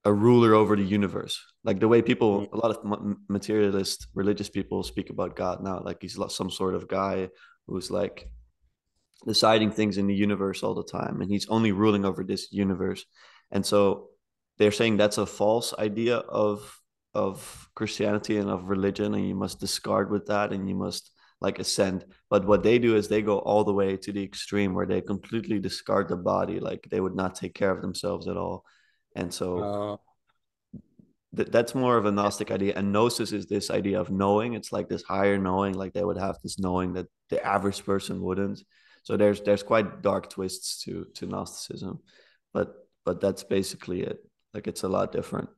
[0.05, 1.40] a ruler over the universe.
[1.64, 2.55] Like the way people, mm-hmm.
[2.55, 6.89] a lot of materialist religious people speak about God now, like he's some sort of
[6.89, 7.28] guy
[7.66, 8.28] who's like
[9.24, 13.05] deciding things in the universe all the time, and he's only ruling over this universe.
[13.52, 14.09] And so
[14.59, 16.78] they're saying that's a false idea of
[17.14, 21.11] of Christianity and of religion, and you must discard with that, and you must
[21.43, 22.05] like ascend.
[22.31, 25.01] But what they do is they go all the way to the extreme where they
[25.01, 28.64] completely discard the body, like they would not take care of themselves at all.
[29.16, 29.98] And so
[30.74, 30.78] uh,
[31.36, 32.74] th- that's more of a Gnostic idea.
[32.77, 34.55] And Gnosis is this idea of knowing.
[34.55, 38.23] It's like this higher knowing, like they would have this knowing that the average person
[38.23, 38.62] wouldn't.
[39.02, 41.98] So there's there's quite dark twists to to Gnosticism,
[42.55, 42.69] but
[43.05, 44.19] but that's basically it.
[44.55, 45.48] Like it's a lot different.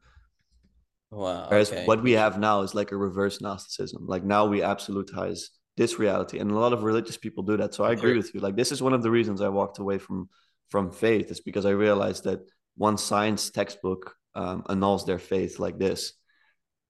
[1.10, 1.46] Wow.
[1.48, 1.84] Whereas okay.
[1.84, 4.06] what we have now is like a reverse Gnosticism.
[4.06, 5.42] Like now we absolutize
[5.76, 8.40] this reality and a lot of religious people do that so i agree with you
[8.40, 10.28] like this is one of the reasons i walked away from
[10.70, 12.40] from faith is because i realized that
[12.76, 16.12] one science textbook um, annuls their faith like this.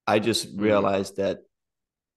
[0.07, 0.63] I just mm.
[0.63, 1.41] realized that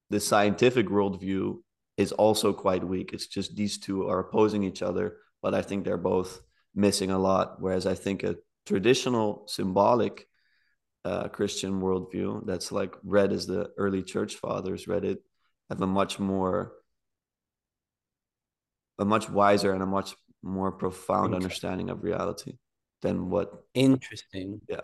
[0.10, 1.58] the scientific worldview
[1.98, 3.12] is also quite weak.
[3.12, 6.42] It's just these two are opposing each other but i think they're both
[6.76, 8.36] missing a lot whereas i think a
[8.66, 10.28] traditional symbolic
[11.06, 15.20] uh, christian worldview that's like read as the early church fathers read it
[15.70, 16.74] have a much more
[19.00, 22.54] a much wiser and a much more profound understanding of reality
[23.02, 24.62] than what interesting.
[24.68, 24.82] Yeah.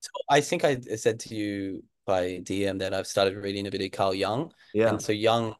[0.00, 3.82] So i think i said to you by dm that i've started reading a bit
[3.82, 4.88] of carl jung yeah.
[4.88, 5.54] And so Jung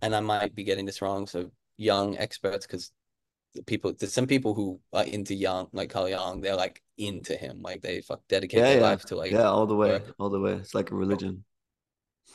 [0.00, 2.92] and i might be getting this wrong so young experts because
[3.66, 7.60] people there's some people who are into Jung like carl Jung they're like into him
[7.60, 8.82] like they fuck dedicate yeah, their yeah.
[8.82, 10.14] life to like yeah all the way work.
[10.18, 10.52] all the way.
[10.52, 11.44] It's like a religion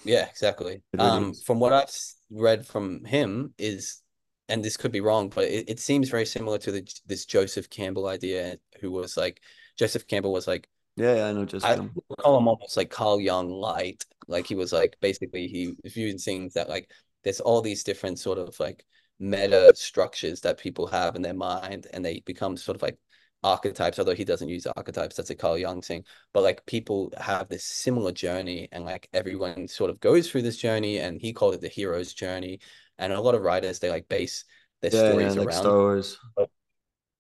[0.04, 0.84] yeah, exactly.
[0.98, 1.96] Um, from what I've
[2.30, 4.02] read from him is,
[4.50, 7.70] and this could be wrong, but it, it seems very similar to the this Joseph
[7.70, 9.42] Campbell idea, who was like
[9.78, 11.70] Joseph Campbell was like, yeah, yeah I know Joseph.
[11.70, 11.76] I
[12.22, 14.06] call him almost like Carl Jung light.
[14.28, 16.90] Like he was like basically he viewed things that like
[17.24, 18.86] there's all these different sort of like
[19.20, 22.98] meta structures that people have in their mind, and they become sort of like
[23.44, 26.04] archetypes, although he doesn't use archetypes, that's a Carl Jung thing.
[26.34, 30.58] But like people have this similar journey, and like everyone sort of goes through this
[30.58, 32.60] journey, and he called it the hero's journey.
[32.98, 34.46] And a lot of writers they like base
[34.82, 36.18] their yeah, stories yeah, like around Star Wars.
[36.36, 36.50] But,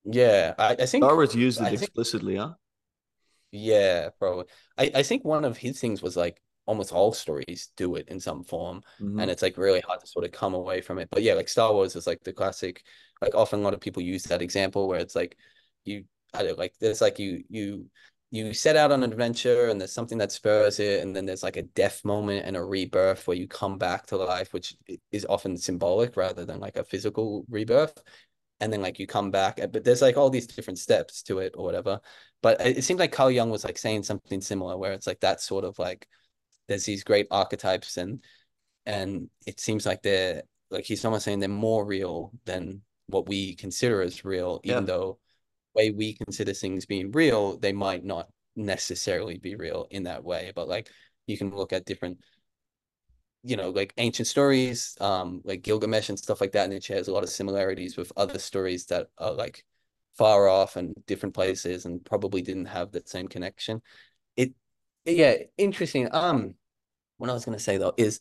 [0.05, 2.53] yeah, I, I think Star Wars used it explicitly, think, huh?
[3.51, 4.45] Yeah, probably.
[4.77, 8.19] I, I think one of his things was like almost all stories do it in
[8.19, 9.19] some form mm-hmm.
[9.19, 11.47] and it's like really hard to sort of come away from it but yeah like
[11.47, 12.83] star wars is like the classic
[13.21, 15.37] like often a lot of people use that example where it's like
[15.87, 17.85] you I don't like there's like you you
[18.31, 21.43] you set out on an adventure and there's something that spurs it and then there's
[21.43, 24.75] like a death moment and a rebirth where you come back to life which
[25.11, 27.97] is often symbolic rather than like a physical rebirth
[28.59, 31.39] and then like you come back eh, but there's like all these different steps to
[31.39, 31.99] it or whatever
[32.41, 35.39] but it seems like carl jung was like saying something similar where it's like that
[35.41, 36.07] sort of like
[36.67, 38.23] there's these great archetypes and
[38.85, 43.55] and it seems like they're like he's almost saying they're more real than what we
[43.55, 44.87] consider as real, even Yeah.
[44.87, 45.19] though
[45.77, 50.51] way we consider things being real, they might not necessarily be real in that way.
[50.55, 50.89] But like
[51.27, 52.19] you can look at different,
[53.43, 57.07] you know, like ancient stories, um, like Gilgamesh and stuff like that, and it shares
[57.07, 59.63] a lot of similarities with other stories that are like
[60.17, 63.81] far off and different places and probably didn't have that same connection.
[64.35, 64.53] It,
[65.05, 66.09] yeah, interesting.
[66.11, 66.55] Um,
[67.17, 68.19] what I was gonna say though is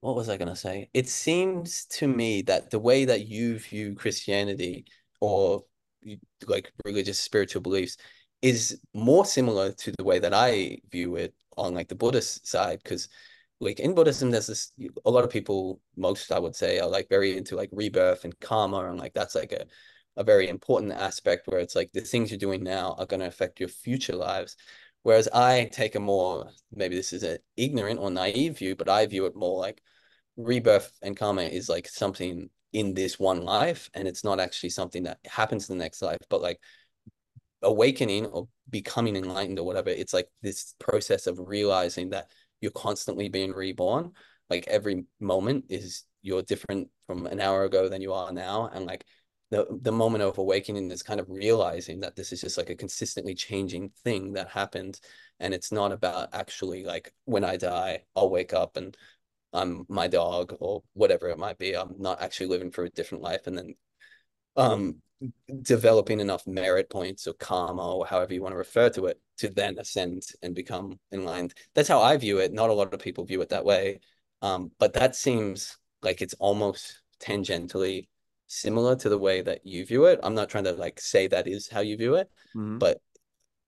[0.00, 0.88] what was I to say?
[0.94, 4.84] It seems to me that the way that you view Christianity
[5.20, 5.64] or
[6.46, 7.96] like religious spiritual beliefs
[8.42, 12.80] is more similar to the way that I view it on like the Buddhist side.
[12.82, 13.08] Because
[13.60, 14.72] like in Buddhism, there's this
[15.04, 18.38] a lot of people, most I would say, are like very into like rebirth and
[18.40, 19.66] karma, and like that's like a
[20.18, 23.26] a very important aspect where it's like the things you're doing now are going to
[23.26, 24.56] affect your future lives.
[25.04, 29.06] Whereas I take a more, maybe this is an ignorant or naive view, but I
[29.06, 29.80] view it more like
[30.36, 35.04] rebirth and karma is like something in this one life, and it's not actually something
[35.04, 36.60] that happens in the next life, but like
[37.62, 39.90] awakening or becoming enlightened or whatever.
[39.90, 42.30] It's like this process of realizing that
[42.60, 44.12] you're constantly being reborn.
[44.50, 48.86] Like every moment is you're different from an hour ago than you are now, and
[48.86, 49.04] like
[49.50, 52.74] the the moment of awakening is kind of realizing that this is just like a
[52.74, 55.00] consistently changing thing that happens
[55.40, 58.96] and it's not about actually like when i die i'll wake up and
[59.52, 63.22] i'm my dog or whatever it might be i'm not actually living for a different
[63.22, 63.74] life and then
[64.56, 64.96] um
[65.62, 69.48] developing enough merit points or karma or however you want to refer to it to
[69.48, 73.24] then ascend and become enlightened that's how i view it not a lot of people
[73.24, 73.98] view it that way
[74.42, 78.06] um but that seems like it's almost tangentially
[78.48, 80.18] similar to the way that you view it.
[80.22, 82.80] I'm not trying to like say that is how you view it, Mhm.
[82.80, 83.00] but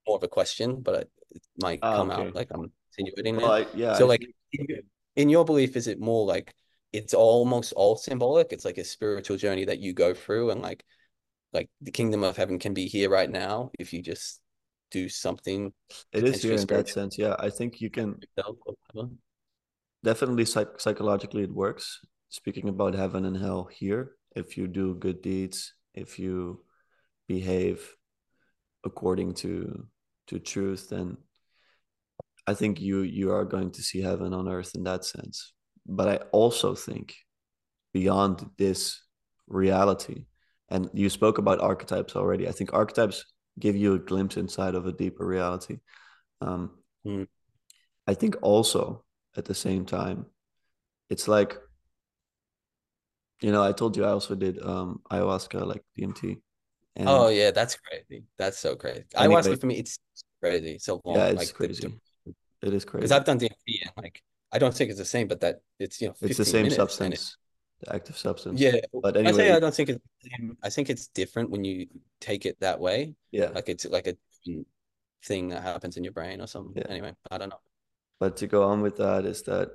[0.06, 2.22] more of a question, but it might come okay.
[2.22, 3.68] out like I'm insinuating Well, it.
[3.68, 4.26] I, yeah, So I like
[4.56, 4.70] think
[5.20, 6.54] in your- belief, is it more like
[6.92, 8.52] it's almost all symbolic?
[8.52, 10.84] It's like a spiritual journey that you go through and like
[11.52, 14.40] like the kingdom of heaven can be here right now if you just
[14.90, 15.72] do something
[16.12, 17.18] it is here in that sense.
[17.18, 19.12] Yeah, I think you can yourself or whatever.
[20.04, 22.00] definitely psych psychologically it works.
[22.28, 26.64] Speaking about heaven and hell here, if you do good deeds, if you
[27.26, 27.96] behave
[28.84, 29.86] according to
[30.28, 31.16] to truth, then
[32.50, 35.52] I think you you are going to see heaven on earth in that sense.
[35.86, 37.14] But I also think
[37.92, 39.00] beyond this
[39.46, 40.26] reality,
[40.68, 42.48] and you spoke about archetypes already.
[42.48, 43.24] I think archetypes
[43.58, 45.78] give you a glimpse inside of a deeper reality.
[46.40, 47.26] Um, Mm.
[48.06, 49.04] I think also
[49.38, 50.26] at the same time,
[51.08, 51.56] it's like
[53.40, 56.42] you know, I told you I also did um ayahuasca, like DMT.
[56.98, 58.24] Oh yeah, that's crazy.
[58.36, 59.04] That's so crazy.
[59.14, 59.98] anyway, Ayahuasca for me, it's
[60.42, 60.78] crazy.
[60.78, 61.16] So long.
[61.16, 62.00] yeah, it's Like the crazy.
[62.62, 63.02] It is crazy.
[63.02, 63.12] because.
[63.12, 64.22] I've done DMT and like
[64.52, 66.72] I don't think it's the same, but that it's you know It's the same it
[66.72, 67.36] substance,
[67.80, 68.60] the active substance.
[68.60, 68.76] yeah.
[68.92, 70.56] But I say anyway, I don't think it's the same.
[70.62, 71.86] I think it's different when you
[72.20, 73.14] take it that way.
[73.30, 74.16] yeah, Like it's like a
[75.24, 76.74] thing that happens in your brain or something.
[76.76, 76.90] yeah.
[76.90, 77.60] Anyway, I don't know.
[78.18, 79.70] But to go on with that is that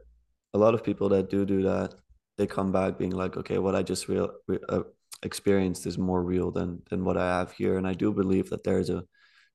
[0.53, 1.95] a lot of people that do do that,
[2.37, 4.83] they come back being like, okay, what I just real re- uh,
[5.23, 7.77] experienced is more real than than what I have here.
[7.77, 9.03] And I do believe that there is a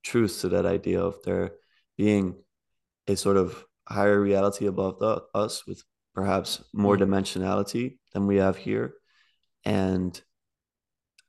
[0.02, 1.52] truth to that idea of there
[1.96, 2.34] being
[3.10, 5.82] a sort of higher reality above the, us with
[6.14, 8.94] perhaps more Mm, dimensionality than we have here,
[9.64, 10.12] and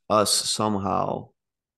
[0.10, 1.30] us somehow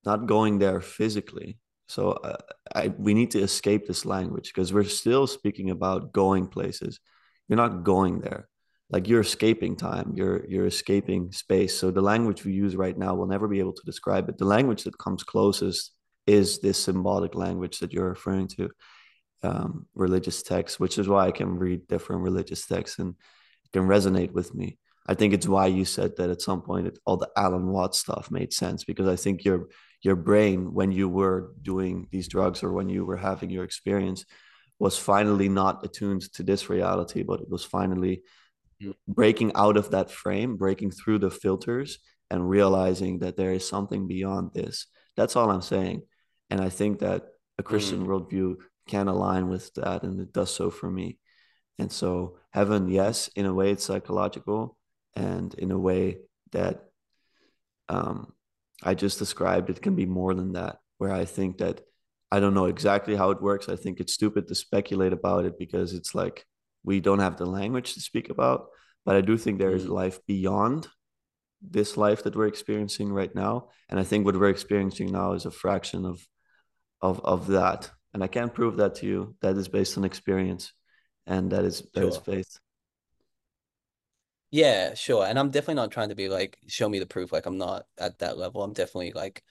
[0.06, 1.58] not going there physically.
[1.88, 2.38] So uh,
[2.76, 7.00] I we need to escape this language because we're still speaking about going places.
[7.48, 8.48] You're not going there.
[8.90, 10.14] Like you're escaping time.
[10.16, 11.74] You're you're escaping space.
[11.80, 14.38] So the language we use right now will never be able to describe it.
[14.38, 15.92] The language that comes closest
[16.26, 18.70] is this symbolic language that you're referring to,
[19.44, 23.16] um, religious texts, which is why I can read different religious texts and
[23.66, 24.78] it can resonate with me.
[25.08, 28.00] I think it's why you said that at some point it, all the Alan Watts
[28.00, 29.68] stuff made sense because I think your
[30.02, 34.26] your brain when you were doing these drugs or when you were having your experience
[34.80, 38.24] was finally not attuned to this reality, but it was finally
[38.82, 42.00] mm, breaking out of that frame, breaking through the filters,
[42.30, 44.88] and realizing that there is something beyond this.
[45.16, 46.04] That's all I'm saying.
[46.50, 47.24] And I think that
[47.58, 48.56] a Christian mm, worldview
[48.88, 51.20] can align with that, and it does so for me.
[51.80, 54.78] And so, heaven, yes, in a way, it's psychological,
[55.16, 56.18] and in a way
[56.52, 56.84] that
[57.90, 58.34] um,
[58.84, 60.78] I just described, it can be more than that.
[60.98, 61.82] Where I think that
[62.32, 63.70] I don't know exactly how it works.
[63.70, 66.46] I think it's stupid to speculate about it because it's like
[66.84, 68.68] we don't have the language to speak about.
[69.06, 69.90] But I do think there is mm.
[69.90, 70.88] life beyond
[71.62, 73.70] this life that we're experiencing right now.
[73.90, 76.26] And I think what we're experiencing now is a fraction of
[77.02, 77.92] of of that.
[78.14, 79.36] And I can't prove that to you.
[79.42, 80.74] That is based on experience,
[81.28, 82.18] and that is that is Sure.
[82.18, 82.60] faith.
[84.52, 85.26] Yeah, sure.
[85.26, 87.32] And I'm definitely not trying to be like, show me the proof.
[87.32, 88.62] Like I'm not at that level.
[88.64, 89.44] I'm definitely like,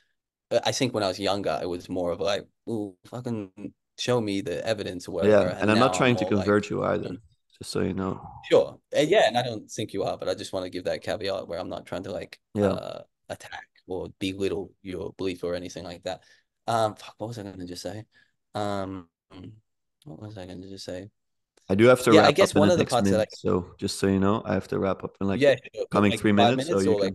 [0.50, 4.20] uh, I think when I was younger, it was more of like, ooh, fucking show
[4.20, 5.46] me the evidence or whatever.
[5.46, 7.16] Yeah, and And I'm not now I'm trying to more like, convert you either,
[7.58, 8.20] just so you know.
[8.40, 8.78] sure.
[8.96, 11.02] Uh, yeah, and I don't think you are, but I just want to give that
[11.02, 15.54] caveat where I'm not trying to like Yeah, uh attack or belittle your belief or
[15.54, 16.22] anything like that.
[16.66, 18.04] Um, fuck, what was I gonna just say?
[18.54, 19.08] Um,
[20.04, 21.08] what was I gonna just say?
[21.68, 23.20] I do have to Yeah, I wrap up guess in one of the parts that
[23.20, 25.56] I, minute, so just so you know, I have to wrap up in like yeah,
[25.90, 27.14] coming like three five minutes, so you or like,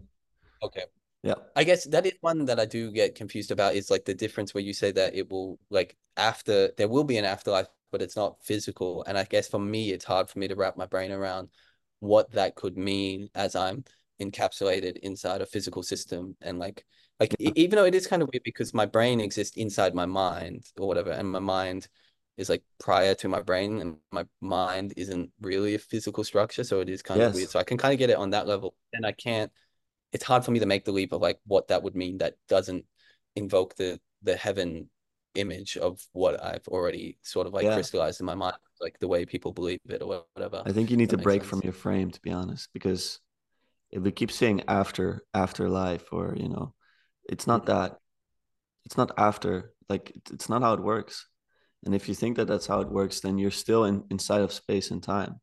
[0.64, 0.84] okay.
[1.23, 4.14] Yeah, I guess that is one that I do get confused about is like the
[4.14, 8.01] difference where you say that it will like after there will be an afterlife, but
[8.01, 9.03] it's not physical.
[9.05, 11.49] And I guess for me, it's hard for me to wrap my brain around
[11.99, 13.84] what that could mean as I'm
[14.22, 16.35] encapsulated inside a physical system.
[16.41, 16.85] And like
[17.19, 20.06] like yeah, even though it is kind of weird because my brain exists inside my
[20.06, 21.88] mind or whatever, and my mind
[22.38, 26.80] is like prior to my brain, and my mind isn't really a physical structure, so
[26.81, 27.49] it is kind of weird.
[27.49, 29.52] So I can kind of get it on that level, and I can't
[30.14, 32.35] it's hard for me to make the leap of like what that would mean that
[32.48, 32.85] doesn't
[33.35, 34.89] invoke the the heaven
[35.35, 37.76] image of what I've already sort of like yeah.
[37.76, 40.64] crystallized in my mind, like the way people believe it or whatever.
[40.65, 43.19] I think you need That to break from your frame, to be honest, because
[43.91, 46.73] if we keep saying after afterlife or you know,
[47.27, 47.97] it's not that.
[48.85, 49.73] It's not after.
[49.89, 51.27] Like it's not how it works.
[51.85, 54.51] And if you think that that's how it works, then you're still in inside of
[54.51, 55.39] space and time.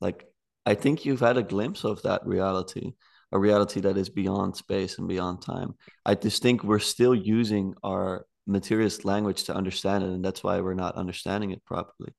[0.00, 0.26] Like
[0.66, 2.92] I think you've had a glimpse of that reality,
[3.32, 5.74] a reality that is beyond space and beyond time.
[6.04, 10.60] I just think we're still using our materialist language to understand it, and that's why
[10.60, 12.12] we're not understanding it properly.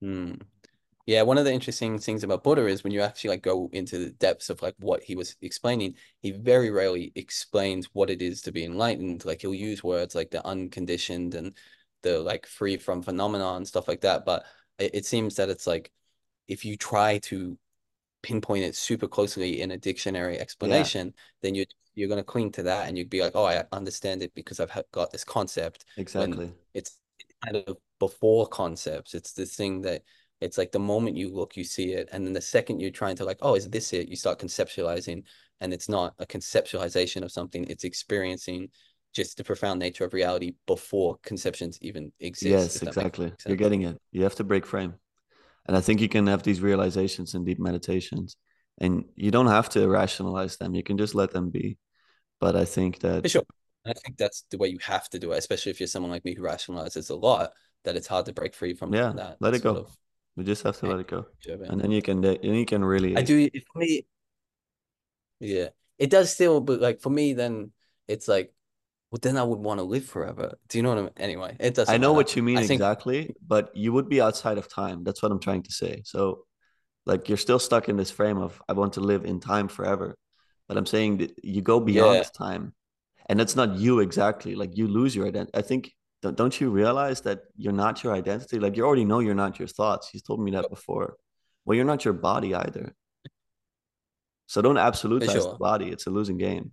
[0.00, 0.34] Hmm.
[1.08, 3.96] Yeah, one of the interesting things about Buddha is when you actually like go into
[3.98, 8.42] the depths of like what he was explaining, he very rarely explains what it is
[8.42, 9.24] to be enlightened.
[9.24, 11.56] Like he'll use words like the unconditioned and
[12.02, 14.26] the like free from phenomena and stuff like that.
[14.26, 14.44] But
[14.78, 15.90] it, it seems that it's like
[16.46, 17.58] if you try to
[18.22, 21.64] pinpoint it super closely in a dictionary Yeah, explanation, then you
[21.94, 24.60] you're going to cling to that and you'd be like, oh, I understand it because
[24.60, 25.84] I've got this concept.
[26.12, 26.54] When exactly.
[26.74, 26.98] it's
[27.44, 30.02] kind of before concepts, it's this thing that
[30.40, 33.16] it's like the moment you look, you see it, and then the second you're trying
[33.16, 34.08] to like, oh, is this it?
[34.08, 35.24] You start conceptualizing,
[35.60, 38.68] and it's not a conceptualization of something; it's experiencing
[39.14, 42.50] just the profound nature of reality before conceptions even exist.
[42.50, 43.32] Yes, If that makes exactly.
[43.46, 43.98] You're getting it.
[44.12, 44.94] You have to break frame.
[45.66, 48.36] And I think you can have these realizations in deep meditations,
[48.78, 50.74] and you don't have to rationalize them.
[50.74, 51.78] You can just let them be.
[52.40, 53.42] But I think that, For sure.
[53.84, 56.24] I think that's the way you have to do it, especially if you're someone like
[56.24, 57.50] me who rationalizes a lot,
[57.84, 59.76] that it's hard to break free from yeah, that let it go.
[59.76, 59.96] of
[60.38, 61.26] We just have to let it go.
[61.48, 63.16] And then you can, then you can really.
[63.16, 64.06] I do for me,
[65.40, 65.70] yeah.
[65.98, 67.72] It does still, but like for me, then
[68.06, 68.54] it's like,
[69.10, 70.56] well, then I would want to live forever.
[70.68, 71.10] Do you know what I mean?
[71.16, 72.16] Anyway, it doesn't I know matter.
[72.18, 75.02] what you mean think exactly, but you would be outside of time.
[75.02, 76.02] That's what I'm trying to say.
[76.04, 76.44] So,
[77.04, 80.16] like, you're still stuck in this frame of, I want to live in time forever.
[80.68, 82.74] But I'm saying that you go beyond yeah, time
[83.28, 85.92] and that's not you exactly like you lose your identity i think
[86.22, 89.68] don't you realize that you're not your identity like you already know you're not your
[89.68, 91.14] thoughts he's told me that before
[91.64, 92.94] well you're not your body either
[94.46, 96.72] so don't absolutize the body it's a losing game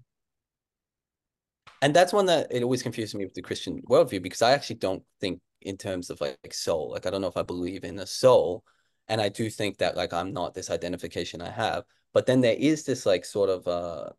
[1.82, 4.78] And that's one that it always confuses me with the Christian worldview because I actually
[4.78, 6.92] don't think in terms of like soul.
[6.92, 8.64] Like I don't know if I believe in a soul.
[9.08, 11.84] And I do think that like I'm not this identification I have.
[12.14, 14.10] But then there is this like sort of uh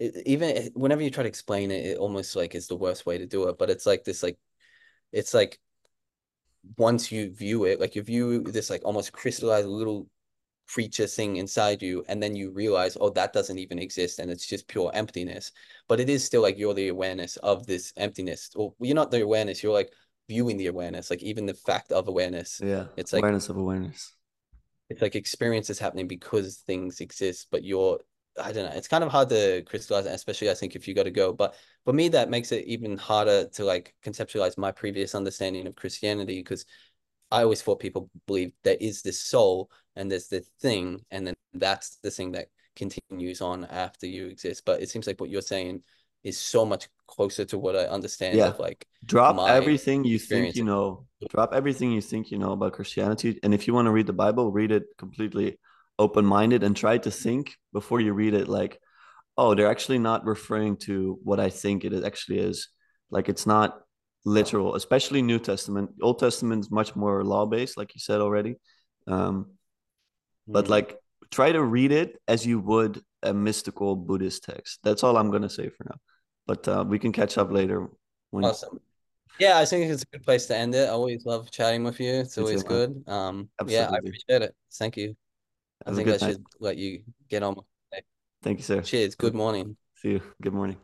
[0.00, 3.26] even whenever you try to explain it, it almost like is the worst way to
[3.26, 3.58] do it.
[3.58, 4.38] But it's like this like
[5.14, 5.58] it's like
[6.76, 10.08] once you view it, like you view this like almost crystallized little
[10.66, 14.46] creature thing inside you, and then you realize, oh, that doesn't even exist, and it's
[14.46, 15.52] just pure emptiness.
[15.88, 18.50] But it is still like you're the awareness of this emptiness.
[18.56, 19.92] Or you're not the awareness, you're like
[20.28, 22.60] viewing the awareness, like even the fact of awareness.
[22.62, 24.14] yeah It's like awareness of awareness
[24.90, 27.98] it's like experience is happening because things exist, but you're
[28.42, 28.76] I don't know.
[28.76, 31.32] It's kind of hard to crystallize, especially I think if you got to go.
[31.32, 31.54] But
[31.84, 36.40] for me, that makes it even harder to like conceptualize my previous understanding of Christianity
[36.40, 36.66] because
[37.30, 41.34] I always thought people believe there is this soul and there's this thing, and then
[41.54, 44.64] that's the thing that continues on after you exist.
[44.64, 45.82] But it seems like what you're saying
[46.24, 50.56] is so much closer to what I understand yeah of like drop everything you think
[50.56, 53.92] you know drop everything you think you know about christianity and if you want to
[53.92, 55.58] read the bible read it completely
[55.98, 58.80] open-minded and try to think before you read it like
[59.36, 62.68] oh, they're actually not referring to what I think it actually is.
[63.10, 63.80] Like it's not
[64.24, 65.90] literal, especially New Testament.
[66.00, 68.56] Old Testament is much more law based, like you said already.
[69.06, 69.46] Um,
[70.46, 70.70] but Hmm.
[70.70, 70.98] like
[71.30, 74.80] try to read it as you would a mystical Buddhist text.
[74.84, 75.96] That's all I'm gonna say for now.
[76.46, 77.88] But uh, we can catch up later
[78.30, 78.80] when Awesome.
[79.38, 80.88] Yeah, I think it's a good place to end it.
[80.88, 82.12] I always love chatting with you.
[82.20, 83.02] It's always good.
[83.08, 84.54] Um, yeah, I appreciate it.
[84.72, 85.16] Thank you.
[85.86, 86.20] I think I night.
[86.20, 87.56] should let you get on.
[88.42, 88.82] Thank you, sir.
[88.82, 89.14] Cheers.
[89.14, 89.76] Good morning.
[89.94, 90.20] See you.
[90.42, 90.76] Good morning.